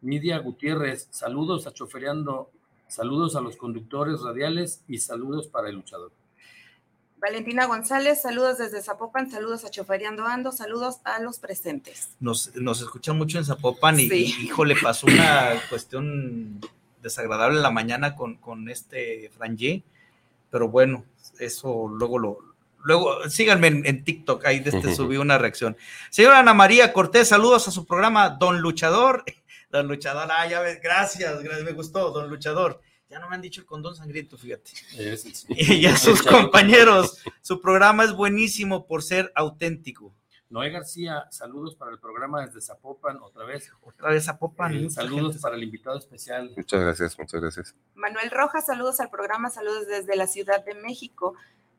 Nidia 0.03 0.39
Gutiérrez, 0.39 1.09
saludos 1.11 1.67
a 1.67 1.73
Chofereando, 1.73 2.53
saludos 2.87 3.35
a 3.35 3.41
los 3.41 3.57
conductores 3.57 4.21
radiales 4.21 4.85
y 4.87 4.99
saludos 4.99 5.49
para 5.49 5.69
el 5.69 5.75
luchador. 5.75 6.13
Valentina 7.19 7.67
González, 7.67 8.21
saludos 8.23 8.59
desde 8.59 8.83
Zapopan, 8.83 9.31
saludos 9.31 9.65
a 9.65 9.71
Choferiando 9.71 10.27
Ando, 10.27 10.53
saludos 10.53 10.99
a 11.05 11.21
los 11.21 11.39
presentes. 11.39 12.11
Nos, 12.21 12.55
nos 12.57 12.81
escuchan 12.83 13.17
mucho 13.17 13.39
en 13.39 13.45
Zapopan 13.45 13.99
y, 13.99 14.05
híjole, 14.05 14.77
pasó 14.81 15.07
una 15.07 15.55
cuestión 15.71 16.61
desagradable 17.03 17.57
en 17.57 17.63
la 17.63 17.71
mañana 17.71 18.15
con, 18.15 18.37
con 18.37 18.69
este 18.69 19.31
Frangé, 19.37 19.83
pero 20.51 20.69
bueno, 20.69 21.05
eso 21.39 21.89
luego 21.89 22.19
lo, 22.19 22.39
luego 22.83 23.29
síganme 23.29 23.69
en, 23.69 24.05
TikTok, 24.05 24.45
ahí 24.45 24.61
desde 24.61 24.95
subí 24.95 25.17
una 25.17 25.39
reacción. 25.39 25.77
Señora 26.11 26.39
Ana 26.41 26.55
María 26.55 26.93
Cortés, 26.93 27.29
saludos 27.29 27.67
a 27.69 27.71
su 27.71 27.87
programa 27.87 28.31
Don 28.31 28.61
Luchador. 28.61 29.25
Don 29.71 29.89
Luchador, 29.89 30.29
ah, 30.31 30.47
ya 30.47 30.61
ves, 30.61 30.81
gracias, 30.83 31.43
gracias, 31.43 31.65
me 31.65 31.73
gustó, 31.73 32.11
Don 32.11 32.31
Luchador. 32.31 32.81
Ya 33.09 33.21
no 33.21 33.29
me 33.29 33.37
han 33.37 33.43
dicho 33.43 33.61
el 33.61 33.67
condón 33.67 33.95
sangriento, 33.95 34.37
fíjate. 34.37 34.73
Y 35.49 35.87
a 35.87 35.97
sus 35.97 36.23
compañeros, 36.27 37.23
su 37.41 37.61
programa 37.61 38.05
es 38.05 38.13
buenísimo 38.13 38.87
por 38.87 39.03
ser 39.03 39.33
auténtico. 39.35 40.13
Noé 40.49 40.71
García, 40.71 41.27
saludos 41.31 41.75
para 41.75 41.91
el 41.91 41.99
programa 41.99 42.47
desde 42.47 42.61
Zapopan, 42.61 43.19
otra 43.21 43.45
vez. 43.45 43.71
Otra 43.83 44.11
vez 44.11 44.25
Zapopan. 44.25 44.75
Eh, 44.77 44.91
saludos 44.91 45.39
para 45.39 45.57
el 45.57 45.65
invitado 45.65 45.99
especial. 45.99 46.53
Muchas 46.57 46.81
gracias, 46.81 47.19
muchas 47.19 47.41
gracias. 47.41 47.75
Manuel 47.95 48.31
Rojas, 48.31 48.67
saludos 48.67 49.01
al 49.01 49.11
programa, 49.11 49.51
saludos 49.51 49.89
desde 49.89 50.15
la 50.17 50.29
Ciudad 50.29 50.65
de 50.65 50.75
México 50.75 51.35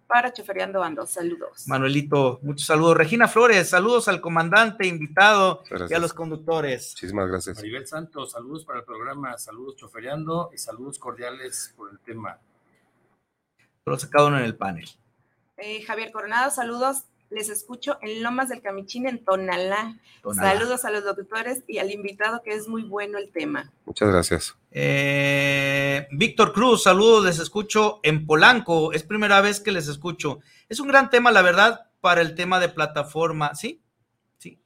para 0.07 0.31
Chofereando 0.33 0.81
Ando. 0.81 1.05
Saludos. 1.05 1.67
Manuelito, 1.67 2.39
muchos 2.41 2.65
saludos. 2.65 2.97
Regina 2.97 3.27
Flores, 3.27 3.69
saludos 3.69 4.07
al 4.07 4.21
comandante, 4.21 4.87
invitado 4.87 5.63
y 5.89 5.93
a 5.93 5.99
los 5.99 6.13
conductores. 6.13 6.93
Muchísimas 6.95 7.27
gracias. 7.27 7.57
Maribel 7.57 7.85
Santos, 7.85 8.31
saludos 8.31 8.65
para 8.65 8.79
el 8.79 8.85
programa, 8.85 9.37
saludos 9.37 9.75
Chofereando 9.75 10.49
y 10.53 10.57
saludos 10.57 10.97
cordiales 10.97 11.73
por 11.75 11.91
el 11.91 11.99
tema. 11.99 12.39
Lo 13.85 13.97
sacado 13.99 14.27
uno 14.27 14.39
en 14.39 14.45
el 14.45 14.55
panel. 14.55 14.89
Eh, 15.57 15.83
Javier 15.83 16.11
Coronado, 16.11 16.51
saludos 16.51 17.03
les 17.29 17.49
escucho 17.49 17.97
en 18.01 18.23
Lomas 18.23 18.49
del 18.49 18.61
Camichín, 18.61 19.07
en 19.07 19.23
Tonalá. 19.23 19.99
Saludos 20.33 20.85
a 20.85 20.91
los 20.91 21.03
doctores 21.03 21.63
y 21.67 21.79
al 21.79 21.91
invitado, 21.91 22.41
que 22.43 22.51
es 22.51 22.67
muy 22.67 22.83
bueno 22.83 23.17
el 23.17 23.31
tema. 23.31 23.71
Muchas 23.85 24.09
gracias. 24.09 24.55
Eh, 24.71 26.07
Víctor 26.11 26.53
Cruz, 26.53 26.83
saludos, 26.83 27.25
les 27.25 27.39
escucho 27.39 27.99
en 28.03 28.25
Polanco. 28.25 28.93
Es 28.93 29.03
primera 29.03 29.41
vez 29.41 29.59
que 29.59 29.71
les 29.71 29.87
escucho. 29.87 30.39
Es 30.69 30.79
un 30.79 30.87
gran 30.87 31.09
tema, 31.09 31.31
la 31.31 31.41
verdad, 31.41 31.89
para 32.01 32.21
el 32.21 32.35
tema 32.35 32.59
de 32.59 32.69
plataforma. 32.69 33.55
¿Sí? 33.55 33.81
Sí. 34.37 34.61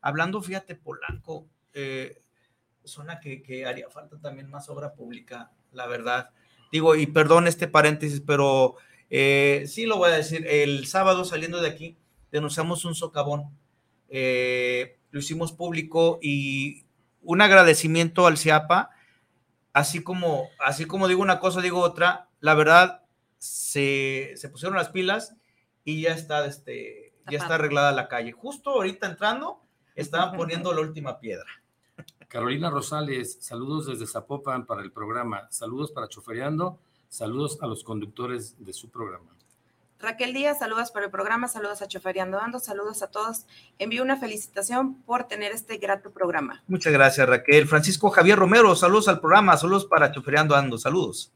Hablando, 0.00 0.42
fíjate, 0.42 0.74
Polanco, 0.74 1.46
eh, 1.72 2.20
suena 2.84 3.20
que, 3.20 3.42
que 3.42 3.66
haría 3.66 3.88
falta 3.88 4.18
también 4.20 4.50
más 4.50 4.68
obra 4.68 4.94
pública, 4.94 5.50
la 5.72 5.86
verdad. 5.86 6.30
Digo, 6.72 6.96
y 6.96 7.06
perdón 7.06 7.46
este 7.46 7.68
paréntesis, 7.68 8.22
pero 8.26 8.76
eh, 9.14 9.66
sí 9.66 9.84
lo 9.84 9.98
voy 9.98 10.08
a 10.08 10.16
decir, 10.16 10.46
el 10.48 10.86
sábado 10.86 11.26
saliendo 11.26 11.60
de 11.60 11.68
aquí 11.68 11.98
denunciamos 12.30 12.86
un 12.86 12.94
socavón, 12.94 13.54
eh, 14.08 14.98
lo 15.10 15.20
hicimos 15.20 15.52
público 15.52 16.18
y 16.22 16.86
un 17.20 17.42
agradecimiento 17.42 18.26
al 18.26 18.38
CIAPA, 18.38 18.88
así 19.74 20.02
como, 20.02 20.48
así 20.58 20.86
como 20.86 21.08
digo 21.08 21.20
una 21.20 21.40
cosa, 21.40 21.60
digo 21.60 21.80
otra, 21.80 22.30
la 22.40 22.54
verdad 22.54 23.02
se, 23.36 24.34
pusieron 24.50 24.78
las 24.78 24.88
pilas 24.88 25.36
y 25.84 26.00
ya 26.00 26.14
está, 26.14 26.46
este, 26.46 27.12
ya 27.30 27.36
está 27.36 27.56
arreglada 27.56 27.92
la 27.92 28.08
calle. 28.08 28.32
Justo 28.32 28.70
ahorita 28.70 29.06
entrando, 29.08 29.60
estaban 29.94 30.34
poniendo 30.38 30.72
la 30.72 30.80
última 30.80 31.20
piedra. 31.20 31.50
Carolina 32.28 32.70
Rosales, 32.70 33.36
saludos 33.42 33.88
desde 33.88 34.06
Zapopan 34.06 34.64
para 34.64 34.80
el 34.80 34.90
programa, 34.90 35.48
saludos 35.50 35.92
para 35.92 36.08
Chofereando 36.08 36.80
Saludos 37.12 37.58
a 37.60 37.66
los 37.66 37.84
conductores 37.84 38.56
de 38.64 38.72
su 38.72 38.88
programa. 38.88 39.36
Raquel 39.98 40.32
Díaz, 40.32 40.60
saludos 40.60 40.90
por 40.90 41.02
el 41.02 41.10
programa, 41.10 41.46
saludos 41.46 41.82
a 41.82 41.86
Choferiando 41.86 42.40
Ando, 42.40 42.58
saludos 42.58 43.02
a 43.02 43.10
todos. 43.10 43.44
Envío 43.78 44.02
una 44.02 44.16
felicitación 44.16 44.94
por 45.02 45.24
tener 45.24 45.52
este 45.52 45.76
grato 45.76 46.10
programa. 46.10 46.62
Muchas 46.66 46.90
gracias, 46.90 47.28
Raquel. 47.28 47.68
Francisco 47.68 48.08
Javier 48.08 48.38
Romero, 48.38 48.74
saludos 48.74 49.08
al 49.08 49.20
programa, 49.20 49.58
saludos 49.58 49.84
para 49.84 50.10
Choferiando 50.10 50.56
Ando, 50.56 50.78
saludos. 50.78 51.30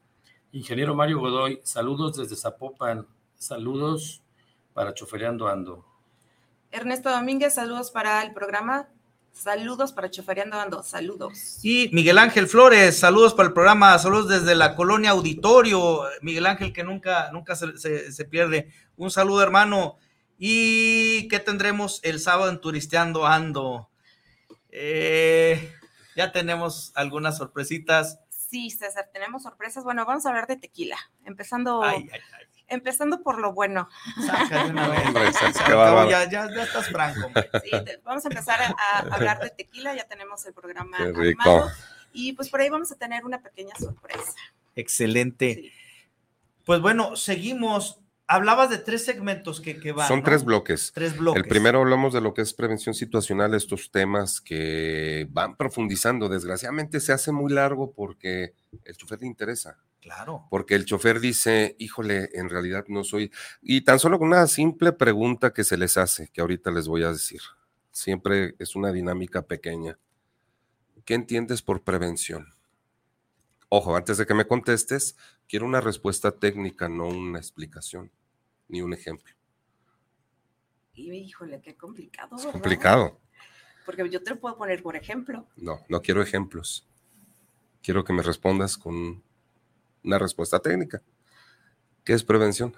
Ingeniero 0.51 0.95
Mario 0.95 1.21
Godoy, 1.21 1.61
saludos 1.63 2.17
desde 2.17 2.37
Zapopan, 2.37 3.07
saludos 3.37 4.23
para 4.73 4.95
Choferiando 4.95 5.47
Ando. 5.47 5.85
Ernesto 6.71 7.11
Domínguez, 7.11 7.55
saludos 7.55 7.91
para 7.91 8.23
el 8.23 8.33
programa, 8.33 8.89
Saludos 9.37 9.93
para 9.93 10.11
Chofereando 10.11 10.59
Ando, 10.59 10.83
saludos. 10.83 11.59
Y 11.63 11.91
Miguel 11.93 12.17
Ángel 12.17 12.49
Flores, 12.49 12.99
saludos 12.99 13.35
para 13.35 13.49
el 13.49 13.53
programa, 13.53 13.99
saludos 13.99 14.29
desde 14.29 14.55
la 14.55 14.75
colonia 14.75 15.11
Auditorio. 15.11 16.05
Miguel 16.23 16.47
Ángel, 16.47 16.73
que 16.73 16.83
nunca, 16.83 17.31
nunca 17.33 17.55
se, 17.55 18.25
pierde. 18.25 18.73
Un 18.97 19.11
saludo, 19.11 19.43
hermano. 19.43 19.99
¿Y 20.39 21.29
qué 21.29 21.39
tendremos 21.39 22.01
el 22.03 22.19
sábado 22.19 22.51
en 22.51 22.63
Turisteando 22.63 23.27
Ando? 23.27 23.91
Eh, 24.71 25.71
ya 26.17 26.33
tenemos 26.33 26.93
algunas 26.95 27.37
sorpresitas. 27.37 28.19
Sí, 28.31 28.71
César, 28.71 29.11
tenemos 29.13 29.43
sorpresas. 29.43 29.85
Bueno, 29.85 30.07
vamos 30.07 30.25
a 30.25 30.31
hablar 30.31 30.47
de 30.47 30.57
tequila, 30.57 30.97
empezando. 31.27 31.83
Ay, 31.83 32.09
ay, 32.11 32.21
ay. 32.33 32.56
Empezando 32.69 33.23
por 33.23 33.39
lo 33.39 33.53
bueno. 33.53 33.89
una 34.71 34.89
vez. 34.89 35.05
ya, 36.11 36.29
ya, 36.29 36.29
ya, 36.31 36.63
estás 36.65 36.89
franco. 36.89 37.31
Sí, 37.65 37.71
vamos 38.05 38.25
a 38.25 38.29
empezar 38.29 38.61
a, 38.61 38.99
hablar 38.99 39.41
de 39.41 39.51
tequila, 39.51 39.95
ya 39.95 40.05
tenemos 40.05 40.45
el 40.47 40.53
programa 40.53 40.97
armado. 40.99 41.71
Y 42.13 42.33
pues 42.33 42.49
por 42.49 42.61
ahí 42.61 42.71
vamos 42.71 42.91
a 42.93 42.97
tener 42.97 43.25
una 43.25 43.43
pequeña 43.43 43.75
sorpresa. 43.77 44.35
Excelente. 44.75 45.73
Pues 46.65 46.81
bueno, 46.81 47.17
seguimos. 47.17 48.01
Hablabas 48.29 48.71
de 48.71 48.79
tres 48.79 49.05
segmentos 49.05 49.61
que, 49.61 49.79
que 49.79 49.93
van. 49.93 50.09
Son 50.09 50.25
tres 50.25 50.45
bloques. 50.45 50.91
Tres 50.93 51.17
bloques. 51.17 51.41
El 51.41 51.49
primero 51.49 51.81
hablamos 51.81 52.13
de 52.13 52.21
lo 52.21 52.35
que 52.35 52.43
es 52.43 52.53
prevención 52.53 52.93
situacional, 52.93 53.55
estos 53.55 53.93
temas 53.93 54.41
que 54.41 55.29
van 55.31 55.57
profundizando. 55.57 56.29
Desgraciadamente 56.29 56.99
se 56.99 57.13
hace 57.13 57.31
muy 57.31 57.53
largo 57.53 57.93
porque 57.93 58.55
el 58.85 58.97
chofer 58.97 59.21
le 59.21 59.29
interesa. 59.29 59.79
Claro. 60.07 60.47
Porque 60.51 60.77
el 60.77 60.85
chofer 60.85 61.19
dice, 61.19 61.75
híjole, 61.81 62.31
en 62.35 62.49
realidad 62.49 62.85
no 62.87 63.03
soy. 63.03 63.33
Y 63.61 63.81
tan 63.81 63.99
solo 63.99 64.21
con 64.21 64.29
una 64.29 64.47
simple 64.47 64.93
pregunta 64.93 65.53
que 65.53 65.65
se 65.65 65.77
les 65.77 65.97
hace, 65.97 66.29
que 66.29 66.41
ahorita 66.41 66.71
les 66.71 66.87
voy 66.87 67.03
a 67.03 67.11
decir. 67.11 67.41
Siempre 67.91 68.55
es 68.61 68.77
una 68.77 68.93
dinámica 68.93 69.43
pequeña. 69.43 69.99
¿Qué 71.05 71.15
entiendes 71.15 71.61
por 71.61 71.83
prevención? 71.83 72.55
Ojo, 73.69 73.97
antes 73.97 74.17
de 74.17 74.27
que 74.27 74.35
me 74.35 74.47
contestes, 74.47 75.17
quiero 75.49 75.67
una 75.67 75.81
respuesta 75.81 76.31
técnica, 76.31 76.89
no 76.89 77.09
una 77.09 77.41
explicación, 77.41 78.13
ni 78.69 78.83
un 78.83 78.93
ejemplo. 78.93 79.35
Híjole, 80.95 81.61
qué 81.61 81.75
complicado. 81.75 82.37
Es 82.37 82.47
complicado. 82.47 83.19
Porque 83.85 84.09
yo 84.09 84.23
te 84.23 84.31
lo 84.31 84.39
puedo 84.39 84.57
poner 84.57 84.85
por 84.85 84.95
ejemplo. 84.95 85.49
No, 85.57 85.81
no 85.89 86.01
quiero 86.01 86.23
ejemplos. 86.23 86.87
Quiero 87.83 88.05
que 88.05 88.13
me 88.13 88.23
respondas 88.23 88.79
con 88.79 89.26
una 90.07 90.19
respuesta 90.19 90.61
técnica. 90.61 91.03
¿Qué 92.05 92.13
es 92.13 92.23
prevención? 92.23 92.75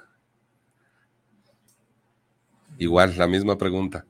Igual, 2.79 3.16
la 3.18 3.29
misma 3.29 3.59
pregunta. 3.59 4.07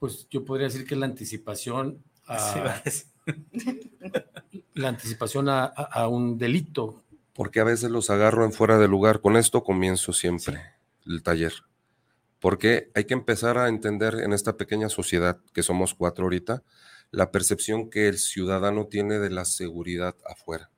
Pues 0.00 0.26
yo 0.28 0.44
podría 0.44 0.66
decir 0.66 0.86
que 0.86 0.96
la 0.96 1.06
anticipación 1.06 2.02
a, 2.26 2.82
la 4.74 4.88
anticipación 4.88 5.48
a, 5.48 6.08
un 6.08 6.36
delito. 6.36 7.04
Porque 7.32 7.60
a 7.60 7.64
veces 7.64 7.90
los 7.90 8.10
agarro 8.10 8.44
en 8.44 8.52
fuera 8.52 8.78
de 8.78 8.88
lugar. 8.88 9.20
Con 9.20 9.36
esto 9.36 9.62
comienzo 9.62 10.12
siempre 10.12 10.60
el 11.06 11.22
taller. 11.22 11.52
Porque 12.40 12.90
hay 12.94 13.04
que 13.04 13.14
empezar 13.14 13.56
a 13.56 13.68
entender 13.68 14.16
en 14.16 14.32
esta 14.32 14.56
pequeña 14.56 14.88
sociedad, 14.88 15.38
que 15.52 15.62
somos 15.62 15.94
cuatro 15.94 16.24
ahorita, 16.24 16.62
la 17.12 17.30
percepción 17.30 17.88
que 17.88 18.08
el 18.08 18.18
ciudadano 18.18 18.86
tiene 18.86 19.18
de 19.18 19.30
la 19.30 19.44
seguridad 19.44 20.16
afuera. 20.24 20.70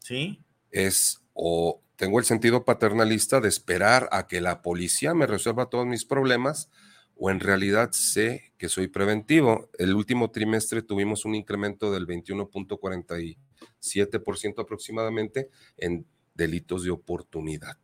Sí 0.00 0.40
es 0.70 1.22
o 1.32 1.80
tengo 1.98 2.18
el 2.20 2.24
sentido 2.24 2.64
paternalista 2.64 3.40
de 3.40 3.48
esperar 3.48 4.08
a 4.12 4.28
que 4.28 4.40
la 4.40 4.62
policía 4.62 5.14
me 5.14 5.26
resuelva 5.26 5.68
todos 5.68 5.84
mis 5.86 6.04
problemas 6.04 6.70
o 7.16 7.28
en 7.30 7.40
realidad 7.40 7.90
sé 7.92 8.52
que 8.56 8.68
soy 8.68 8.86
preventivo. 8.86 9.68
El 9.78 9.94
último 9.94 10.30
trimestre 10.30 10.82
tuvimos 10.82 11.24
un 11.24 11.34
incremento 11.34 11.90
del 11.90 12.06
21.47% 12.06 14.62
aproximadamente 14.62 15.50
en 15.76 16.06
delitos 16.34 16.84
de 16.84 16.90
oportunidad. 16.90 17.76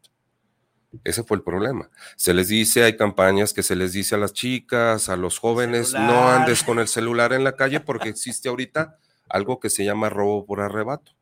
Ese 1.03 1.25
fue 1.25 1.39
el 1.39 1.43
problema. 1.43 1.91
Se 2.17 2.35
les 2.35 2.47
dice, 2.47 2.85
hay 2.85 2.97
campañas 2.97 3.53
que 3.53 3.65
se 3.65 3.75
les 3.75 3.93
dice 3.93 4.15
a 4.15 4.19
las 4.19 4.33
chicas, 4.33 5.09
a 5.09 5.17
los 5.17 5.41
jóvenes, 5.41 5.93
no 5.93 6.29
andes 6.29 6.63
con 6.63 6.79
el 6.79 6.87
celular 6.87 7.33
en 7.33 7.43
la 7.43 7.57
calle 7.57 7.81
porque 7.81 8.11
existe 8.11 8.49
ahorita 8.49 8.97
algo 9.29 9.59
que 9.59 9.71
se 9.71 9.85
llama 9.85 10.09
robo 10.09 10.47
por 10.47 10.61
arrebato 10.61 11.17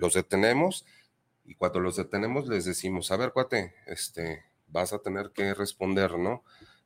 los 0.00 0.14
detenemos 0.14 0.86
y 1.44 1.54
cuando 1.54 1.80
los 1.80 1.96
detenemos 1.96 2.48
les 2.48 2.64
decimos, 2.64 3.10
a 3.10 3.16
ver, 3.16 3.32
cuate, 3.32 3.74
este, 3.86 4.44
vas 4.68 4.92
a 4.92 5.00
tener 5.00 5.30
que 5.32 5.54
responder, 5.54 6.18
¿no? 6.18 6.42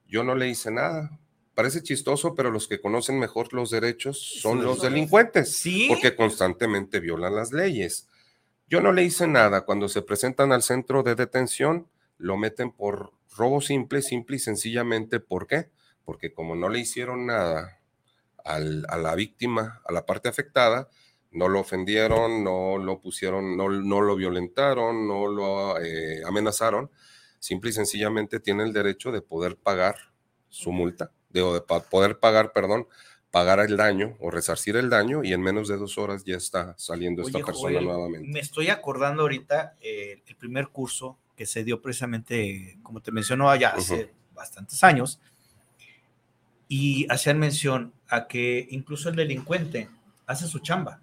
Yo 0.06 0.24
no 0.24 0.34
le 0.34 0.48
hice 0.48 0.70
nada. 0.70 1.18
Parece 1.54 1.82
chistoso, 1.82 2.34
pero 2.34 2.50
los 2.50 2.66
que 2.66 2.80
conocen 2.80 3.18
mejor 3.18 3.52
los 3.52 3.70
derechos 3.70 4.40
son 4.40 4.64
los 4.64 4.82
delincuentes, 4.82 5.56
¿Sí? 5.56 5.86
porque 5.88 6.16
constantemente 6.16 6.98
violan 6.98 7.36
las 7.36 7.52
leyes. 7.52 8.08
Yo 8.68 8.80
no 8.80 8.92
le 8.92 9.04
hice 9.04 9.28
nada. 9.28 9.64
Cuando 9.64 9.88
se 9.88 10.02
presentan 10.02 10.50
al 10.50 10.62
centro 10.62 11.02
de 11.04 11.14
detención, 11.14 11.86
lo 12.18 12.36
meten 12.36 12.72
por 12.72 13.12
robo 13.36 13.60
simple, 13.60 14.02
simple 14.02 14.36
y 14.36 14.40
sencillamente. 14.40 15.20
¿Por 15.20 15.46
qué? 15.46 15.70
Porque 16.04 16.32
como 16.32 16.56
no 16.56 16.68
le 16.68 16.80
hicieron 16.80 17.26
nada 17.26 17.80
a 18.44 18.58
la 18.58 19.14
víctima, 19.14 19.80
a 19.86 19.92
la 19.92 20.04
parte 20.04 20.28
afectada, 20.28 20.88
no 21.34 21.48
lo 21.48 21.60
ofendieron, 21.60 22.42
no 22.42 22.78
lo 22.78 23.00
pusieron, 23.00 23.56
no, 23.56 23.68
no 23.68 24.00
lo 24.00 24.16
violentaron, 24.16 25.06
no 25.06 25.26
lo 25.26 25.80
eh, 25.80 26.22
amenazaron, 26.24 26.90
simple 27.38 27.70
y 27.70 27.72
sencillamente 27.74 28.40
tiene 28.40 28.62
el 28.62 28.72
derecho 28.72 29.12
de 29.12 29.20
poder 29.20 29.56
pagar 29.56 29.96
su 30.48 30.72
multa, 30.72 31.10
de, 31.30 31.42
de 31.42 31.60
poder 31.60 32.18
pagar, 32.18 32.52
perdón, 32.52 32.86
pagar 33.34 33.58
el 33.58 33.76
daño 33.76 34.16
o 34.20 34.30
resarcir 34.30 34.76
el 34.76 34.88
daño 34.88 35.24
y 35.24 35.32
en 35.32 35.42
menos 35.42 35.66
de 35.66 35.76
dos 35.76 35.98
horas 35.98 36.22
ya 36.24 36.36
está 36.36 36.76
saliendo 36.78 37.22
esta 37.22 37.40
persona 37.40 37.80
nuevamente. 37.80 38.28
Me 38.28 38.38
estoy 38.38 38.68
acordando 38.68 39.22
ahorita 39.22 39.74
eh, 39.80 40.22
el 40.24 40.36
primer 40.36 40.68
curso 40.68 41.18
que 41.36 41.44
se 41.44 41.64
dio 41.64 41.82
precisamente, 41.82 42.78
como 42.84 43.00
te 43.00 43.10
mencionó 43.10 43.50
allá 43.50 43.70
hace 43.70 44.12
bastantes 44.34 44.84
años, 44.84 45.20
y 46.68 47.06
hacían 47.10 47.40
mención 47.40 47.92
a 48.08 48.28
que 48.28 48.68
incluso 48.70 49.08
el 49.08 49.16
delincuente 49.16 49.88
hace 50.26 50.46
su 50.46 50.60
chamba. 50.60 51.00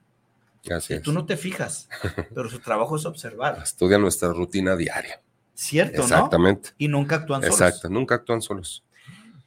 Así 0.69 0.93
Y 0.93 0.97
es. 0.97 1.01
tú 1.01 1.11
no 1.13 1.25
te 1.25 1.37
fijas, 1.37 1.89
pero 2.35 2.49
su 2.49 2.59
trabajo 2.59 2.95
es 2.95 3.05
observar. 3.05 3.59
Estudia 3.63 3.97
nuestra 3.97 4.29
rutina 4.29 4.75
diaria. 4.75 5.21
¿Cierto, 5.53 5.97
no? 5.99 6.03
Exactamente. 6.03 6.69
Y 6.77 6.87
nunca 6.87 7.15
actúan 7.17 7.41
solos. 7.41 7.59
Exacto, 7.61 7.89
nunca 7.89 8.15
actúan 8.15 8.41
solos. 8.41 8.83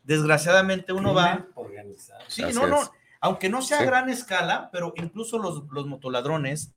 Desgraciadamente 0.03 0.93
uno 0.93 1.15
va. 1.15 1.47
Organizado. 1.55 2.21
Sí, 2.29 2.43
Así 2.43 2.55
no, 2.55 2.67
no. 2.67 2.83
es. 2.83 2.91
Aunque 3.21 3.49
no 3.49 3.63
sea 3.63 3.79
a 3.79 3.81
Sí. 3.81 3.87
gran 3.87 4.09
escala, 4.11 4.69
pero 4.71 4.93
incluso 4.97 5.39
los, 5.39 5.63
los 5.71 5.87
motoladrones, 5.87 6.73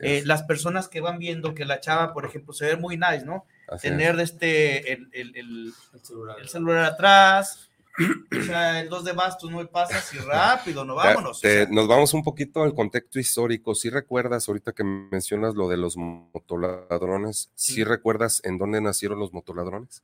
eh, 0.00 0.22
las 0.24 0.42
personas 0.44 0.88
que 0.88 1.00
van 1.00 1.18
viendo 1.18 1.54
que 1.54 1.64
la 1.66 1.80
chava, 1.80 2.12
por 2.14 2.24
ejemplo, 2.24 2.54
se 2.54 2.64
ve 2.66 2.76
muy 2.76 2.96
nice, 2.96 3.24
¿no? 3.26 3.44
Así 3.68 3.88
Tener 3.88 4.16
de 4.16 4.22
este, 4.22 4.92
el, 4.92 5.08
el- 5.12 5.36
el- 5.36 5.72
El 5.92 6.00
celular. 6.04 6.36
el 6.40 6.48
celular 6.48 6.84
atrás, 6.84 7.68
o 7.98 8.42
sea, 8.42 8.80
el 8.80 8.88
dos 8.88 9.04
de 9.04 9.12
bastos, 9.12 9.50
no 9.50 9.66
pasas 9.68 10.12
y 10.14 10.18
rápido, 10.18 10.84
no 10.84 10.94
Te- 10.94 10.98
vámonos. 11.08 11.38
o 11.38 11.40
te- 11.40 11.64
sea, 11.64 11.68
nos 11.72 11.88
vamos 11.88 12.12
un 12.14 12.22
poquito 12.22 12.62
al 12.62 12.74
contexto 12.74 13.18
histórico. 13.18 13.74
Si 13.74 13.88
recuerdas, 13.90 14.48
ahorita 14.48 14.72
que 14.72 14.84
mencionas 14.84 15.54
lo 15.54 15.68
de 15.68 15.76
los 15.78 15.96
motoladrones, 15.96 17.50
Sí. 17.54 17.74
¿sí 17.74 17.84
recuerdas 17.84 18.40
en 18.44 18.58
dónde 18.58 18.80
nacieron 18.80 19.18
los 19.18 19.32
motoladrones? 19.32 20.02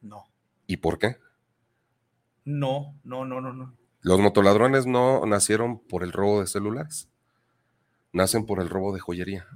no, 0.00 0.24
¿Y 0.66 0.78
por 0.78 0.98
qué? 0.98 1.16
no, 2.44 2.94
no, 3.04 3.24
no, 3.24 3.40
no, 3.40 3.52
no. 3.52 3.74
Los 4.00 4.18
motoladrones 4.20 4.84
no 4.86 5.24
nacieron 5.26 5.78
por 5.78 6.02
el 6.02 6.10
robo 6.12 6.40
de 6.40 6.46
celulares, 6.48 7.08
nacen 8.12 8.46
por 8.46 8.60
el 8.60 8.68
robo 8.68 8.92
de 8.92 8.98
joyería. 9.00 9.46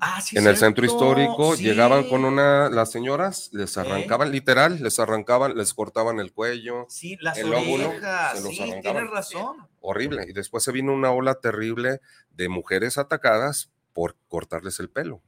Ah, 0.00 0.20
sí, 0.20 0.38
en 0.38 0.46
el 0.46 0.56
centro 0.56 0.84
histórico 0.86 1.56
sí. 1.56 1.64
llegaban 1.64 2.08
con 2.08 2.24
una, 2.24 2.68
las 2.70 2.90
señoras 2.92 3.50
les 3.52 3.76
arrancaban 3.78 4.30
literal, 4.30 4.80
les 4.82 4.98
arrancaban, 5.00 5.56
les 5.56 5.74
cortaban 5.74 6.20
el 6.20 6.32
cuello, 6.32 6.86
Sí, 6.88 7.16
las 7.20 7.36
el 7.38 7.52
óvulo, 7.52 7.92
se 8.34 8.40
los 8.42 8.54
sí, 8.54 8.62
arrancaban. 8.62 8.80
tienes 8.82 9.10
razón. 9.10 9.56
horrible. 9.80 10.24
Y 10.28 10.32
después 10.32 10.62
se 10.62 10.70
vino 10.72 10.92
una 10.92 11.10
ola 11.10 11.34
terrible 11.40 12.00
de 12.30 12.48
mujeres 12.48 12.96
atacadas 12.98 13.70
por 13.92 14.16
cortarles 14.28 14.78
el 14.78 14.88
pelo. 14.88 15.20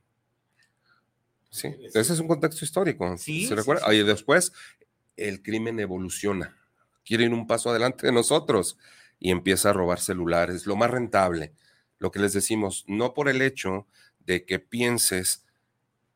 Sí, 1.50 1.74
ese 1.92 2.12
es 2.12 2.20
un 2.20 2.28
contexto 2.28 2.64
histórico. 2.64 3.16
Sí, 3.18 3.46
¿se 3.46 3.56
recuerda? 3.56 3.92
Y 3.92 4.04
después 4.04 4.52
el 5.16 5.42
crimen 5.42 5.80
evoluciona. 5.80 6.56
Quiere 7.04 7.24
ir 7.24 7.32
un 7.34 7.46
paso 7.48 7.70
adelante 7.70 8.06
de 8.06 8.12
nosotros 8.12 8.78
y 9.18 9.32
empieza 9.32 9.70
a 9.70 9.72
robar 9.72 9.98
celulares, 9.98 10.66
lo 10.66 10.76
más 10.76 10.90
rentable. 10.90 11.52
Lo 11.98 12.10
que 12.12 12.20
les 12.20 12.32
decimos, 12.32 12.84
no 12.86 13.14
por 13.14 13.28
el 13.28 13.42
hecho 13.42 13.86
de 14.30 14.44
que 14.44 14.60
pienses 14.60 15.44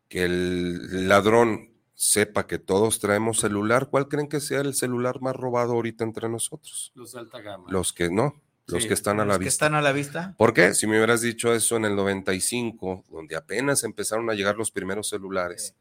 que 0.09 0.23
el 0.25 1.09
ladrón 1.09 1.71
sepa 1.95 2.47
que 2.47 2.61
todos 2.61 3.01
traemos 3.01 3.41
celular, 3.41 3.89
¿cuál 3.91 4.07
creen 4.09 4.29
que 4.29 4.39
sea 4.39 4.61
el 4.61 4.75
celular 4.75 5.21
más 5.21 5.35
robado 5.35 5.73
ahorita 5.73 6.05
entre 6.05 6.29
nosotros? 6.29 6.93
Los 6.95 7.13
de 7.13 7.19
alta 7.19 7.41
gama. 7.41 7.65
Los 7.69 7.93
que 7.93 8.11
no, 8.11 8.41
los 8.67 8.83
Sí, 8.83 8.89
que 8.89 8.95
están 8.95 9.19
a 9.19 9.25
Los 9.25 9.35
la 9.35 9.39
que 9.39 9.45
vista. 9.47 9.67
están 9.67 9.75
a 9.75 9.83
la 9.83 9.91
vista. 9.93 10.35
¿Por 10.39 10.55
qué? 10.55 10.75
Si 10.75 10.87
me 10.87 10.97
hubieras 10.97 11.23
dicho 11.23 11.53
eso 11.53 11.77
en 11.77 11.87
el 11.87 11.97
95, 11.97 13.05
donde 13.11 13.35
apenas 13.35 13.83
empezaron 13.83 14.31
a 14.31 14.35
llegar 14.35 14.55
los 14.57 14.71
primeros 14.71 15.09
celulares, 15.09 15.75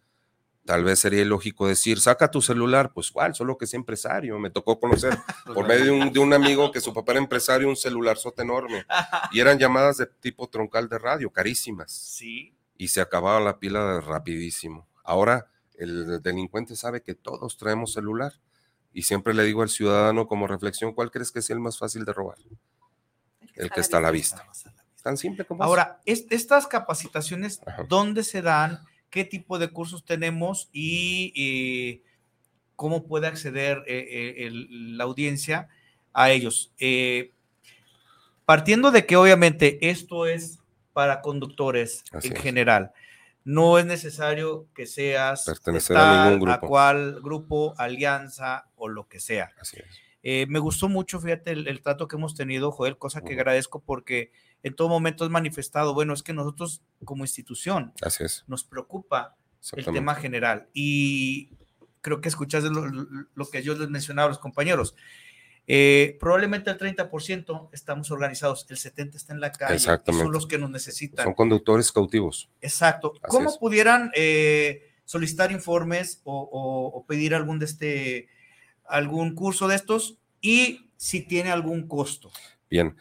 tal 0.65 0.83
vez 0.83 0.99
sería 0.99 1.21
ilógico 1.21 1.67
decir, 1.67 1.99
saca 1.99 2.31
tu 2.31 2.41
celular, 2.41 2.91
pues 2.93 3.11
cuál, 3.11 3.35
solo 3.35 3.57
que 3.57 3.67
sea 3.67 3.77
empresario. 3.77 4.39
Me 4.39 4.49
tocó 4.49 4.79
conocer 4.79 5.17
por 5.53 5.67
medio 5.67 5.85
de 5.85 5.91
un, 5.91 6.13
de 6.13 6.19
un 6.19 6.33
amigo 6.33 6.71
que 6.71 6.79
su 6.81 6.93
papá 6.93 7.11
era 7.13 7.19
empresario, 7.21 7.67
un 7.67 7.75
celularzote 7.75 8.43
enorme. 8.43 8.85
Y 9.31 9.39
eran 9.39 9.57
llamadas 9.59 9.97
de 9.97 10.05
tipo 10.05 10.47
troncal 10.47 10.87
de 10.89 10.97
radio, 10.99 11.29
carísimas. 11.31 11.91
Sí, 11.91 12.55
Y 12.77 12.87
se 12.89 13.01
acababa 13.01 13.39
la 13.39 13.59
pila 13.59 13.99
rapidísimo. 14.01 14.87
Ahora 15.03 15.47
el 15.75 16.21
delincuente 16.21 16.75
sabe 16.75 17.01
que 17.01 17.15
todos 17.15 17.57
traemos 17.57 17.91
celular. 17.93 18.33
Y 18.93 19.01
siempre 19.03 19.33
le 19.33 19.43
digo 19.43 19.63
al 19.63 19.69
ciudadano 19.69 20.27
como 20.27 20.45
reflexión, 20.45 20.93
¿cuál 20.93 21.09
crees 21.09 21.31
que 21.31 21.41
sea 21.41 21.55
el 21.55 21.59
más 21.59 21.79
fácil 21.79 22.05
de 22.05 22.13
robar? 22.13 22.37
El 23.55 23.69
que 23.71 23.79
está 23.81 23.97
a 23.97 24.01
la 24.01 24.11
vista. 24.11 24.45
Tan 25.01 25.17
simple 25.17 25.45
como. 25.45 25.63
Ahora, 25.63 25.99
es- 26.05 26.25
estas 26.29 26.67
capacitaciones, 26.67 27.59
Ajá. 27.65 27.83
¿dónde 27.89 28.23
se 28.23 28.41
dan? 28.41 28.79
¿Qué 29.13 29.23
tipo 29.23 29.59
de 29.59 29.67
cursos 29.69 30.03
tenemos? 30.03 30.69
Y 30.73 31.31
eh, 31.35 32.01
cómo 32.75 33.05
puede 33.05 33.27
acceder 33.27 33.83
eh, 33.85 34.07
eh, 34.09 34.47
el- 34.47 34.97
la 34.97 35.03
audiencia 35.03 35.69
a 36.13 36.31
ellos. 36.31 36.71
Partiendo 38.45 38.89
de 38.89 39.05
que 39.05 39.15
obviamente 39.15 39.77
esto 39.89 40.25
es 40.25 40.57
para 40.93 41.21
conductores 41.21 42.03
Así 42.11 42.29
en 42.29 42.33
es. 42.37 42.41
general. 42.41 42.91
No 43.45 43.77
es 43.77 43.85
necesario 43.85 44.65
que 44.73 44.87
seas 44.87 45.45
Pertenecer 45.45 45.95
a 45.97 46.31
ningún 46.33 46.39
grupo. 46.39 46.67
cual 46.67 47.19
grupo, 47.21 47.73
alianza 47.77 48.65
o 48.75 48.87
lo 48.87 49.07
que 49.07 49.19
sea. 49.19 49.51
Así 49.59 49.77
es. 49.77 49.85
Eh, 50.23 50.45
me 50.47 50.57
gustó 50.59 50.89
mucho, 50.89 51.19
fíjate, 51.19 51.51
el, 51.51 51.67
el 51.67 51.81
trato 51.81 52.07
que 52.07 52.15
hemos 52.15 52.33
tenido, 52.33 52.71
Joel, 52.71 52.97
cosa 52.97 53.21
que 53.23 53.33
agradezco 53.33 53.81
porque 53.81 54.31
en 54.63 54.75
todo 54.75 54.87
momento 54.89 55.23
has 55.25 55.29
manifestado, 55.29 55.93
bueno, 55.93 56.13
es 56.13 56.23
que 56.23 56.33
nosotros 56.33 56.81
como 57.05 57.23
institución 57.25 57.93
Así 58.01 58.23
es. 58.23 58.43
nos 58.47 58.63
preocupa 58.63 59.35
el 59.73 59.85
tema 59.85 60.15
general 60.15 60.67
y 60.73 61.49
creo 62.01 62.19
que 62.21 62.29
escuchas 62.29 62.63
lo, 62.65 62.85
lo- 62.87 63.49
que 63.49 63.61
yo 63.63 63.75
les 63.75 63.89
mencionaba 63.89 64.25
a 64.25 64.29
los 64.29 64.39
compañeros. 64.39 64.95
Eh, 65.65 66.17
probablemente 66.19 66.69
el 66.69 66.77
30% 66.77 67.69
estamos 67.71 68.11
organizados, 68.11 68.65
el 68.69 68.75
70% 68.77 69.15
está 69.15 69.33
en 69.33 69.39
la 69.39 69.51
calle, 69.53 69.79
son 69.79 70.31
los 70.33 70.45
que 70.45 70.57
nos 70.57 70.69
necesitan. 70.69 71.23
Son 71.23 71.33
conductores 71.33 71.91
cautivos. 71.93 72.49
Exacto. 72.59 73.13
Así 73.21 73.21
¿Cómo 73.29 73.49
es. 73.49 73.57
pudieran 73.57 74.11
eh, 74.15 74.91
solicitar 75.05 75.51
informes 75.53 76.19
o, 76.25 76.37
o- 76.41 76.97
o 76.97 77.05
pedir 77.05 77.33
algún 77.35 77.59
de 77.59 77.65
este 77.65 78.27
algún 78.85 79.33
curso 79.35 79.69
de 79.69 79.75
estos 79.75 80.17
y 80.41 80.89
si 80.97 81.21
tiene 81.21 81.51
algún 81.51 81.87
costo? 81.87 82.29
Bien. 82.69 82.97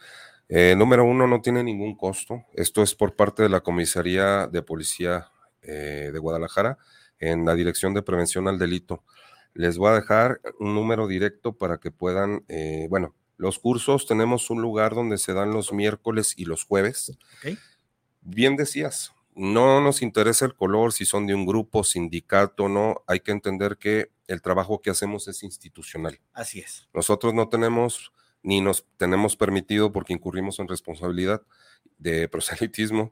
Eh, 0.49 0.75
número 0.77 1.05
uno, 1.05 1.27
no 1.27 1.41
tiene 1.41 1.63
ningún 1.63 1.95
costo. 1.95 2.45
Esto 2.53 2.83
es 2.83 2.95
por 2.95 3.15
parte 3.15 3.43
de 3.43 3.49
la 3.49 3.61
Comisaría 3.61 4.47
de 4.47 4.61
Policía 4.61 5.31
eh, 5.61 6.09
de 6.11 6.19
Guadalajara 6.19 6.77
en 7.19 7.45
la 7.45 7.55
Dirección 7.55 7.93
de 7.93 8.01
Prevención 8.01 8.47
al 8.47 8.59
Delito. 8.59 9.03
Les 9.53 9.77
voy 9.77 9.89
a 9.89 9.95
dejar 9.95 10.41
un 10.59 10.73
número 10.75 11.07
directo 11.07 11.53
para 11.53 11.77
que 11.77 11.91
puedan, 11.91 12.43
eh, 12.47 12.87
bueno, 12.89 13.15
los 13.37 13.59
cursos 13.59 14.05
tenemos 14.05 14.49
un 14.49 14.61
lugar 14.61 14.95
donde 14.95 15.17
se 15.17 15.33
dan 15.33 15.51
los 15.51 15.73
miércoles 15.73 16.33
y 16.37 16.45
los 16.45 16.63
jueves. 16.63 17.17
Bien 18.21 18.55
decías, 18.55 19.13
no 19.35 19.81
nos 19.81 20.01
interesa 20.01 20.45
el 20.45 20.55
color, 20.55 20.93
si 20.93 21.05
son 21.05 21.27
de 21.27 21.35
un 21.35 21.45
grupo, 21.45 21.83
sindicato, 21.83 22.69
no. 22.69 23.03
Hay 23.07 23.19
que 23.19 23.31
entender 23.31 23.77
que 23.77 24.11
el 24.27 24.41
trabajo 24.41 24.81
que 24.81 24.89
hacemos 24.89 25.27
es 25.27 25.43
institucional. 25.43 26.19
Así 26.33 26.59
es. 26.59 26.87
Nosotros 26.93 27.33
no 27.33 27.49
tenemos 27.49 28.12
ni 28.43 28.61
nos 28.61 28.85
tenemos 28.97 29.35
permitido 29.35 29.91
porque 29.91 30.13
incurrimos 30.13 30.59
en 30.59 30.67
responsabilidad 30.67 31.41
de 31.97 32.27
proselitismo. 32.29 33.11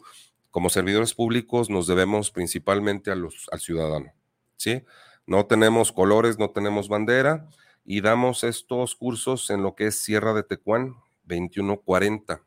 Como 0.52 0.70
servidores 0.70 1.14
públicos 1.14 1.70
nos 1.70 1.88
debemos 1.88 2.30
principalmente 2.30 3.10
a 3.10 3.16
los, 3.16 3.48
al 3.52 3.62
ciudadano, 3.62 4.14
¿sí? 4.58 4.84
No 5.26 5.46
tenemos 5.46 5.94
colores, 5.94 6.38
no 6.38 6.50
tenemos 6.50 6.90
bandera 6.90 7.48
y 7.86 8.02
damos 8.02 8.44
estos 8.44 8.96
cursos 8.96 9.50
en 9.50 9.64
lo 9.64 9.76
que 9.76 9.88
es 9.88 10.00
Sierra 10.00 10.34
de 10.34 10.44
Tecuán 10.44 10.96
2140, 11.24 12.44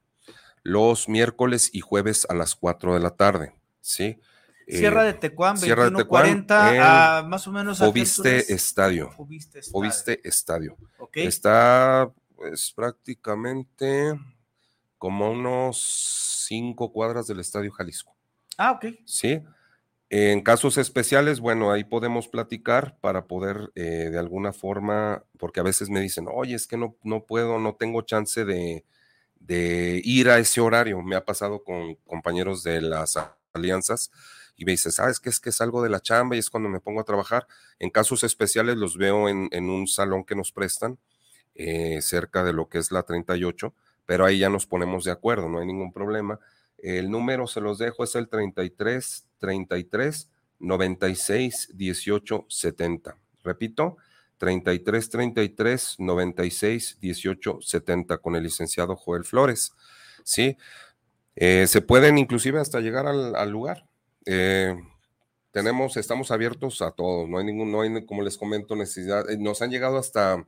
los 0.62 1.08
miércoles 1.08 1.70
y 1.72 1.80
jueves 1.80 2.26
a 2.28 2.34
las 2.34 2.54
4 2.54 2.92
de 2.94 3.00
la 3.00 3.10
tarde, 3.10 3.54
¿sí? 3.80 4.20
Sierra 4.68 5.04
Eh, 5.04 5.12
de 5.12 5.14
Tecuán, 5.14 5.58
Sierra 5.58 5.84
de 5.84 5.96
Tecuán, 5.96 6.44
2140, 6.46 6.74
en 6.74 6.82
a 6.82 7.22
más 7.28 7.46
o 7.46 7.52
menos. 7.52 7.80
¿a 7.80 7.84
qué 7.84 7.90
Fobiste 7.90 8.28
alturas? 8.36 8.50
Estadio. 8.50 9.10
Fobiste 9.10 9.58
Estadio. 9.58 10.22
Estadio. 10.22 10.76
Está 11.12 12.12
pues, 12.36 12.72
prácticamente 12.72 14.14
como 14.98 15.26
a 15.26 15.30
unos 15.30 16.46
cinco 16.48 16.92
cuadras 16.92 17.26
del 17.26 17.40
Estadio 17.40 17.70
Jalisco. 17.72 18.14
Ah, 18.56 18.72
ok. 18.72 18.86
¿Sí? 19.04 19.42
En 20.10 20.42
casos 20.42 20.78
especiales, 20.78 21.40
bueno, 21.40 21.72
ahí 21.72 21.84
podemos 21.84 22.28
platicar 22.28 22.96
para 23.00 23.26
poder 23.26 23.72
eh, 23.74 24.10
de 24.10 24.18
alguna 24.18 24.52
forma, 24.52 25.24
porque 25.38 25.60
a 25.60 25.64
veces 25.64 25.90
me 25.90 26.00
dicen, 26.00 26.26
oye, 26.32 26.54
es 26.54 26.66
que 26.66 26.76
no, 26.76 26.96
no 27.02 27.24
puedo, 27.24 27.58
no 27.58 27.74
tengo 27.74 28.02
chance 28.02 28.44
de, 28.44 28.84
de 29.40 30.00
ir 30.04 30.28
a 30.28 30.38
ese 30.38 30.60
horario. 30.60 31.02
Me 31.02 31.16
ha 31.16 31.24
pasado 31.24 31.64
con 31.64 31.96
compañeros 32.06 32.62
de 32.62 32.80
las 32.80 33.18
alianzas 33.52 34.10
y 34.56 34.64
me 34.64 34.72
dice, 34.72 34.92
¿sabes 34.92 35.18
qué? 35.20 35.30
Es 35.30 35.40
que 35.40 35.52
salgo 35.52 35.82
de 35.82 35.90
la 35.90 36.00
chamba 36.00 36.36
y 36.36 36.38
es 36.38 36.48
cuando 36.50 36.68
me 36.68 36.80
pongo 36.80 37.00
a 37.00 37.04
trabajar. 37.04 37.46
En 37.78 37.90
casos 37.90 38.22
especiales 38.24 38.76
los 38.76 38.96
veo 38.96 39.28
en, 39.28 39.48
en 39.50 39.68
un 39.68 39.88
salón 39.88 40.24
que 40.24 40.36
nos 40.36 40.52
prestan 40.52 40.98
eh, 41.54 42.00
cerca 42.02 42.44
de 42.44 42.52
lo 42.52 42.68
que 42.68 42.78
es 42.78 42.90
la 42.92 43.02
38, 43.04 43.74
pero 44.06 44.24
ahí 44.24 44.38
ya 44.38 44.48
nos 44.50 44.66
ponemos 44.66 45.04
de 45.04 45.12
acuerdo, 45.12 45.48
no 45.48 45.60
hay 45.60 45.66
ningún 45.66 45.92
problema. 45.92 46.38
El 46.78 47.10
número 47.10 47.46
se 47.46 47.60
los 47.60 47.78
dejo, 47.78 48.04
es 48.04 48.14
el 48.14 48.28
33 48.28 49.26
33 49.38 50.30
96 50.58 51.70
18 51.74 52.46
70. 52.48 53.16
Repito, 53.42 53.96
33 54.38 55.10
33 55.10 55.96
96 55.98 56.98
18 57.00 57.58
70 57.60 58.18
con 58.18 58.36
el 58.36 58.42
licenciado 58.42 58.96
Joel 58.96 59.24
Flores. 59.24 59.72
Sí, 60.24 60.56
Eh, 61.36 61.66
se 61.66 61.80
pueden 61.82 62.18
inclusive 62.18 62.60
hasta 62.60 62.80
llegar 62.80 63.06
al, 63.06 63.34
al 63.36 63.50
lugar. 63.50 63.86
Eh, 64.26 64.76
tenemos, 65.50 65.96
estamos 65.96 66.30
abiertos 66.30 66.82
a 66.82 66.90
todos, 66.92 67.28
no 67.28 67.38
hay 67.38 67.44
ningún, 67.44 67.70
no 67.72 67.82
hay, 67.82 68.06
como 68.06 68.22
les 68.22 68.36
comento, 68.38 68.76
necesidad. 68.76 69.28
eh, 69.30 69.36
Nos 69.38 69.62
han 69.62 69.70
llegado 69.70 69.98
hasta 69.98 70.46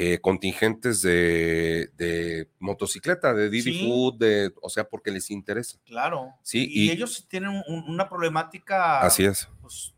eh, 0.00 0.20
contingentes 0.20 1.02
de, 1.02 1.90
de 1.96 2.48
motocicleta, 2.60 3.34
de 3.34 3.50
Didi 3.50 3.72
Sí. 3.72 3.84
Food, 3.84 4.18
de, 4.18 4.52
o 4.62 4.68
sea, 4.70 4.84
porque 4.88 5.10
les 5.10 5.28
interesa. 5.30 5.76
Claro. 5.84 6.34
Sí, 6.44 6.68
y, 6.70 6.84
y- 6.86 6.90
ellos 6.92 7.26
tienen 7.28 7.50
un- 7.66 7.84
una 7.88 8.08
problemática. 8.08 9.00
Así 9.00 9.24
es. 9.24 9.48
pues, 9.60 9.92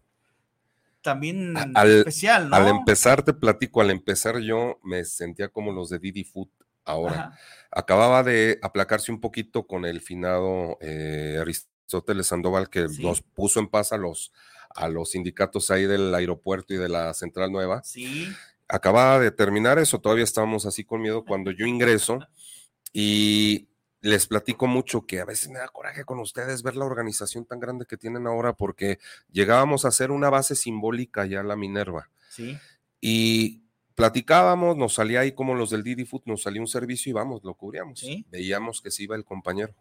también 1.03 1.55
Al, 1.74 1.90
especial, 1.90 2.48
¿no? 2.51 2.57
al 2.57 2.68
empezar, 2.68 3.22
te 3.22 3.32
platico, 3.32 3.80
al 3.80 3.90
empezar 3.90 4.38
yo 4.40 4.78
me 4.82 5.05
sentía 5.05 5.48
como 5.48 5.72
los 5.72 5.88
de 5.90 5.98
Didi 5.98 6.24
Food 6.24 6.48
ahora. 6.84 7.12
Ajá. 7.12 7.38
Acababa 7.70 8.22
de 8.22 8.59
aplacarse 8.62 9.12
un 9.12 9.20
poquito 9.20 9.66
con 9.66 9.84
el 9.84 10.01
finado 10.01 10.76
eh, 10.80 11.38
Aristóteles 11.40 12.26
Sandoval 12.26 12.68
que 12.68 12.88
Sí. 12.88 13.03
nos 13.03 13.22
puso 13.22 13.61
en 13.61 13.68
paz 13.68 13.92
a 13.92 13.96
los, 13.96 14.32
a 14.74 14.88
los 14.88 15.11
sindicatos 15.12 15.70
ahí 15.70 15.84
del 15.86 16.14
aeropuerto 16.14 16.74
y 16.74 16.76
de 16.78 16.88
la 16.88 17.14
Central 17.14 17.51
Nueva. 17.53 17.82
Sí. 17.82 18.28
Acababa 18.73 19.18
de 19.18 19.31
terminar 19.33 19.79
eso, 19.79 20.01
todavía 20.01 20.25
estábamos 20.25 20.64
así 20.66 20.85
con 20.85 21.01
miedo 21.03 21.25
cuando 21.25 21.51
yo 21.51 21.66
ingreso 21.66 22.21
y 22.93 23.68
les 24.01 24.27
platico 24.27 24.66
mucho 24.66 25.07
que 25.07 25.21
a 25.21 25.25
veces 25.25 25.51
me 25.51 25.59
da 25.59 25.68
coraje 25.68 26.05
con 26.05 26.21
ustedes 26.21 26.62
ver 26.62 26.77
la 26.77 26.85
organización 26.87 27.45
tan 27.45 27.61
grande 27.61 27.85
que 27.85 27.97
tienen 27.97 28.27
ahora 28.27 28.53
porque 28.55 28.99
llegábamos 29.31 29.85
a 29.85 29.89
hacer 29.89 30.11
una 30.11 30.31
base 30.31 30.55
simbólica 30.55 31.27
ya 31.27 31.43
la 31.43 31.57
Minerva 31.57 32.09
Sí. 32.31 32.57
y 33.01 33.62
platicábamos, 33.95 34.77
nos 34.77 34.95
salía 34.95 35.21
ahí 35.21 35.33
como 35.33 35.55
los 35.55 35.68
del 35.71 35.83
Didi 35.83 36.05
Food, 36.07 36.23
nos 36.27 36.43
salía 36.43 36.61
un 36.62 36.68
servicio 36.68 37.11
y 37.11 37.12
vamos, 37.12 37.43
lo 37.45 37.55
cubríamos. 37.55 37.99
Sí. 38.01 38.25
Veíamos 38.31 38.81
que 38.81 38.91
se 38.91 39.03
iba 39.03 39.14
el 39.16 39.25
compañero, 39.27 39.75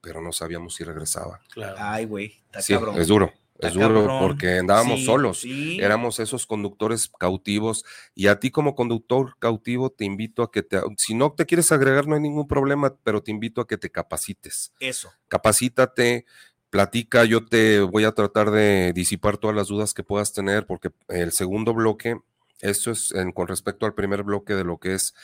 pero 0.00 0.22
no 0.22 0.32
sabíamos 0.32 0.74
si 0.76 0.84
regresaba. 0.84 1.40
Claro. 1.52 1.76
Ay, 1.78 2.06
güey. 2.06 2.40
Está 2.46 2.62
Sí, 2.62 2.72
cabrón. 2.72 2.98
es 2.98 3.08
duro. 3.08 3.30
Está 3.54 3.68
Es 3.68 3.74
duro 3.74 4.06
cabrón. 4.06 4.18
porque 4.28 4.58
andábamos 4.58 5.00
Sí, 5.00 5.06
solos, 5.06 5.40
sí. 5.40 5.78
éramos 5.80 6.18
esos 6.20 6.46
conductores 6.46 7.08
cautivos 7.18 7.84
y 8.14 8.26
a 8.28 8.40
ti 8.40 8.50
como 8.50 8.74
conductor 8.74 9.36
cautivo 9.38 9.90
te 9.90 10.04
invito 10.04 10.42
a 10.42 10.50
que 10.50 10.62
te, 10.62 10.80
si 10.96 11.14
no 11.14 11.32
te 11.32 11.46
quieres 11.46 11.70
agregar 11.70 12.06
no 12.08 12.14
hay 12.16 12.20
ningún 12.22 12.48
problema, 12.48 12.96
pero 13.04 13.22
te 13.22 13.30
invito 13.30 13.60
a 13.60 13.66
que 13.68 13.78
te 13.78 13.90
capacites, 13.90 14.72
Eso. 14.80 15.12
capacítate, 15.28 16.24
platica, 16.70 17.24
yo 17.24 17.44
te 17.46 17.80
voy 17.80 18.04
a 18.04 18.12
tratar 18.12 18.50
de 18.50 18.92
disipar 18.94 19.36
todas 19.36 19.54
las 19.54 19.68
dudas 19.68 19.92
que 19.94 20.02
puedas 20.02 20.32
tener 20.32 20.66
porque 20.66 20.90
el 21.08 21.32
segundo 21.32 21.74
bloque, 21.74 22.16
esto 22.60 22.90
es 22.90 23.12
en- 23.12 23.32
con 23.32 23.48
respecto 23.48 23.84
al 23.86 23.94
primer 23.94 24.22
bloque 24.22 24.54
de 24.54 24.64
lo 24.64 24.78
que 24.78 24.94
es 24.94 25.14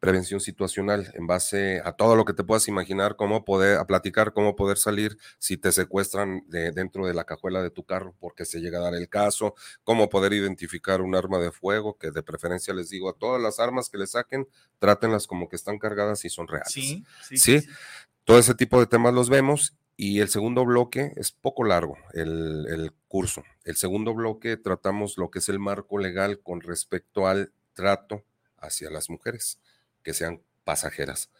prevención 0.00 0.40
situacional, 0.40 1.12
en 1.14 1.26
base 1.26 1.82
a 1.84 1.92
todo 1.92 2.14
lo 2.14 2.24
que 2.24 2.32
te 2.32 2.44
puedas 2.44 2.68
imaginar, 2.68 3.16
cómo 3.16 3.44
poder, 3.44 3.78
a 3.78 3.86
platicar, 3.86 4.32
cómo 4.32 4.54
poder 4.54 4.78
salir 4.78 5.18
si 5.38 5.56
te 5.56 5.72
secuestran 5.72 6.44
de, 6.46 6.70
dentro 6.70 7.06
de 7.06 7.14
la 7.14 7.24
cajuela 7.24 7.62
de 7.62 7.70
tu 7.70 7.84
carro, 7.84 8.14
porque 8.20 8.44
se 8.44 8.60
llega 8.60 8.78
a 8.78 8.82
dar 8.82 8.94
el 8.94 9.08
caso, 9.08 9.54
cómo 9.82 10.08
poder 10.08 10.32
identificar 10.32 11.00
un 11.00 11.16
arma 11.16 11.38
de 11.38 11.50
fuego, 11.50 11.98
que 11.98 12.10
de 12.12 12.22
preferencia 12.22 12.72
les 12.74 12.90
digo 12.90 13.10
a 13.10 13.14
todas 13.14 13.42
las 13.42 13.58
armas 13.58 13.88
que 13.88 13.98
le 13.98 14.06
saquen, 14.06 14.46
trátenlas 14.78 15.26
como 15.26 15.48
que 15.48 15.56
están 15.56 15.78
cargadas 15.78 16.24
y 16.24 16.30
son 16.30 16.46
reales. 16.46 16.72
Sí, 16.72 17.04
sí, 17.22 17.36
Sí, 17.36 17.66
todo 18.24 18.38
ese 18.38 18.54
tipo 18.54 18.78
de 18.78 18.86
temas 18.86 19.14
los 19.14 19.28
vemos. 19.28 19.74
Y 20.00 20.20
el 20.20 20.28
segundo 20.28 20.64
bloque 20.64 21.12
es 21.16 21.32
poco 21.32 21.64
largo, 21.64 21.96
el, 22.12 22.66
el 22.68 22.92
curso. 23.08 23.42
El 23.64 23.74
segundo 23.74 24.14
bloque 24.14 24.56
tratamos 24.56 25.18
lo 25.18 25.28
que 25.28 25.40
es 25.40 25.48
el 25.48 25.58
marco 25.58 25.98
legal 25.98 26.38
con 26.38 26.60
respecto 26.60 27.26
al 27.26 27.52
trato 27.74 28.22
hacia 28.58 28.90
las 28.90 29.10
mujeres 29.10 29.58
que 30.08 30.14
sean 30.14 30.40
pasajeras. 30.64 31.30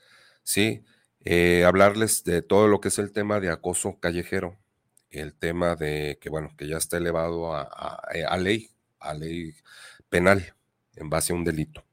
Sí, 0.45 0.85
Eh, 1.25 1.65
hablarles 1.65 2.23
de 2.25 2.43
todo 2.43 2.69
lo 2.69 2.79
que 2.81 2.89
es 2.89 2.99
el 2.99 3.11
tema 3.13 3.41
de 3.41 3.51
acoso 3.51 3.99
callejero, 4.01 4.57
el 5.11 5.33
tema 5.35 5.75
de 5.75 6.17
que, 6.21 6.31
bueno, 6.31 6.55
que 6.57 6.67
ya 6.69 6.77
está 6.77 6.97
elevado 6.97 7.55
a, 7.55 7.63
a 7.65 8.37
ley, 8.39 8.71
a 9.01 9.15
ley 9.15 9.53
penal 10.09 10.55
en 10.97 11.11
base 11.11 11.33
a 11.33 11.37
un 11.37 11.45
delito. 11.45 11.85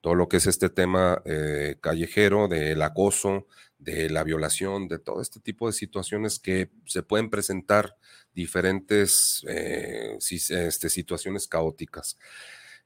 Todo 0.00 0.14
lo 0.14 0.26
que 0.28 0.38
es 0.38 0.46
este 0.46 0.70
tema 0.70 1.20
eh, 1.24 1.76
callejero, 1.80 2.48
del 2.48 2.80
acoso, 2.82 3.46
de 3.78 4.08
la 4.08 4.24
violación, 4.24 4.88
de 4.88 4.98
todo 4.98 5.20
este 5.20 5.40
tipo 5.40 5.66
de 5.66 5.74
situaciones 5.74 6.38
que 6.38 6.70
se 6.86 7.02
pueden 7.02 7.28
presentar 7.28 7.96
diferentes 8.32 9.44
eh, 9.46 10.16
este, 10.18 10.88
situaciones 10.88 11.46
caóticas. 11.46 12.16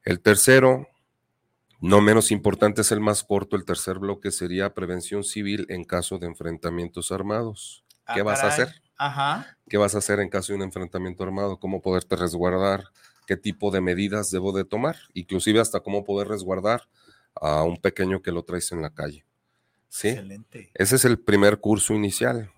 El 0.03 0.19
tercero, 0.21 0.89
no 1.85 2.01
menos 2.01 2.31
importante, 2.31 2.81
es 2.81 2.93
el 2.93 3.01
más 3.01 3.23
corto. 3.25 3.57
El 3.57 3.67
tercer 3.67 3.99
bloque 3.99 4.31
sería 4.31 4.73
prevención 4.73 5.23
civil 5.23 5.67
en 5.69 5.85
caso 5.85 6.19
de 6.19 6.27
enfrentamientos 6.27 7.13
armados. 7.13 7.85
Ah, 8.07 8.15
¿Qué 8.15 8.23
vas 8.23 8.43
a 8.43 8.49
hacer? 8.49 8.81
Ajá. 8.97 9.59
¿Qué 9.69 9.77
vas 9.77 9.95
a 9.95 9.99
hacer 9.99 10.19
en 10.21 10.31
caso 10.31 10.53
de 10.53 10.57
un 10.57 10.63
enfrentamiento 10.63 11.25
armado? 11.25 11.59
¿Cómo 11.59 11.83
poderte 11.83 12.17
resguardar? 12.17 12.85
¿Qué 13.27 13.37
tipo 13.37 13.71
de 13.71 13.83
medidas 13.83 14.31
debo 14.31 14.53
de 14.53 14.65
tomar? 14.65 14.97
Inclusive 15.13 15.61
hasta 15.61 15.81
cómo 15.81 16.05
poder 16.05 16.29
resguardar 16.29 16.89
a 17.35 17.65
un 17.65 17.77
pequeño 17.77 18.23
que 18.23 18.33
lo 18.33 18.45
traes 18.45 18.73
en 18.73 18.81
la 18.81 18.95
calle. 18.95 19.27
¿Sí? 19.91 20.09
Excelente. 20.09 20.71
Ese 20.73 20.97
es 20.97 21.05
el 21.05 21.19
primer 21.19 21.61
curso 21.61 21.93
inicial. 21.93 22.51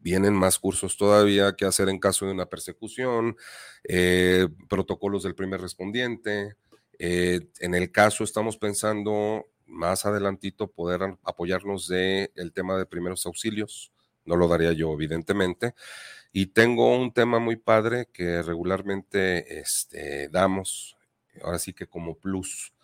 Vienen 0.00 0.34
más 0.34 0.58
cursos 0.58 0.96
todavía 0.96 1.54
que 1.54 1.64
hacer 1.64 1.88
en 1.88 2.00
caso 2.00 2.26
de 2.26 2.32
una 2.32 2.46
persecución, 2.46 3.36
eh, 3.84 4.48
protocolos 4.68 5.22
del 5.22 5.36
primer 5.36 5.60
respondiente. 5.60 6.56
Eh, 6.98 7.40
en 7.60 7.74
el 7.74 7.90
caso 7.90 8.24
estamos 8.24 8.56
pensando 8.56 9.46
más 9.66 10.06
adelantito 10.06 10.68
poder 10.70 11.00
apoyarnos 11.24 11.88
de 11.88 12.30
el 12.36 12.52
tema 12.52 12.78
de 12.78 12.86
primeros 12.86 13.26
auxilios. 13.26 13.92
No 14.24 14.36
lo 14.36 14.48
daría 14.48 14.72
yo, 14.72 14.92
evidentemente. 14.92 15.74
Y 16.32 16.46
tengo 16.46 16.96
un 16.96 17.12
tema 17.12 17.38
muy 17.38 17.56
padre 17.56 18.08
que 18.12 18.42
regularmente 18.42 19.60
este, 19.60 20.28
damos, 20.28 20.96
ahora 21.42 21.58
sí 21.58 21.72
que 21.72 21.86
como 21.86 22.16
plus, 22.16 22.74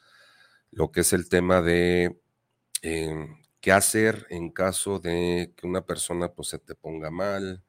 lo 0.71 0.91
que 0.91 1.01
es 1.01 1.13
el 1.13 1.29
tema 1.29 1.61
de 1.63 2.17
eh, 2.83 3.29
qué 3.61 3.73
hacer 3.73 4.27
en 4.31 4.51
caso 4.51 4.99
de 4.99 5.53
que 5.57 5.67
una 5.67 5.85
persona 5.87 6.29
pues 6.33 6.49
se 6.49 6.59
te 6.59 6.75
ponga 6.75 7.11
mal, 7.11 7.63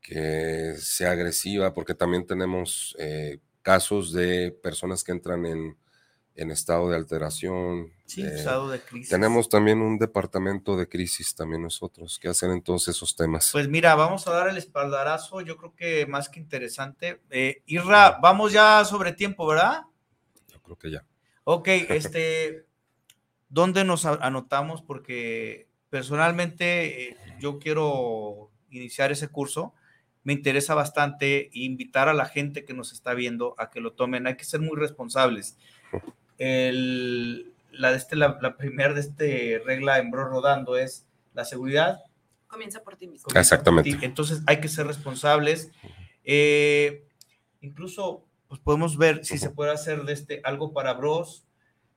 que 0.00 0.74
sea 0.78 1.12
agresiva, 1.12 1.74
porque 1.74 1.94
también 1.94 2.26
tenemos 2.26 2.96
eh, 2.98 3.40
casos 3.68 4.14
de 4.14 4.50
personas 4.62 5.04
que 5.04 5.12
entran 5.12 5.44
en, 5.44 5.76
en 6.34 6.50
estado 6.50 6.88
de 6.88 6.96
alteración. 6.96 7.92
Sí, 8.06 8.22
eh, 8.22 8.36
estado 8.36 8.70
de 8.70 8.80
crisis. 8.80 9.10
Tenemos 9.10 9.50
también 9.50 9.82
un 9.82 9.98
departamento 9.98 10.74
de 10.74 10.88
crisis 10.88 11.34
también 11.34 11.64
nosotros, 11.64 12.18
que 12.18 12.28
hacen 12.28 12.50
entonces 12.50 12.96
esos 12.96 13.14
temas. 13.14 13.50
Pues 13.52 13.68
mira, 13.68 13.94
vamos 13.94 14.26
a 14.26 14.30
dar 14.30 14.48
el 14.48 14.56
espaldarazo, 14.56 15.42
yo 15.42 15.58
creo 15.58 15.74
que 15.74 16.06
más 16.06 16.30
que 16.30 16.40
interesante. 16.40 17.20
Eh, 17.28 17.60
Irra, 17.66 18.18
vamos 18.22 18.52
ya 18.52 18.82
sobre 18.86 19.12
tiempo, 19.12 19.46
¿verdad? 19.46 19.82
Yo 20.50 20.62
creo 20.62 20.78
que 20.78 20.90
ya. 20.90 21.04
Ok, 21.44 21.68
este, 21.90 22.64
¿dónde 23.50 23.84
nos 23.84 24.06
anotamos? 24.06 24.80
Porque 24.80 25.68
personalmente 25.90 27.10
eh, 27.10 27.16
yo 27.38 27.58
quiero 27.58 28.50
iniciar 28.70 29.12
ese 29.12 29.28
curso. 29.28 29.74
Me 30.28 30.34
interesa 30.34 30.74
bastante 30.74 31.48
invitar 31.54 32.10
a 32.10 32.12
la 32.12 32.26
gente 32.26 32.66
que 32.66 32.74
nos 32.74 32.92
está 32.92 33.14
viendo 33.14 33.54
a 33.56 33.70
que 33.70 33.80
lo 33.80 33.94
tomen. 33.94 34.26
Hay 34.26 34.36
que 34.36 34.44
ser 34.44 34.60
muy 34.60 34.76
responsables. 34.76 35.56
El- 36.36 37.50
la, 37.72 37.92
de 37.92 37.96
este, 37.96 38.14
la, 38.14 38.38
la 38.42 38.54
primera 38.58 38.92
de 38.92 39.00
este 39.00 39.62
regla 39.64 39.96
en 39.98 40.10
Bro 40.10 40.28
Rodando 40.28 40.76
es 40.76 41.06
la 41.32 41.46
seguridad 41.46 42.00
Comienza 42.46 42.82
por 42.82 42.96
ti 42.96 43.06
mismo. 43.06 43.28
Exactamente. 43.34 43.90
ti. 43.90 44.04
Entonces 44.04 44.42
hay 44.46 44.60
que 44.60 44.68
ser 44.68 44.86
responsables. 44.86 45.70
Eh, 46.24 47.04
incluso 47.62 48.22
pues 48.48 48.60
podemos 48.60 48.98
ver 48.98 49.24
si 49.24 49.38
se 49.38 49.48
puede 49.48 49.70
hacer 49.70 50.02
de 50.04 50.12
este 50.12 50.42
algo 50.44 50.74
para 50.74 50.92
bros. 50.92 51.44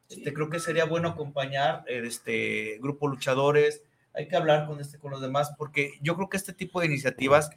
Este, 0.08 0.34
creo 0.34 0.50
que 0.50 0.60
sería 0.60 0.86
bueno 0.86 1.10
acompañar 1.10 1.84
eh, 1.86 2.02
este 2.06 2.78
grupo 2.80 3.10
luchadores. 3.10 3.82
Hay 4.14 4.30
que 4.30 4.38
hablar 4.38 4.68
con 4.68 4.80
este 4.80 4.98
con 5.00 5.12
los 5.12 5.22
demás 5.22 5.52
porque 5.58 5.92
yo 6.02 6.16
creo 6.16 6.30
que 6.30 6.38
este 6.38 6.54
tipo 6.54 6.80
de 6.80 6.86
iniciativas 6.88 7.50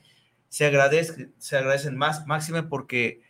se 0.48 0.66
agradece, 0.66 1.30
se 1.38 1.56
agradecen 1.56 1.96
más, 1.96 2.26
máxime 2.26 2.62
porque 2.62 3.22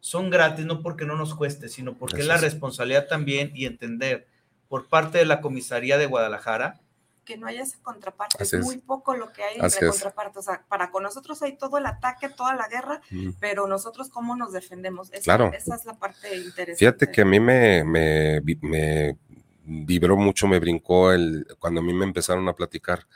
son 0.00 0.30
gratis, 0.30 0.66
no 0.66 0.82
porque 0.82 1.04
no 1.06 1.16
nos 1.16 1.34
cueste, 1.34 1.68
sino 1.68 1.94
porque 1.94 2.16
es 2.16 2.20
Así 2.22 2.28
la 2.28 2.34
es. 2.36 2.40
responsabilidad 2.42 3.06
también 3.08 3.50
y 3.54 3.66
entender 3.66 4.26
por 4.68 4.88
parte 4.88 5.18
de 5.18 5.24
la 5.26 5.40
comisaría 5.40 5.98
de 5.98 6.06
Guadalajara 6.06 6.80
Que 7.24 7.38
no 7.38 7.46
haya 7.46 7.62
esa 7.62 7.78
contraparte. 7.82 8.36
Así 8.42 8.56
es 8.56 8.60
es. 8.60 8.66
muy 8.66 8.76
poco 8.78 9.14
lo 9.16 9.32
que 9.32 9.42
hay 9.42 9.56
Así 9.60 9.76
entre 9.76 9.88
es. 9.88 9.92
contrapartes. 9.94 10.36
O 10.36 10.42
sea, 10.42 10.62
para 10.68 10.90
con 10.90 11.02
nosotros 11.04 11.40
hay 11.42 11.56
todo 11.56 11.78
el 11.78 11.86
ataque, 11.86 12.28
toda 12.28 12.54
la 12.54 12.68
guerra, 12.68 13.00
Mm. 13.10 13.30
pero 13.40 13.66
nosotros 13.66 14.10
cómo 14.10 14.36
nos 14.36 14.52
defendemos. 14.52 15.10
Esa, 15.12 15.22
Claro. 15.22 15.50
esa 15.54 15.74
es 15.76 15.84
la 15.86 15.94
parte 15.94 16.36
interesante. 16.36 16.76
Fíjate 16.76 17.10
que 17.10 17.22
a 17.22 17.24
mí 17.24 17.40
me, 17.40 17.82
me, 17.84 18.42
me 18.60 19.16
vibró 19.64 20.16
mucho, 20.18 20.46
me 20.46 20.58
brincó 20.58 21.12
el, 21.12 21.46
cuando 21.58 21.80
a 21.80 21.82
mí 21.84 21.94
me 21.94 22.04
empezaron 22.04 22.46
a 22.48 22.52
platicar 22.54 23.06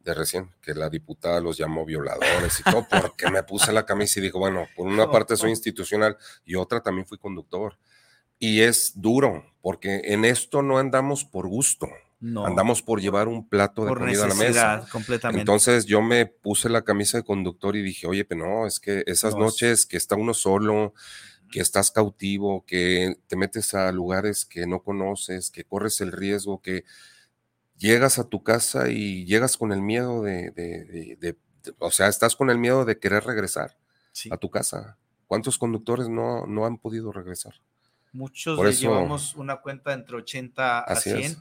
de 0.00 0.14
recién, 0.14 0.50
que 0.62 0.74
la 0.74 0.88
diputada 0.88 1.40
los 1.40 1.56
llamó 1.58 1.84
violadores 1.84 2.60
y 2.60 2.62
todo, 2.62 2.86
porque 2.88 3.30
me 3.30 3.42
puse 3.42 3.72
la 3.72 3.84
camisa 3.84 4.20
y 4.20 4.22
digo, 4.22 4.38
bueno, 4.38 4.66
por 4.76 4.86
una 4.86 5.10
parte 5.10 5.36
soy 5.36 5.50
institucional 5.50 6.16
y 6.44 6.54
otra 6.54 6.80
también 6.82 7.06
fui 7.06 7.18
conductor. 7.18 7.78
Y 8.38 8.60
es 8.60 8.92
duro, 8.94 9.44
porque 9.60 10.00
en 10.04 10.24
esto 10.24 10.62
no 10.62 10.78
andamos 10.78 11.24
por 11.24 11.48
gusto, 11.48 11.88
no 12.20 12.46
andamos 12.46 12.82
por 12.82 13.00
llevar 13.00 13.26
un 13.28 13.48
plato 13.48 13.82
de 13.82 13.88
por 13.88 13.98
comida 13.98 14.24
a 14.24 14.28
la 14.28 14.34
mesa. 14.34 14.88
completamente. 14.90 15.40
Entonces 15.40 15.84
yo 15.86 16.00
me 16.02 16.26
puse 16.26 16.68
la 16.68 16.82
camisa 16.82 17.18
de 17.18 17.24
conductor 17.24 17.74
y 17.76 17.82
dije, 17.82 18.06
oye, 18.06 18.24
pero 18.24 18.46
no, 18.46 18.66
es 18.66 18.78
que 18.80 19.02
esas 19.06 19.34
No, 19.34 19.40
es- 19.40 19.44
noches 19.44 19.86
que 19.86 19.96
está 19.96 20.14
uno 20.14 20.34
solo, 20.34 20.94
que 21.50 21.60
estás 21.60 21.90
cautivo, 21.90 22.64
que 22.66 23.16
te 23.26 23.36
metes 23.36 23.74
a 23.74 23.90
lugares 23.90 24.44
que 24.44 24.66
no 24.66 24.82
conoces, 24.82 25.50
que 25.50 25.64
corres 25.64 26.00
el 26.00 26.12
riesgo, 26.12 26.60
que 26.62 26.84
llegas 27.78 28.18
a 28.18 28.24
tu 28.28 28.42
casa 28.42 28.88
y 28.90 29.24
llegas 29.24 29.56
con 29.56 29.72
el 29.72 29.80
miedo 29.82 30.22
de, 30.22 30.50
de- 30.50 30.84
de- 30.84 31.16
de- 31.20 31.36
o 31.78 31.90
sea, 31.90 32.08
estás 32.08 32.36
con 32.36 32.50
el 32.50 32.58
miedo 32.58 32.84
de 32.84 32.98
querer 32.98 33.24
regresar 33.24 33.76
a 34.30 34.36
tu 34.36 34.50
casa. 34.50 34.96
¿Cuántos 35.26 35.58
conductores 35.58 36.08
no, 36.08 36.46
no 36.46 36.64
han 36.66 36.78
podido 36.78 37.12
regresar? 37.12 37.54
Muchos 38.12 38.58
eso- 38.66 38.80
llevamos 38.80 39.34
una 39.36 39.56
cuenta 39.60 39.92
entre 39.92 40.16
80 40.16 40.78
a 40.78 40.82
Así 40.82 41.10
100 41.10 41.36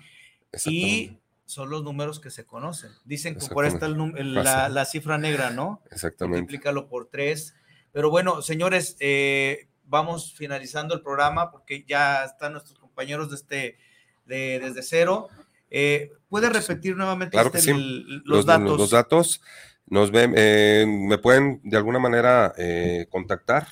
es, 0.52 0.68
y 0.68 1.18
son 1.46 1.70
los 1.70 1.82
números 1.84 2.20
que 2.20 2.30
se 2.30 2.46
conocen. 2.46 2.92
Dicen 3.06 3.36
que 3.38 3.48
por 3.48 3.64
ahí 3.64 3.72
está 3.72 3.86
el 3.86 4.34
la, 4.34 4.68
la 4.68 4.86
cifra 4.86 5.18
negra, 5.18 5.50
¿no? 5.52 5.82
Exactamente. 5.92 6.42
Multiplícalo 6.42 6.90
por 6.90 7.08
tres. 7.08 7.56
Pero 7.94 8.10
bueno, 8.10 8.42
señores, 8.42 8.98
eh, 9.00 9.70
vamos 9.86 10.34
finalizando 10.34 10.94
el 10.94 11.02
programa 11.02 11.50
porque 11.52 11.86
ya 11.88 12.26
están 12.26 12.52
nuestros 12.52 12.78
compañeros 12.78 13.30
de 13.30 13.36
este, 13.38 13.78
de, 14.26 14.60
desde 14.60 14.84
cero. 14.84 15.30
Eh, 15.70 16.12
¿Puede 16.30 16.50
repetir 16.50 16.96
nuevamente 16.96 17.32
Claro 17.34 17.48
este 17.48 17.62
sí. 17.62 17.72
el- 17.72 18.06
los, 18.20 18.24
Los, 18.26 18.46
datos? 18.46 18.78
los 18.78 18.90
datos 18.90 19.42
nos 19.86 20.12
ven, 20.12 20.34
eh, 20.36 20.86
me 20.88 21.18
pueden 21.18 21.62
de 21.64 21.78
alguna 21.78 22.00
manera 22.00 22.54
eh, 22.58 23.08
contactar 23.10 23.68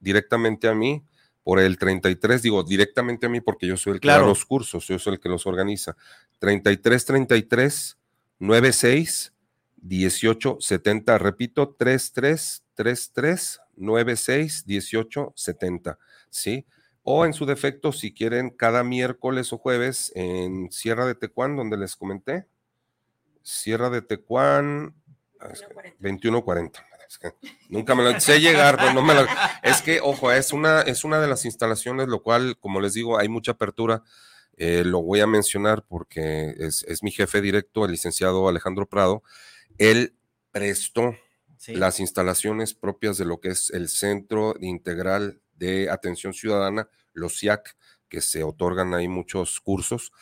directamente 0.00 0.68
a 0.68 0.74
mí 0.74 1.02
por 1.42 1.58
el 1.60 1.78
33, 1.78 2.42
digo 2.42 2.62
directamente 2.64 3.26
a 3.26 3.28
mí 3.28 3.40
porque 3.40 3.66
yo 3.66 3.76
soy 3.76 3.94
el 3.94 4.00
que 4.00 4.06
Claro. 4.08 4.22
da 4.22 4.28
los 4.28 4.44
cursos, 4.44 4.86
yo 4.86 4.98
soy 4.98 5.14
el 5.14 5.20
que 5.20 5.28
los 5.28 5.46
organiza. 5.46 5.96
33 6.38 7.04
33 7.04 7.96
96 8.38 9.32
18 9.76 10.58
70, 10.60 11.18
repito, 11.18 11.74
33 11.78 12.64
33 12.74 13.60
96 13.76 14.64
18 14.66 15.32
70, 15.36 15.98
¿sí? 16.30 16.66
O 17.08 17.24
en 17.24 17.32
su 17.32 17.46
defecto, 17.46 17.92
si 17.92 18.12
quieren, 18.12 18.50
cada 18.50 18.82
miércoles 18.82 19.52
o 19.52 19.58
jueves 19.58 20.10
en 20.16 20.72
Sierra 20.72 21.06
de 21.06 21.14
Tecuán, 21.14 21.54
donde 21.54 21.76
les 21.76 21.94
comenté, 21.94 22.46
Sierra 23.42 23.90
de 23.90 24.02
Tecuán, 24.02 24.92
ah, 25.38 25.48
es 25.52 25.60
que 25.62 25.74
2140. 26.00 26.84
Es 27.08 27.18
que 27.18 27.32
nunca 27.68 27.94
me 27.94 28.02
lo 28.02 28.18
sé 28.18 28.40
llegar, 28.40 28.76
pero 28.76 28.92
no 28.92 29.02
me 29.02 29.14
lo. 29.14 29.24
Es 29.62 29.80
que, 29.82 30.00
ojo, 30.00 30.32
es 30.32 30.52
una, 30.52 30.80
es 30.82 31.04
una 31.04 31.20
de 31.20 31.28
las 31.28 31.44
instalaciones, 31.44 32.08
lo 32.08 32.24
cual, 32.24 32.58
como 32.58 32.80
les 32.80 32.94
digo, 32.94 33.18
hay 33.18 33.28
mucha 33.28 33.52
apertura. 33.52 34.02
eh, 34.58 34.82
lo 34.84 35.02
voy 35.02 35.20
a 35.20 35.26
mencionar 35.28 35.84
porque 35.86 36.54
es, 36.58 36.82
es 36.88 37.02
mi 37.04 37.12
jefe 37.12 37.40
directo, 37.42 37.84
el 37.84 37.92
licenciado 37.92 38.48
Alejandro 38.48 38.86
Prado. 38.88 39.22
Él 39.78 40.14
prestó 40.50 41.14
Sí. 41.58 41.74
las 41.74 42.00
instalaciones 42.00 42.74
propias 42.74 43.16
de 43.18 43.24
lo 43.26 43.40
que 43.40 43.48
es 43.50 43.70
el 43.70 43.88
Centro 43.88 44.54
Integral 44.60 45.40
de 45.58 45.90
Atención 45.90 46.32
Ciudadana, 46.32 46.88
los 47.12 47.38
CIAC, 47.38 47.76
que 48.08 48.20
se 48.20 48.44
otorgan 48.44 48.94
ahí 48.94 49.08
muchos 49.08 49.58
cursos, 49.60 50.12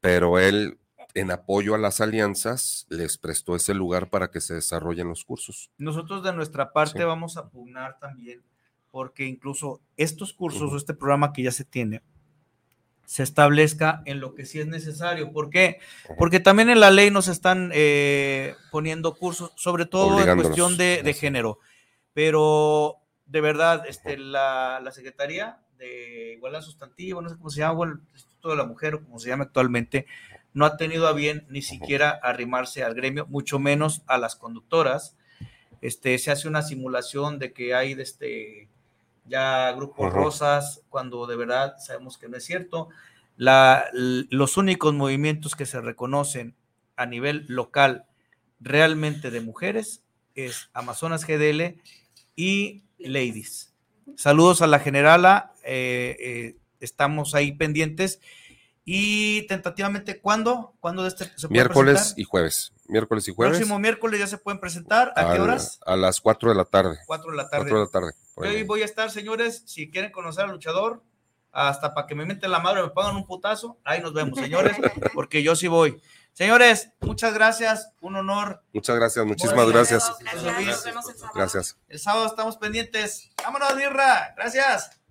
pero 0.00 0.38
él, 0.38 0.78
en 1.14 1.30
apoyo 1.30 1.74
a 1.74 1.78
las 1.78 2.00
alianzas, 2.00 2.86
les 2.88 3.18
prestó 3.18 3.56
ese 3.56 3.74
lugar 3.74 4.10
para 4.10 4.30
que 4.30 4.40
se 4.40 4.54
desarrollen 4.54 5.08
los 5.08 5.24
cursos. 5.24 5.70
Nosotros 5.78 6.22
de 6.22 6.32
nuestra 6.32 6.72
parte 6.72 6.98
Sí. 7.00 7.04
vamos 7.04 7.36
a 7.36 7.48
pugnar 7.48 7.98
también, 7.98 8.42
porque 8.90 9.26
incluso 9.26 9.80
estos 9.96 10.32
cursos 10.32 10.72
o 10.72 10.76
este 10.76 10.94
programa 10.94 11.32
que 11.32 11.42
ya 11.42 11.50
se 11.52 11.64
tiene, 11.64 12.02
se 13.04 13.22
establezca 13.24 14.02
en 14.06 14.20
lo 14.20 14.34
que 14.34 14.46
sí 14.46 14.60
es 14.60 14.66
necesario. 14.66 15.32
¿Por 15.32 15.50
qué? 15.50 15.80
Porque 16.16 16.40
también 16.40 16.70
en 16.70 16.80
la 16.80 16.90
ley 16.90 17.10
nos 17.10 17.28
están 17.28 17.70
eh, 17.74 18.54
poniendo 18.70 19.14
cursos, 19.16 19.52
sobre 19.56 19.84
todo 19.86 20.22
en 20.22 20.36
cuestión 20.40 20.76
de, 20.78 21.02
de 21.02 21.12
género. 21.12 21.58
Pero 22.14 23.01
de 23.32 23.40
verdad, 23.40 23.84
este, 23.88 24.18
la, 24.18 24.78
la 24.84 24.92
Secretaría 24.92 25.58
de 25.78 26.34
Igualdad 26.34 26.60
Sustantiva, 26.60 27.22
no 27.22 27.30
sé 27.30 27.36
cómo 27.36 27.48
se 27.48 27.60
llama, 27.60 27.78
o 27.78 27.84
el 27.84 28.00
Instituto 28.12 28.50
de 28.50 28.56
la 28.56 28.66
Mujer, 28.66 28.94
o 28.94 29.02
como 29.02 29.18
se 29.18 29.30
llama 29.30 29.44
actualmente, 29.44 30.06
no 30.52 30.66
ha 30.66 30.76
tenido 30.76 31.08
a 31.08 31.14
bien 31.14 31.46
ni 31.48 31.62
siquiera 31.62 32.10
arrimarse 32.10 32.84
al 32.84 32.94
gremio, 32.94 33.26
mucho 33.28 33.58
menos 33.58 34.02
a 34.06 34.18
las 34.18 34.36
conductoras. 34.36 35.16
Este, 35.80 36.18
se 36.18 36.30
hace 36.30 36.46
una 36.46 36.60
simulación 36.60 37.38
de 37.38 37.54
que 37.54 37.74
hay 37.74 37.94
de 37.94 38.02
este, 38.02 38.68
ya 39.24 39.72
grupos 39.72 40.12
rosas, 40.12 40.82
cuando 40.90 41.26
de 41.26 41.36
verdad 41.36 41.76
sabemos 41.78 42.18
que 42.18 42.28
no 42.28 42.36
es 42.36 42.44
cierto. 42.44 42.90
La, 43.38 43.86
los 43.92 44.58
únicos 44.58 44.92
movimientos 44.92 45.56
que 45.56 45.64
se 45.64 45.80
reconocen 45.80 46.54
a 46.96 47.06
nivel 47.06 47.46
local 47.48 48.04
realmente 48.60 49.30
de 49.30 49.40
mujeres 49.40 50.04
es 50.34 50.68
Amazonas 50.74 51.26
GDL 51.26 51.80
y 52.36 52.82
Ladies. 53.04 53.72
Saludos 54.16 54.62
a 54.62 54.66
la 54.66 54.78
generala, 54.78 55.52
eh, 55.64 56.16
eh, 56.20 56.56
estamos 56.80 57.34
ahí 57.34 57.52
pendientes. 57.52 58.20
Y 58.84 59.46
tentativamente, 59.46 60.20
¿cuándo? 60.20 60.74
¿Cuándo 60.80 61.02
de 61.02 61.08
este 61.08 61.26
se 61.36 61.46
puede 61.46 61.52
Miércoles 61.52 61.94
presentar? 61.94 62.20
y 62.20 62.24
jueves. 62.24 62.72
Miércoles 62.88 63.28
y 63.28 63.34
jueves. 63.34 63.56
Próximo 63.56 63.78
miércoles 63.78 64.18
ya 64.18 64.26
se 64.26 64.38
pueden 64.38 64.58
presentar. 64.58 65.12
¿A 65.14 65.32
qué 65.32 65.40
horas? 65.40 65.78
A 65.86 65.96
las 65.96 66.20
4 66.20 66.50
de 66.50 66.56
la 66.56 66.64
tarde. 66.64 66.98
4 67.06 67.30
de 67.30 67.36
la 67.36 67.48
tarde. 67.48 67.70
4 67.70 67.78
de 67.78 67.84
la 67.84 67.90
tarde. 67.90 68.12
Yo 68.36 68.42
ahí. 68.42 68.56
ahí 68.56 68.62
voy 68.64 68.82
a 68.82 68.84
estar, 68.84 69.08
señores. 69.10 69.62
Si 69.66 69.88
quieren 69.88 70.10
conocer 70.10 70.46
al 70.46 70.50
luchador, 70.50 71.00
hasta 71.52 71.94
para 71.94 72.06
que 72.08 72.16
me 72.16 72.26
meten 72.26 72.50
la 72.50 72.58
madre, 72.58 72.82
me 72.82 72.88
pongan 72.88 73.14
un 73.14 73.24
putazo. 73.24 73.78
Ahí 73.84 74.00
nos 74.00 74.14
vemos, 74.14 74.38
señores, 74.38 74.76
porque 75.14 75.44
yo 75.44 75.54
sí 75.54 75.68
voy. 75.68 76.00
Señores, 76.32 76.90
muchas 77.00 77.34
gracias. 77.34 77.92
Un 78.00 78.16
honor. 78.16 78.64
Muchas 78.72 78.96
gracias, 78.96 79.24
muchísimas 79.26 79.68
gracias. 79.68 80.12
gracias. 80.42 80.84
Gracias. 81.34 81.78
El 81.88 81.98
sábado 81.98 82.26
estamos 82.26 82.56
pendientes. 82.56 83.30
Vámonos, 83.42 83.76
Mirra. 83.76 84.34
Gracias. 84.36 85.01